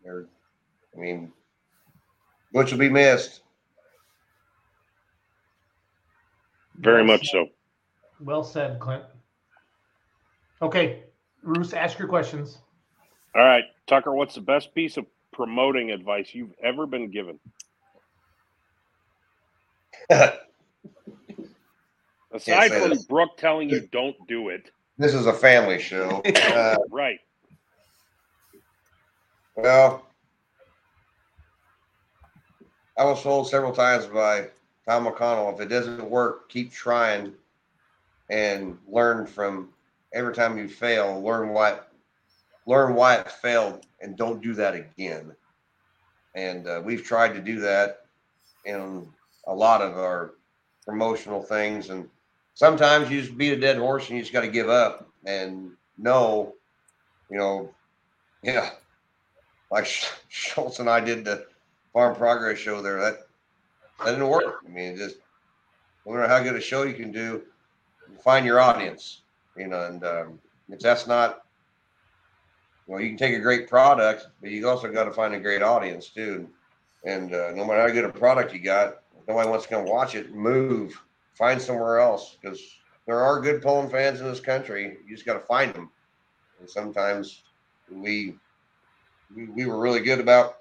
[0.03, 0.25] They're,
[0.95, 1.31] I mean,
[2.51, 3.41] Butch will be missed.
[6.79, 7.49] Very much so.
[8.19, 9.03] Well said, Clint.
[10.61, 11.03] Okay,
[11.43, 12.59] Bruce, ask your questions.
[13.35, 17.39] All right, Tucker, what's the best piece of promoting advice you've ever been given?
[20.09, 20.39] Aside
[22.71, 23.05] from that.
[23.07, 26.23] Brooke telling you don't do it, This is a family show.
[26.35, 27.19] Uh, right?
[29.55, 30.07] well,
[32.97, 34.47] I was told several times by
[34.87, 37.33] Tom McConnell if it doesn't work, keep trying
[38.29, 39.69] and learn from
[40.13, 41.91] every time you fail, learn what
[42.65, 45.33] learn why it failed and don't do that again.
[46.35, 48.05] And uh, we've tried to do that
[48.65, 49.07] in
[49.47, 50.33] a lot of our
[50.85, 51.89] promotional things.
[51.89, 52.09] And
[52.53, 55.71] sometimes you just beat a dead horse and you just got to give up and
[55.97, 56.53] know,
[57.31, 57.73] you know,
[58.43, 58.71] yeah,
[59.71, 59.85] like
[60.29, 61.47] Schultz and I did the
[61.93, 62.99] Farm Progress show there.
[62.99, 63.27] That
[63.99, 64.59] that didn't work.
[64.65, 65.17] I mean, just
[66.05, 67.41] no matter how good a show you can do,
[68.23, 69.21] find your audience,
[69.55, 70.39] you know, and um,
[70.69, 71.43] if that's not
[72.87, 75.61] well, you can take a great product, but you also got to find a great
[75.61, 76.47] audience too.
[77.05, 79.85] And uh, no matter how good a product you got, if nobody wants to come
[79.85, 80.33] watch it.
[80.33, 80.99] Move,
[81.35, 82.61] find somewhere else because
[83.05, 84.97] there are good pulling fans in this country.
[85.05, 85.89] You just got to find them.
[86.59, 87.43] And sometimes
[87.91, 88.35] we,
[89.35, 90.59] we we were really good about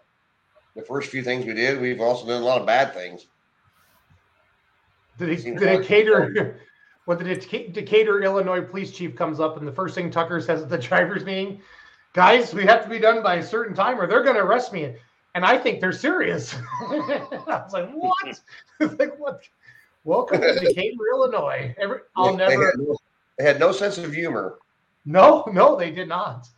[0.75, 1.81] the first few things we did.
[1.81, 3.27] We've also done a lot of bad things.
[5.19, 6.61] The, the Seems Decatur,
[7.07, 7.35] when the
[7.73, 11.25] Decatur, Illinois police chief comes up, and the first thing Tucker says at the driver's
[11.25, 11.63] meeting,
[12.13, 14.73] guys, we have to be done by a certain time or they're going to arrest
[14.73, 14.95] me.
[15.35, 16.55] And I think they're serious.
[16.81, 18.41] I was like, what?
[18.99, 19.41] like, what?
[20.05, 21.75] Welcome to Decatur, Illinois.
[21.79, 22.67] Every, I'll They- they never.
[22.67, 22.97] had no-
[23.39, 24.59] they had no sense of humor.
[25.05, 26.49] No, no, they did not.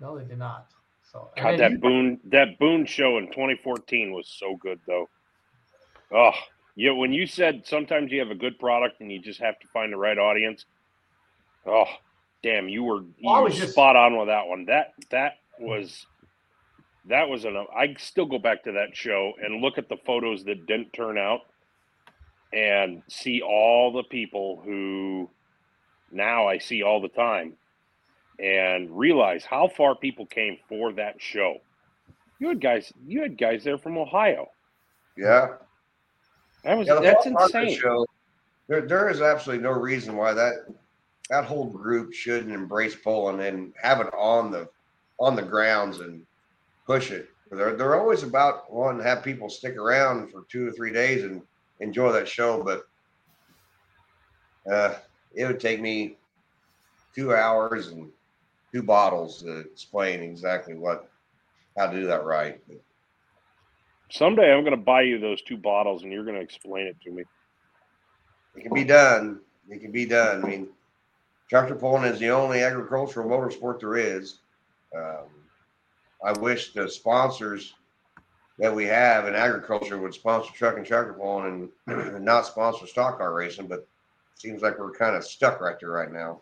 [0.00, 0.70] No, they did not.
[1.12, 5.08] So God, that you- Boone that Boone show in 2014 was so good though.
[6.10, 6.32] Oh,
[6.76, 6.92] yeah.
[6.92, 9.92] When you said sometimes you have a good product and you just have to find
[9.92, 10.64] the right audience.
[11.66, 11.86] Oh,
[12.42, 12.68] damn!
[12.68, 14.66] You were you Well, I were was just- spot on with that one.
[14.66, 16.06] That that was
[17.06, 17.56] that was an.
[17.74, 21.18] I still go back to that show and look at the photos that didn't turn
[21.18, 21.40] out,
[22.52, 25.28] and see all the people who
[26.12, 27.54] now I see all the time
[28.38, 31.58] and realize how far people came for that show.
[32.40, 34.48] You had guys, you had guys there from Ohio.
[35.16, 35.54] Yeah.
[36.64, 37.78] That was Yeah, that's insane.
[37.78, 38.06] Show,
[38.68, 40.66] there, there is absolutely no reason why that
[41.30, 44.68] that whole group shouldn't embrace Poland and have it on the
[45.20, 46.26] on the grounds and
[46.86, 47.28] push it.
[47.50, 51.24] They're they're always about wanting to have people stick around for two or three days
[51.24, 51.42] and
[51.80, 52.84] enjoy that show, but
[54.70, 54.94] uh,
[55.34, 56.16] it would take me
[57.14, 58.10] two hours and
[58.72, 61.10] two bottles to explain exactly what
[61.76, 62.60] how to do that right.
[62.66, 62.78] But
[64.14, 66.96] Someday I'm going to buy you those two bottles and you're going to explain it
[67.02, 67.24] to me.
[68.54, 69.40] It can be done.
[69.68, 70.44] It can be done.
[70.44, 70.68] I mean,
[71.50, 74.38] tractor pulling is the only agricultural motorsport there is.
[74.96, 75.26] Um,
[76.24, 77.74] I wish the sponsors
[78.60, 82.86] that we have in agriculture would sponsor truck and tractor pulling and, and not sponsor
[82.86, 83.88] stock car racing, but it
[84.36, 86.40] seems like we're kind of stuck right there right now.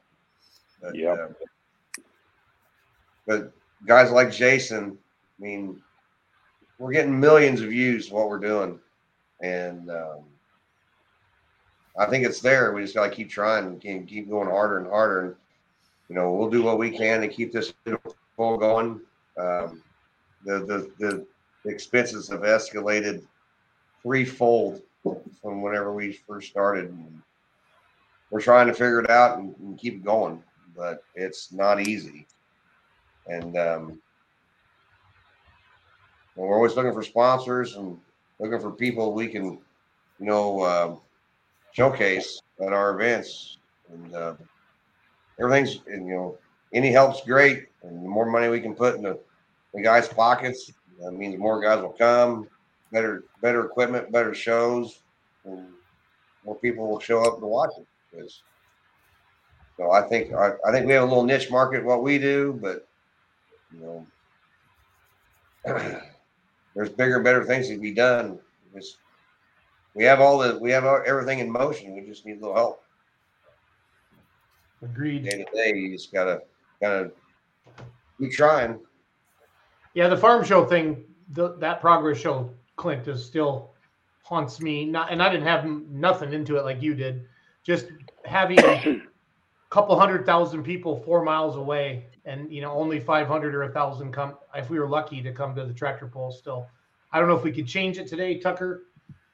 [0.92, 1.18] Yep.
[1.18, 2.02] uh,
[3.26, 3.52] but
[3.86, 4.98] guys like Jason,
[5.38, 5.80] I mean,
[6.78, 8.78] we're getting millions of views what we're doing.
[9.40, 10.20] And um,
[11.98, 12.72] I think it's there.
[12.72, 15.20] We just got to keep trying and keep- going harder and harder.
[15.20, 15.36] And,
[16.08, 17.72] you know, we'll do what we can to keep this
[18.36, 19.00] going.
[19.38, 19.82] Um,
[20.44, 21.26] the, the, the
[21.70, 23.22] expenses have escalated
[24.02, 26.96] threefold from whenever we first started.
[28.30, 30.42] We're trying to figure it out and, and keep going,
[30.76, 32.26] but it's not easy.
[33.26, 34.02] And, um,
[36.36, 37.98] and we're always looking for sponsors and
[38.38, 39.44] looking for people we can,
[40.18, 41.00] you know, um
[41.72, 43.58] showcase at our events.
[43.90, 44.34] And uh,
[45.40, 46.38] everything's, and, you know,
[46.72, 47.66] any help's great.
[47.82, 49.18] And the more money we can put in the,
[49.74, 52.48] the guys' pockets, that means more guys will come.
[52.92, 55.00] Better, better equipment, better shows,
[55.44, 55.66] and
[56.44, 57.86] more people will show up to watch it.
[58.14, 58.42] 'Cause-
[59.78, 62.58] so I think I, I think we have a little niche market what we do,
[62.60, 62.86] but
[63.74, 64.06] you
[65.64, 66.00] know,
[66.74, 68.38] there's bigger and better things to be done.
[68.74, 68.98] Just
[69.94, 71.94] we have all the we have our, everything in motion.
[71.94, 72.82] We just need a little help
[74.82, 75.24] Agreed.
[75.24, 75.76] day to day.
[75.76, 76.42] You just gotta
[76.80, 77.10] gotta
[78.18, 78.80] keep trying.
[79.94, 83.70] Yeah, the farm show thing, the, that progress show, Clint, is still
[84.22, 84.86] haunts me.
[84.86, 87.26] Not, and I didn't have nothing into it like you did.
[87.62, 87.88] Just
[88.24, 89.02] having a
[89.70, 94.12] couple hundred thousand people four miles away, and you know only 500 or a thousand
[94.12, 94.36] come.
[94.54, 96.66] If we were lucky to come to the tractor pull, still,
[97.12, 98.84] I don't know if we could change it today, Tucker.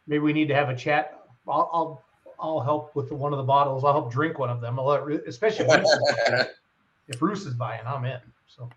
[0.06, 1.20] Maybe we need to have a chat.
[1.46, 2.04] I'll I'll,
[2.40, 3.84] I'll help with the, one of the bottles.
[3.84, 4.78] I'll help drink one of them.
[4.78, 6.46] I'll let, especially if Bruce is-
[7.08, 8.20] if Bruce is buying, I'm in.
[8.48, 8.68] So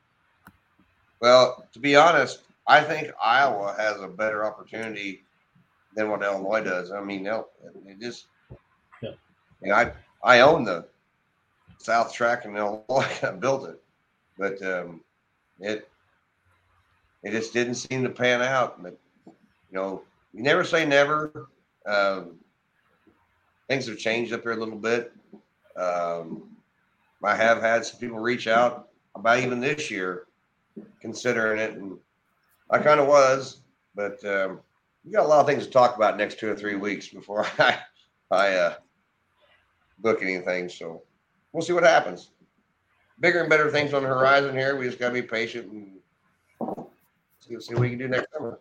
[1.19, 5.23] Well, to be honest, I think Iowa has a better opportunity
[5.95, 6.91] than what Illinois does.
[6.91, 7.49] I mean, they'll-
[7.85, 8.27] it just,
[9.01, 9.11] Yeah.
[9.61, 9.91] and I
[10.23, 10.87] I own the
[11.77, 13.05] South Track in Illinois.
[13.23, 13.80] I built it,
[14.41, 15.01] but um,
[15.59, 15.87] it
[17.23, 18.81] it just didn't seem to pan out.
[18.81, 19.33] But you
[19.71, 20.01] know,
[20.33, 21.47] you never say never.
[21.85, 22.39] Um,
[23.69, 25.13] things have changed up here a little bit.
[25.77, 26.57] Um,
[27.23, 30.25] I have had some people reach out about even this year
[30.99, 31.99] considering it, and
[32.71, 33.61] I kind of was,
[33.93, 34.59] but um,
[35.05, 37.45] we got a lot of things to talk about next two or three weeks before
[37.59, 37.77] I
[38.31, 38.73] I uh,
[39.99, 40.67] book anything.
[40.67, 41.03] So
[41.53, 42.31] we'll see what happens.
[43.21, 44.75] Bigger and better things on the horizon here.
[44.75, 46.01] We just gotta be patient and
[47.39, 48.59] see, see what we can do next summer.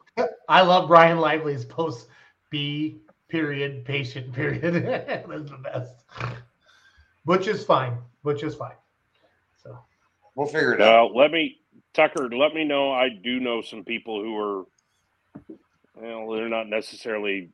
[0.49, 2.09] I love Brian Lively's post.
[2.51, 4.85] Be period patient period.
[4.85, 6.05] That's the best.
[7.25, 7.97] Butch is fine.
[8.23, 8.75] Butch is fine.
[9.63, 9.79] So
[10.35, 11.15] We'll figure it out.
[11.15, 11.59] Well, let me,
[11.95, 12.93] Tucker, let me know.
[12.93, 14.65] I do know some people who are,
[15.95, 17.51] well, they're not necessarily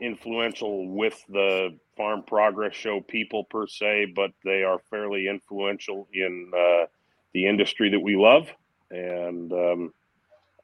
[0.00, 6.50] influential with the Farm Progress Show people per se, but they are fairly influential in
[6.56, 6.86] uh,
[7.34, 8.48] the industry that we love.
[8.90, 9.92] And um,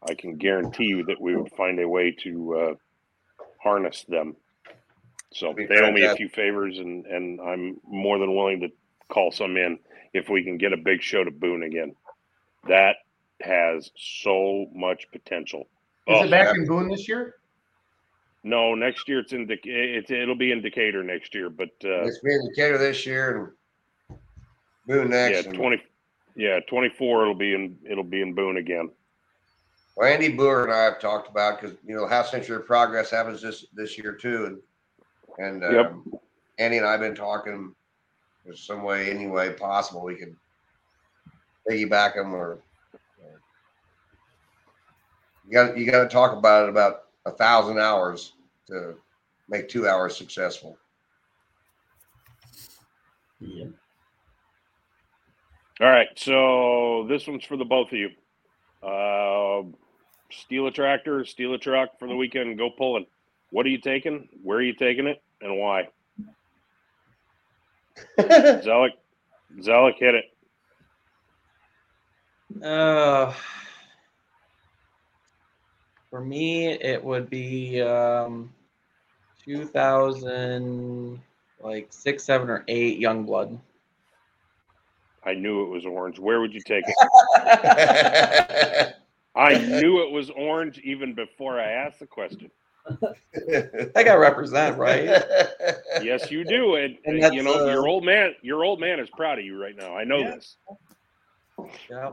[0.09, 2.75] I can guarantee you that we would find a way to uh,
[3.63, 4.35] harness them.
[5.35, 8.69] So they owe me a few favors, and, and I'm more than willing to
[9.11, 9.79] call some in
[10.15, 11.95] if we can get a big show to Boone again.
[12.67, 12.97] That
[13.43, 15.69] has so much potential.
[16.09, 17.35] is Oh, it back in Boone this year?
[18.47, 22.21] No, next year it's in it's it'll be in Decatur next year, but uh, It's
[22.21, 23.53] being Decatur this year
[24.09, 24.19] and
[24.87, 25.47] Boone yeah, next.
[25.47, 25.83] and- twenty
[26.37, 28.89] yeah twenty four it'll be in it'll be in Boone again.
[29.97, 33.11] Well, Andy Boer and I have talked about because you know half century of progress
[33.11, 34.59] happens this this year too, and
[35.39, 35.87] and Yep.
[35.91, 36.13] um,
[36.59, 37.75] Andy and I have been talking.
[38.45, 40.37] There's some way, any way possible, we could
[41.69, 42.61] piggyback them, or
[43.21, 43.41] or-
[45.49, 48.35] you got you got to talk about it about a thousand hours
[48.69, 48.95] to
[49.49, 50.79] make two hours successful.
[53.41, 53.67] Yeah.
[55.81, 58.11] All right, so this one's for the both of you.
[58.83, 59.63] Uh,
[60.31, 63.07] steal a tractor, steal a truck for the weekend, go pulling.
[63.51, 64.29] What are you taking?
[64.43, 65.89] Where are you taking it, and why?
[68.19, 68.93] Zolik,
[69.59, 70.25] Zolik, hit it.
[72.63, 73.33] Uh,
[76.17, 78.51] for me, it would be um,
[79.45, 81.21] 2000,
[81.61, 83.61] like six, seven, or eight young blood.
[85.23, 86.19] I knew it was orange.
[86.19, 86.95] Where would you take it?
[89.37, 92.51] I knew it was orange even before I asked the question.
[92.87, 95.23] I got to represent, right?
[96.03, 98.35] Yes, you do, and, And uh, you know uh, your old man.
[98.41, 99.95] Your old man is proud of you right now.
[99.95, 100.35] I know Yeah.
[100.35, 100.57] this.
[101.91, 102.13] Yeah.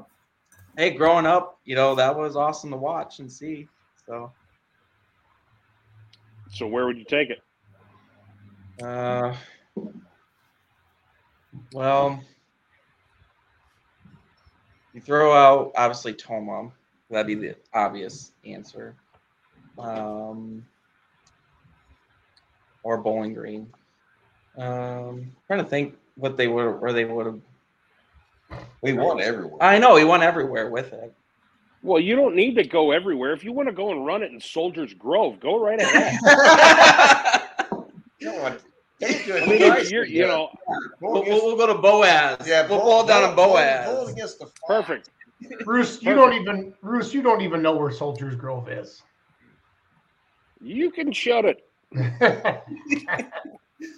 [0.76, 3.70] Hey, growing up, you know that was awesome to watch and see.
[4.08, 4.32] So,
[6.50, 7.40] So where would you take it?
[8.84, 9.36] uh,
[11.72, 12.24] well,
[14.94, 16.72] you throw out obviously Tomah.
[17.10, 18.96] That'd be the obvious answer.
[19.78, 20.64] Um,
[22.84, 23.68] or Bowling Green.
[24.58, 27.40] Um, trying to think what they would where they would have.
[28.82, 29.62] we won everywhere.
[29.62, 31.14] I know he went everywhere with it.
[31.84, 33.34] Well, you don't need to go everywhere.
[33.34, 36.19] If you want to go and run it in Soldiers Grove, go right ahead.
[38.19, 38.61] You know what?
[39.01, 40.47] Take it to a I mean, nice- you're, you know,
[41.01, 42.47] Pull We'll, against- we'll, we'll go to Boaz.
[42.47, 43.85] yeah, we'll pull- pull down on pull- pull- Boaz.
[43.85, 44.85] pull against the flag.
[44.85, 45.10] perfect.
[45.65, 49.01] Bruce, you don't even Bruce, you don't even know where Soldiers Grove is.
[50.61, 51.68] You can shut it.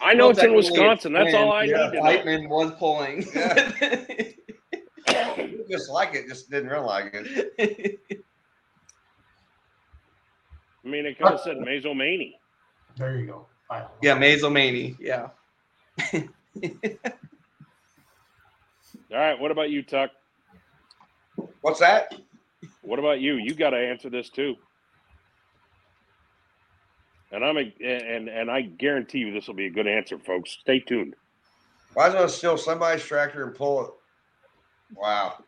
[0.02, 1.14] I know it's in Wisconsin.
[1.14, 2.02] That's all I Yeah, need to know.
[2.02, 3.28] Lightman was pulling.
[5.68, 8.00] You Just like it, just didn't realize it.
[10.86, 12.34] I mean, it kind of said Mazomanie.
[12.98, 13.48] there you go.
[14.02, 14.96] Yeah, Mazomanie.
[15.00, 15.30] Yeah.
[16.14, 16.22] All
[19.12, 19.40] right.
[19.40, 20.12] What about you, Tuck?
[21.62, 22.14] What's that?
[22.82, 23.36] What about you?
[23.36, 24.56] You got to answer this too.
[27.32, 30.52] And I'm a, and and I guarantee you this will be a good answer, folks.
[30.62, 31.16] Stay tuned.
[31.94, 33.92] Why is I steal somebody's tractor and pull it?
[34.94, 35.44] Wow.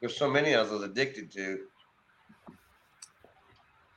[0.00, 1.60] There's so many I was addicted to.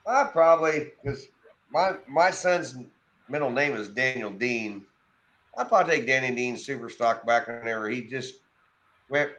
[0.07, 1.27] I probably because
[1.71, 2.75] my my son's
[3.27, 4.85] middle name is Daniel Dean,
[5.57, 7.87] I'd probably take Danny Dean super stock back there.
[7.89, 8.35] He just
[9.09, 9.31] went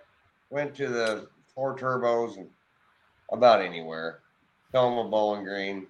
[0.51, 2.49] went to the four turbos and
[3.33, 4.21] about anywhere.
[4.73, 5.87] Tell him a Bowling Green.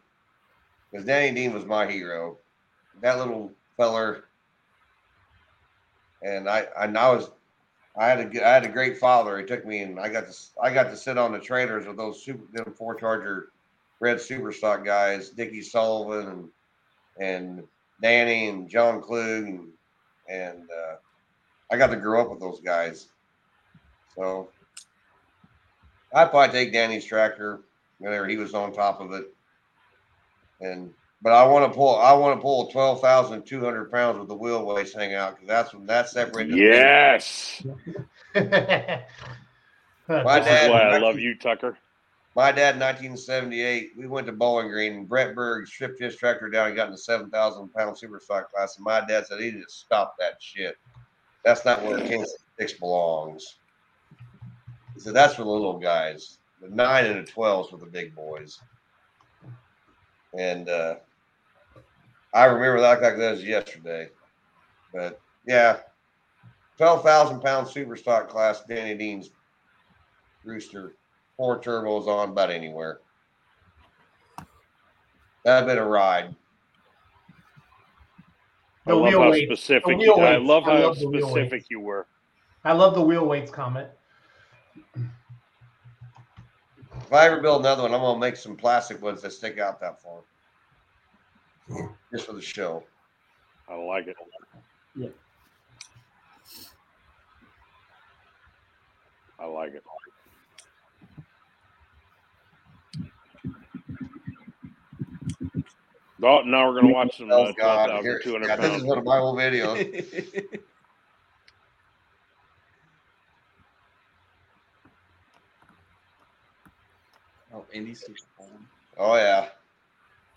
[0.91, 2.39] Because Danny Dean was my hero.
[3.03, 4.25] That little feller.
[6.23, 7.31] And I, I, I was
[7.99, 9.39] I had a I had a great father.
[9.39, 11.97] He took me and I got to I got to sit on the trailers with
[11.97, 13.51] those super them four charger
[14.01, 16.49] red super stock guys, Dickie Sullivan and
[17.19, 17.65] and
[18.01, 19.69] Danny and John Klug and
[20.29, 20.97] and uh,
[21.73, 23.09] I got to grow up with those guys.
[24.15, 24.49] So
[26.15, 27.61] I'd probably take Danny's tractor
[27.99, 29.27] whenever he was on top of it.
[30.61, 34.19] And but I want to pull I want to pull twelve thousand two hundred pounds
[34.19, 36.57] with the wheelbase hang out because that's when that's separated.
[36.57, 37.63] Yes.
[40.25, 41.79] My This is dad, why I love you, Tucker.
[42.37, 46.49] My dad, in 1978, we went to Bowling Green, and Brett Berg stripped his tractor
[46.49, 48.77] down and got in the 7,000 pound super stock class.
[48.77, 50.77] And my dad said he need to stop that shit.
[51.45, 53.57] That's not where Kansas Six belongs.
[54.95, 56.39] He said that's for the little guys.
[56.61, 58.61] The nine and the 12s for the big boys.
[60.39, 60.97] And uh,
[62.33, 64.09] I remember that like that was yesterday.
[64.93, 65.79] But yeah,
[66.79, 69.31] 12,000 pound super stock class, Danny Dean's
[70.45, 70.95] rooster
[71.37, 73.01] four turbos on about anywhere.
[75.45, 76.35] That'd been a ride.
[78.87, 79.61] I The love wheel how weights.
[79.61, 79.85] specific.
[79.85, 80.49] The You, wheel I weights.
[80.49, 82.07] love I how love specific you were.
[82.65, 83.89] I love the wheel weights comment.
[84.97, 85.03] If
[87.13, 90.01] I ever build another one, I'm gonna make some plastic ones that stick out that
[90.03, 90.21] far.
[92.13, 92.83] Just for the show.
[93.69, 94.17] I like it.
[94.97, 95.09] Yeah.
[99.39, 99.83] I like it.
[106.23, 108.99] Oh, now we're gonna watch some uh, Oh God, here, 12,200 God, this is one
[108.99, 110.59] of my old videos.
[117.55, 118.51] oh, Indy Super Bowl.
[118.99, 119.49] Oh yeah.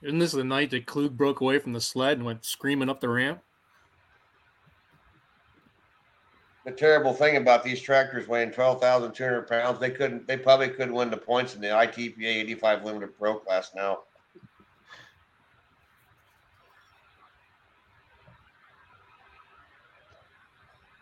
[0.04, 3.00] Isn't this the night that Klug broke away from the sled and went screaming up
[3.00, 3.40] the ramp?
[6.66, 10.28] The terrible thing about these tractors weighing twelve thousand two hundred pounds, they couldn't.
[10.28, 14.00] They probably couldn't win the points in the ITPA eighty five limited pro class now.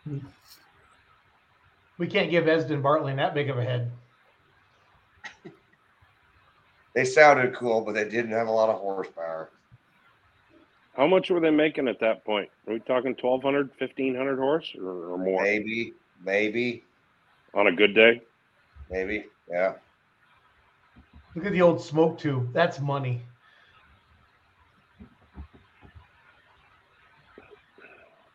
[0.03, 0.19] Hmm.
[1.97, 3.91] We can't give Esden Bartling that big of a head.
[6.93, 9.49] They sounded cool, but they didn't have a lot of horsepower.
[10.95, 12.49] How much were they making at that point?
[12.67, 15.93] Are we talking 1,200, 1,500 horse or, or more Maybe,
[16.23, 16.83] maybe,
[17.53, 18.21] on a good day?
[18.89, 19.25] maybe.
[19.49, 19.75] Yeah.
[21.33, 22.51] Look at the old smoke tube.
[22.51, 23.21] That's money.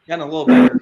[0.06, 0.80] Getting a little better.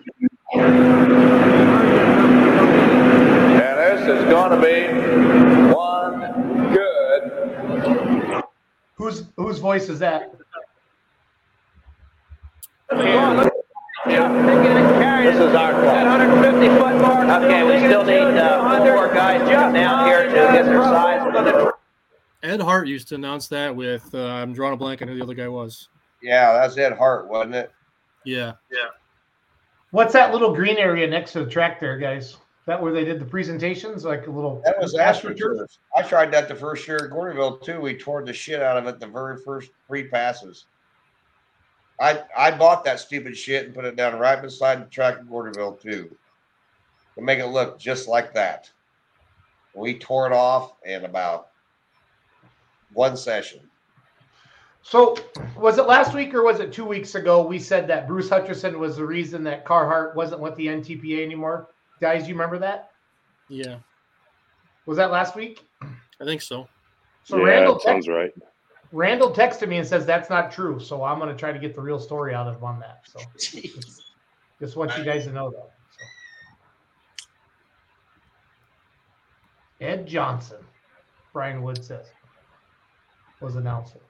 [3.56, 7.22] And this is going to be one good.
[8.96, 10.34] Whose whose voice is that?
[15.24, 16.04] This is our clock.
[16.06, 17.42] 150 foot mark.
[17.42, 20.82] Okay, we still need uh, four more guys to come down here to get their
[20.82, 21.72] size.
[22.42, 25.22] Ed Hart used to announce that with uh, I'm drawing a blank on who the
[25.22, 25.88] other guy was.
[26.22, 27.72] Yeah, that's Ed Hart, wasn't it?
[28.24, 28.52] Yeah.
[28.70, 28.88] Yeah.
[29.90, 32.36] What's that little green area next to the track there, guys?
[32.66, 34.62] That where they did the presentations, like a little.
[34.64, 35.78] That was astroturf?
[35.94, 37.80] I tried that the first year at Gordyville too.
[37.80, 40.64] We tore the shit out of it the very first three passes.
[42.00, 45.26] I I bought that stupid shit and put it down right beside the track at
[45.26, 46.16] Gordyville too,
[47.16, 48.70] to make it look just like that.
[49.74, 51.48] We tore it off in about
[52.94, 53.60] one session.
[54.82, 55.16] So,
[55.56, 57.44] was it last week or was it two weeks ago?
[57.44, 61.68] We said that Bruce Hutcherson was the reason that Carhart wasn't with the NTPA anymore.
[62.04, 62.90] Guys, you remember that?
[63.48, 63.78] Yeah.
[64.84, 65.64] Was that last week?
[65.80, 66.68] I think so.
[67.22, 68.30] So yeah, Randall that sounds right.
[68.92, 70.78] Randall texted me and says that's not true.
[70.78, 73.04] So I'm going to try to get the real story out of him on that.
[73.06, 73.20] So
[74.60, 75.70] just want you guys to know that.
[79.80, 79.86] So.
[79.86, 80.58] Ed Johnson,
[81.32, 82.04] Brian Wood says,
[83.40, 84.02] was announcing.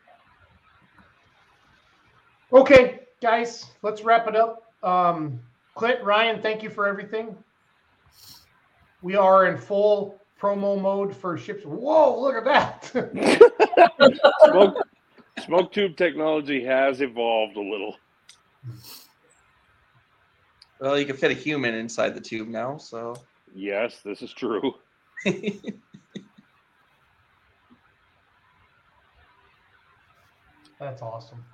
[2.52, 4.64] Okay, guys, let's wrap it up.
[4.82, 5.38] Um,
[5.76, 7.36] Clint, Ryan, thank you for everything.
[9.04, 11.62] We are in full promo mode for ships.
[11.66, 12.86] Whoa, look at that.
[14.44, 14.76] Smoke,
[15.44, 17.96] smoke tube technology has evolved a little.
[20.80, 23.14] Well, you can fit a human inside the tube now, so.
[23.54, 24.72] Yes, this is true.
[30.80, 31.44] That's awesome.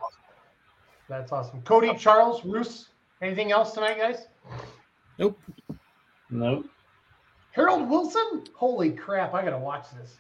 [1.09, 1.63] That's awesome.
[1.63, 2.91] Cody, Charles, Roos,
[3.21, 4.29] Anything else tonight, guys?
[5.19, 5.39] Nope.
[6.31, 6.67] Nope.
[7.53, 8.45] Harold Wilson?
[8.55, 9.35] Holy crap!
[9.35, 10.17] I gotta watch this.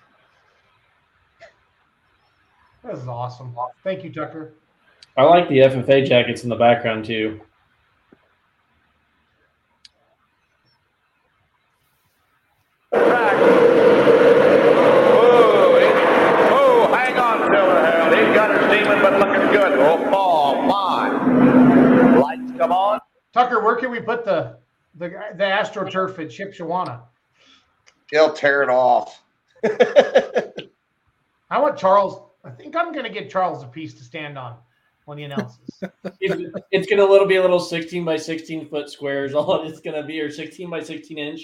[2.84, 3.54] This is awesome.
[3.84, 4.54] Thank you, Tucker.
[5.16, 7.40] I like the FFA jackets in the background too.
[16.52, 18.18] Oh, hang on, Silver Harold.
[18.18, 19.78] He's got her steaming, but looking good.
[19.78, 22.18] Oh, oh, my.
[22.18, 23.00] Lights come on.
[23.32, 24.58] Tucker, where can we put the
[24.96, 27.02] the the AstroTurf at Shipshewana?
[28.10, 29.22] He'll tear it off.
[29.64, 32.22] I want Charles.
[32.44, 34.56] I think I'm going to get Charles a piece to stand on
[35.04, 35.58] when he announces.
[36.22, 39.32] It's, it's gonna little be a little 16 by 16 foot squares.
[39.34, 41.40] All it's gonna be, or 16 by 16 inch.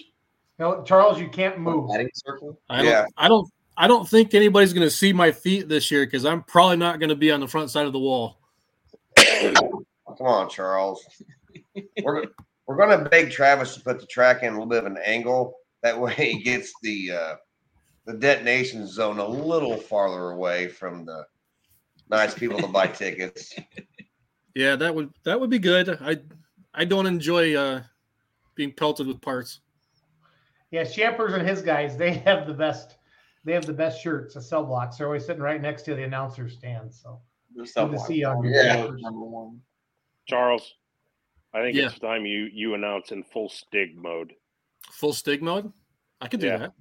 [0.59, 1.89] no, Charles, you can't move.
[1.89, 2.59] Batting circle.
[2.69, 3.07] I don't, Yeah.
[3.17, 3.51] I don't.
[3.79, 6.99] I don't think anybody's going to see my feet this year because I'm probably not
[6.99, 8.39] going to be on the front side of the wall.
[9.17, 11.05] Come on, Charles.
[12.03, 12.25] We're
[12.67, 14.99] we're going to beg Travis to put the track in a little bit of an
[15.05, 15.57] angle.
[15.83, 17.35] That way, he gets the uh,
[18.07, 21.25] the detonation zone a little farther away from the
[22.11, 23.55] nice people to buy tickets.
[24.55, 25.99] Yeah, that would that would be good.
[26.01, 26.17] I
[26.73, 27.83] I don't enjoy uh,
[28.55, 29.61] being pelted with parts.
[30.71, 32.97] Yeah, Shampers and his guys, they have the best.
[33.45, 34.97] They have the best shirts, the cell blocks.
[34.97, 36.91] They're always sitting right next to the announcer stand.
[36.95, 37.21] So
[37.55, 38.73] There's good to see you on your Yeah.
[38.77, 39.03] Shampers.
[39.03, 39.61] Number one.
[40.25, 40.73] Charles,
[41.53, 41.89] I think Yeah.
[41.89, 44.33] it's time you you announce in full stig mode.
[44.93, 45.73] Full stig mode.
[46.21, 46.59] I could do Yeah.
[46.59, 46.73] that.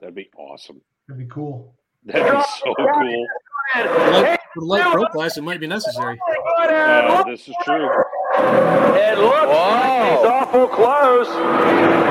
[0.00, 0.80] That'd be awesome.
[1.08, 1.74] That'd be cool.
[2.04, 3.26] That'd be so cool.
[3.74, 3.80] For
[4.10, 6.18] light, for light pro class, it might be necessary.
[6.60, 7.88] Uh, this is true.
[8.34, 11.28] It looks like he's awful close.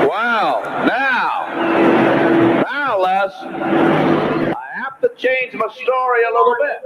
[0.08, 0.62] Wow.
[0.86, 6.78] Now, now, Les, I have to change my story a little bit.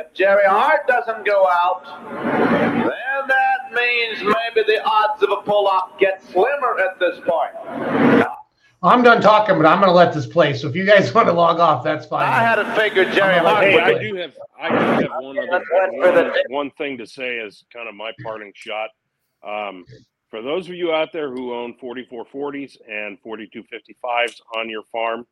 [0.00, 5.98] If Jerry Hart doesn't go out, then that means maybe the odds of a pull-off
[5.98, 8.28] get slimmer at this point.
[8.82, 10.52] I'm done talking, but I'm going to let this play.
[10.52, 12.28] So if you guys want to log off, that's fine.
[12.28, 14.76] I had it figured Jerry I'm gonna Hart let Hey, I do have I do
[14.76, 18.90] have one other one, one thing to say as kind of my parting shot.
[19.42, 19.86] Um,
[20.28, 25.26] for those of you out there who own 4440s and 4255s on your farm,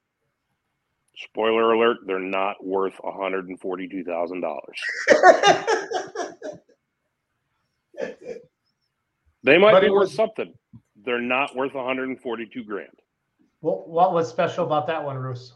[1.16, 4.60] spoiler alert, they're not worth $142,000.
[9.44, 10.54] They might But be worth was- something.
[11.04, 12.88] They're not worth 142 grand.
[13.60, 15.54] What, what was special about that one, Roos?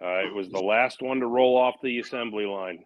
[0.00, 2.84] Uh, it was the last one to roll off the assembly line.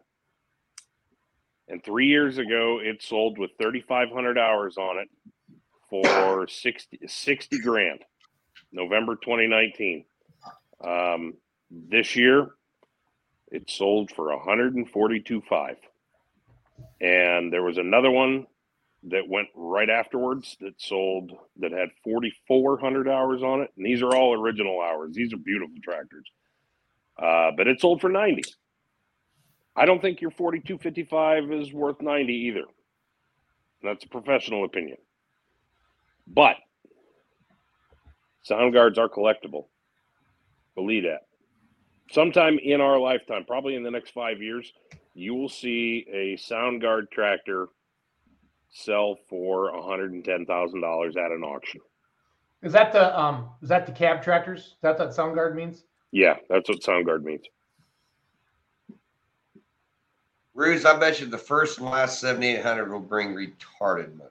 [1.69, 5.09] And three years ago, it sold with 3,500 hours on it
[5.89, 8.01] for 60, 60 grand,
[8.73, 10.05] November 2019.
[10.85, 11.35] Um,
[11.71, 12.51] this year,
[13.51, 15.77] it sold for 142.5.
[17.01, 18.47] And there was another one
[19.05, 23.71] that went right afterwards that sold that had 4,400 hours on it.
[23.77, 25.15] And these are all original hours.
[25.15, 26.27] These are beautiful tractors.
[27.21, 28.43] Uh, but it sold for 90.
[29.77, 32.65] I don't think your 4255 is worth 90 either.
[33.83, 34.97] That's a professional opinion.
[36.27, 36.57] But
[38.43, 39.67] sound guards are collectible.
[40.75, 41.27] Believe that.
[42.11, 44.73] Sometime in our lifetime, probably in the next five years,
[45.15, 47.69] you will see a sound guard tractor
[48.71, 51.81] sell for $110,000 at an auction.
[52.63, 53.51] Is that the um?
[53.63, 54.61] Is that the cab tractors?
[54.61, 55.85] Is that what Soundguard means?
[56.11, 57.45] Yeah, that's what Soundguard means.
[60.55, 64.31] Roos, I bet you the first and last 7,800 will bring retarded money.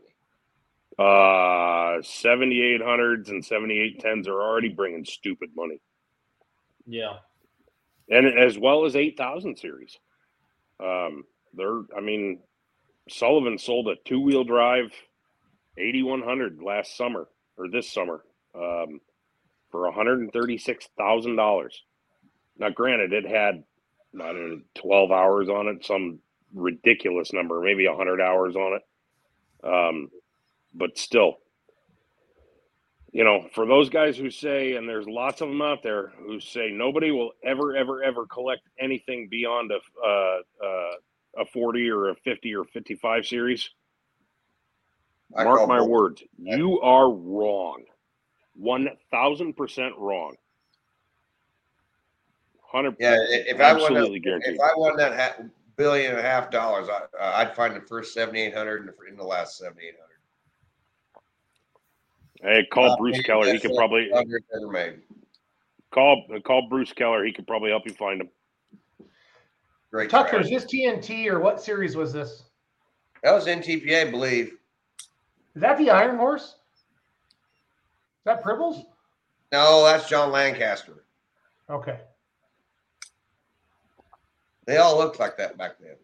[0.98, 5.80] Uh, 7800s and 7810s are already bringing stupid money.
[6.88, 7.18] Yeah.
[8.10, 9.98] and as well as 8000 series
[10.80, 11.24] um
[11.56, 12.40] they're i mean
[13.10, 14.92] sullivan sold a two-wheel drive
[15.78, 17.28] 8100 last summer
[17.58, 18.24] or this summer
[18.56, 19.00] um
[19.72, 21.70] for $136000
[22.58, 23.64] now granted it had
[24.14, 26.20] know 12 hours on it some
[26.54, 28.84] ridiculous number maybe 100 hours on it.
[29.68, 30.10] Um
[30.74, 31.38] but still
[33.16, 36.42] you know, for those guys who say, and there's lots of them out there who
[36.42, 40.96] say nobody will ever, ever, ever collect anything beyond a uh, uh,
[41.38, 43.70] a 40 or a 50 or 55 series.
[45.36, 47.84] I Mark my words, you are wrong,
[48.56, 50.36] one thousand percent wrong.
[52.72, 54.56] Hundred, Yeah, if I won, that, guaranteed.
[54.56, 55.44] if I won that ha-
[55.78, 59.18] billion and a half dollars, I, uh, I'd find the first 7,800 in the, in
[59.18, 60.06] the last 7,800.
[62.42, 63.52] Hey, call Uh, Bruce Keller.
[63.52, 64.10] He could probably
[65.92, 67.26] call call Bruce Keller.
[67.26, 68.30] He could probably help you find him.
[69.96, 70.10] Great.
[70.10, 70.44] Tucker, track.
[70.44, 72.44] is this TNT or what series was this?
[73.24, 74.58] That was NTPA, I believe.
[75.56, 76.44] Is that the Iron Horse?
[76.44, 78.84] Is that Pribbles?
[79.54, 81.06] No, that's John Lancaster.
[81.70, 81.98] Okay.
[84.66, 85.96] They all looked like that back then.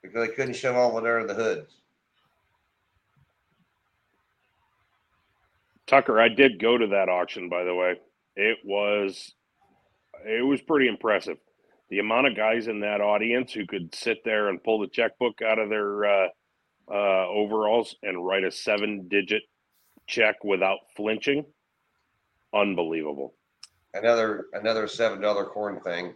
[0.00, 1.74] Because they couldn't shove all of it under the hoods.
[5.86, 7.96] Tucker, I did go to that auction, by the way.
[8.36, 9.34] It was
[10.24, 11.36] it was pretty impressive.
[11.90, 15.42] The amount of guys in that audience who could sit there and pull the checkbook
[15.42, 16.28] out of their uh,
[16.90, 19.42] uh, overalls and write a seven-digit
[20.06, 21.44] check without flinching,
[22.54, 23.34] unbelievable.
[23.92, 26.14] Another another seven dollar corn thing.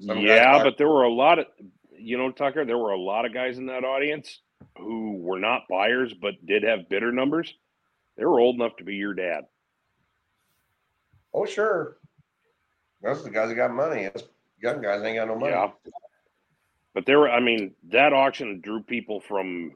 [0.00, 1.46] Some yeah, but there were a lot of
[1.98, 4.40] you know, Tucker, there were a lot of guys in that audience
[4.76, 7.52] who were not buyers but did have bidder numbers.
[8.16, 9.44] They were old enough to be your dad.
[11.32, 11.97] Oh sure.
[13.02, 14.06] Those are the guys that got money.
[14.06, 14.24] Us
[14.60, 15.52] young guys ain't got no money.
[15.52, 15.70] Yeah.
[16.94, 19.72] But there were, I mean, that auction drew people from,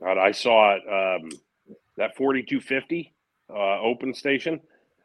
[0.00, 1.30] God, I saw it, um,
[1.96, 3.12] that 4250
[3.50, 4.60] uh, open station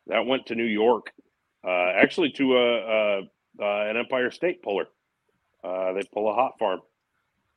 [0.08, 1.12] that went to New York,
[1.66, 3.22] uh, actually to a, a,
[3.62, 4.88] uh, an Empire State puller.
[5.64, 6.82] Uh, they pull a hot farm.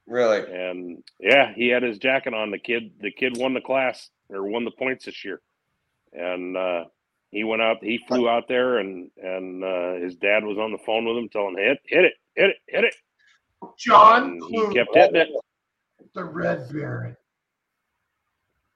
[0.07, 0.39] Really?
[0.39, 2.53] And yeah, he had his jacket on.
[2.53, 5.41] The kid, the kid won the class or won the points this year.
[6.13, 6.85] And, uh,
[7.37, 10.79] he went out, he flew out there and, and, uh, his dad was on the
[10.79, 12.95] phone with him telling him, hit, hit it, hit it, hit it.
[13.79, 15.29] John And he kept hitting it.
[16.15, 17.15] the Red Baron.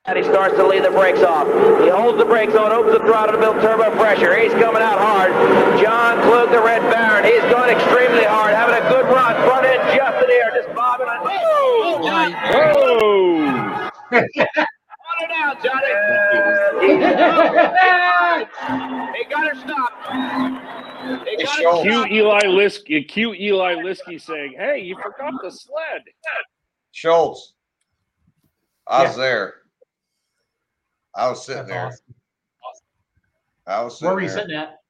[0.04, 1.46] And he starts to lead the brakes off.
[1.82, 4.36] He holds the brakes on, opens the throttle to build turbo pressure.
[4.36, 5.32] He's coming out hard.
[5.80, 7.24] John Klug, the Red Baron.
[7.24, 9.36] He's going extremely hard, having a good run.
[9.48, 11.06] Front end just in the air, just bobbing.
[11.06, 11.18] On.
[11.24, 11.98] Oh!
[12.52, 13.90] Whoa!
[14.10, 14.66] Hold
[15.22, 15.92] it down, Johnny.
[19.16, 19.96] he got her stopped.
[21.28, 21.82] He Hey, got her Schultz.
[21.82, 22.12] Cute stopped.
[22.12, 26.02] Eli Liskey, cute Eli Liskey saying, "Hey, you forgot the sled."
[26.92, 27.54] Schultz.
[28.86, 29.22] I was Yeah.
[29.24, 29.54] there.
[31.14, 31.86] I was sitting That's there.
[31.86, 32.14] awesome.
[33.66, 34.38] I was sitting Where were you there.
[34.38, 34.80] sitting at?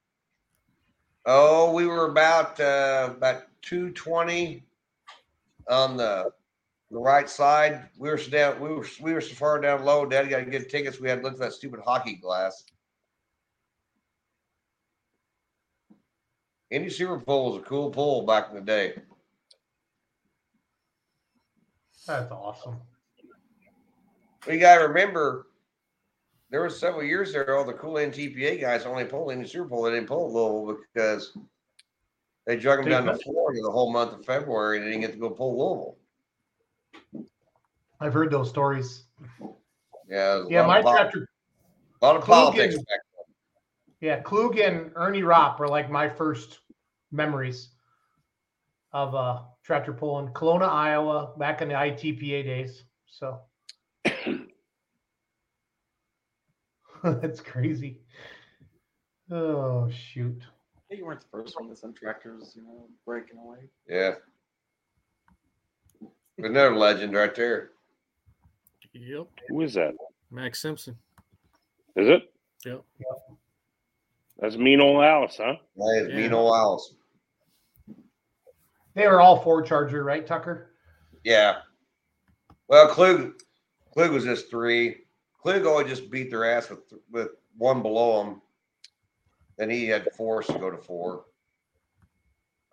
[1.25, 4.63] Oh, we were about uh, about two twenty
[5.69, 6.31] on the
[6.91, 7.87] the right side.
[7.97, 8.59] We were so down.
[8.59, 10.05] We were we were so far down low.
[10.05, 10.99] Daddy got to get tickets.
[10.99, 12.65] We had to look at that stupid hockey glass.
[16.69, 18.93] Indy Super Bowl was a cool pull back in the day.
[22.07, 22.77] That's awesome.
[24.47, 25.47] We got to remember
[26.49, 27.57] there was several years there.
[27.57, 29.83] All the cool NTPA guys only pulled Indy Super Bowl.
[29.83, 31.37] They didn't pull Louisville because
[32.45, 34.77] they drug them down to Florida the whole month of February.
[34.77, 35.97] and They didn't get to go pull Louisville.
[38.01, 39.05] I've heard those stories.
[40.09, 41.27] Yeah, Yeah, my of pol- tractor.
[42.01, 42.99] A lot of Klug politics and- back
[44.01, 46.59] Yeah, Klug and Ernie Ropp were like my first
[47.11, 47.69] memories
[48.91, 52.83] of uh tractor pulling Kalona, Iowa, back in the ITPA days.
[53.05, 53.39] So
[57.03, 58.01] that's crazy.
[59.29, 60.41] Oh shoot.
[60.89, 63.69] Hey, you weren't the first one to send tractors, you know, breaking away.
[63.87, 64.15] Yeah.
[66.37, 67.69] Another legend right there.
[68.93, 69.27] Yep.
[69.49, 69.93] Who is that?
[70.29, 70.97] Max Simpson.
[71.95, 72.33] Is it?
[72.65, 72.83] Yep.
[72.99, 73.37] yep.
[74.39, 75.55] That's mean old Allis, huh?
[75.75, 76.15] That is Yeah.
[76.15, 76.95] mean old Allis.
[78.93, 80.71] They were all four charger, right, Tucker?
[81.23, 81.61] Yeah.
[82.67, 83.33] Well, Klug,
[83.93, 85.05] Klug was just three.
[85.41, 88.41] Klug always just beat their ass with with one below him.
[89.57, 91.25] Then he had force to go to four.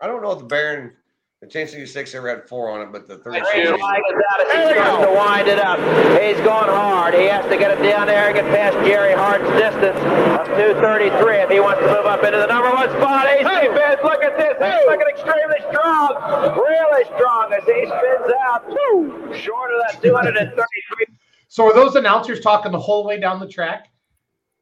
[0.01, 0.97] I don't know if the Baron,
[1.41, 3.79] the 1066 ever had four on it, but the His 36.
[3.79, 5.79] flag is out as he starts to wind it up.
[6.19, 7.15] He's going hard.
[7.15, 9.95] He has to get it down there and get past Jerry Hart's distance
[10.35, 13.29] of 233 if he wants to move up into the number one spot.
[13.31, 14.01] He's defense.
[14.03, 14.59] Look at this.
[14.59, 16.11] He's looking extremely strong.
[16.59, 18.67] Really strong as he spins out.
[18.67, 19.31] Woo!
[19.39, 21.07] Short of that 233.
[21.47, 23.87] So were those announcers talking the whole way down the track?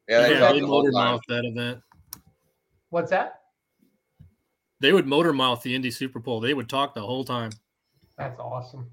[0.07, 1.19] Yeah, they Yeah, talked they the whole time.
[1.27, 1.81] that event.
[2.91, 3.41] What's that?
[4.79, 6.39] They would motor mouth the Indy Super Bowl.
[6.39, 7.51] They would talk the whole time.
[8.17, 8.89] That's awesome.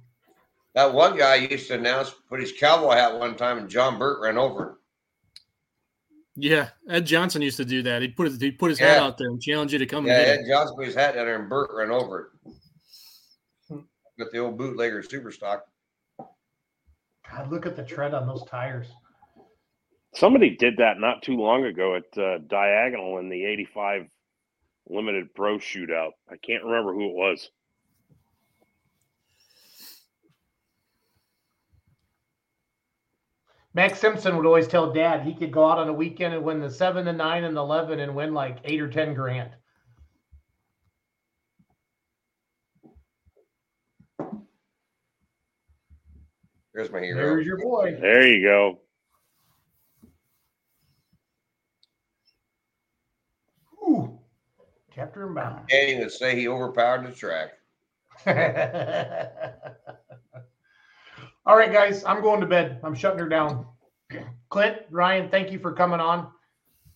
[0.74, 4.20] That one guy used to announce, put his cowboy hat one time, and John Burt
[4.20, 4.76] ran over him.
[6.36, 8.02] Yeah, Ed Johnson used to do that.
[8.02, 9.04] He'd put his, he'd put his head Yeah.
[9.04, 10.48] out there and challenge you to come Yeah, and get Ed it.
[10.48, 12.32] Johnson put his hat down there, and Burt ran over
[13.70, 13.80] it.
[14.18, 15.64] With the old bootlegger super stock.
[16.18, 18.86] God, look at the tread on those tires.
[20.14, 24.06] Somebody did that not too long ago at uh, Diagonal in the 85
[24.88, 26.12] limited pro shootout.
[26.30, 27.50] I can't remember who it was.
[33.74, 36.60] Max Simpson would always tell dad he could go out on a weekend and win
[36.60, 39.50] the seven, the nine, and the 11 and win like eight or 10 grand.
[46.72, 47.16] There's my hero.
[47.16, 47.96] There's your boy.
[48.00, 48.80] There you go.
[54.94, 55.68] Chapter and bound.
[55.68, 57.50] Can't even say he overpowered the track.
[61.46, 62.80] All right, guys, I'm going to bed.
[62.82, 63.66] I'm shutting her down.
[64.48, 66.28] Clint, Ryan, thank you for coming on.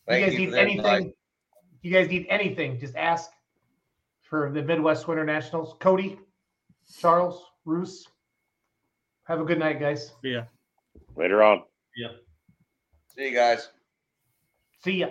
[0.06, 0.78] Thank you guys you need for anything?
[0.78, 1.12] invite.
[1.82, 2.78] You guys need anything?
[2.78, 3.30] Just ask
[4.22, 5.74] for the Midwest Winter Nationals.
[5.80, 6.18] Cody,
[7.00, 8.06] Charles, Roos.
[9.24, 10.12] Have a good night, guys.
[10.22, 10.44] Yeah.
[11.16, 11.64] Later on.
[11.96, 12.08] Yeah.
[13.14, 13.68] See you guys.
[14.82, 15.08] See ya.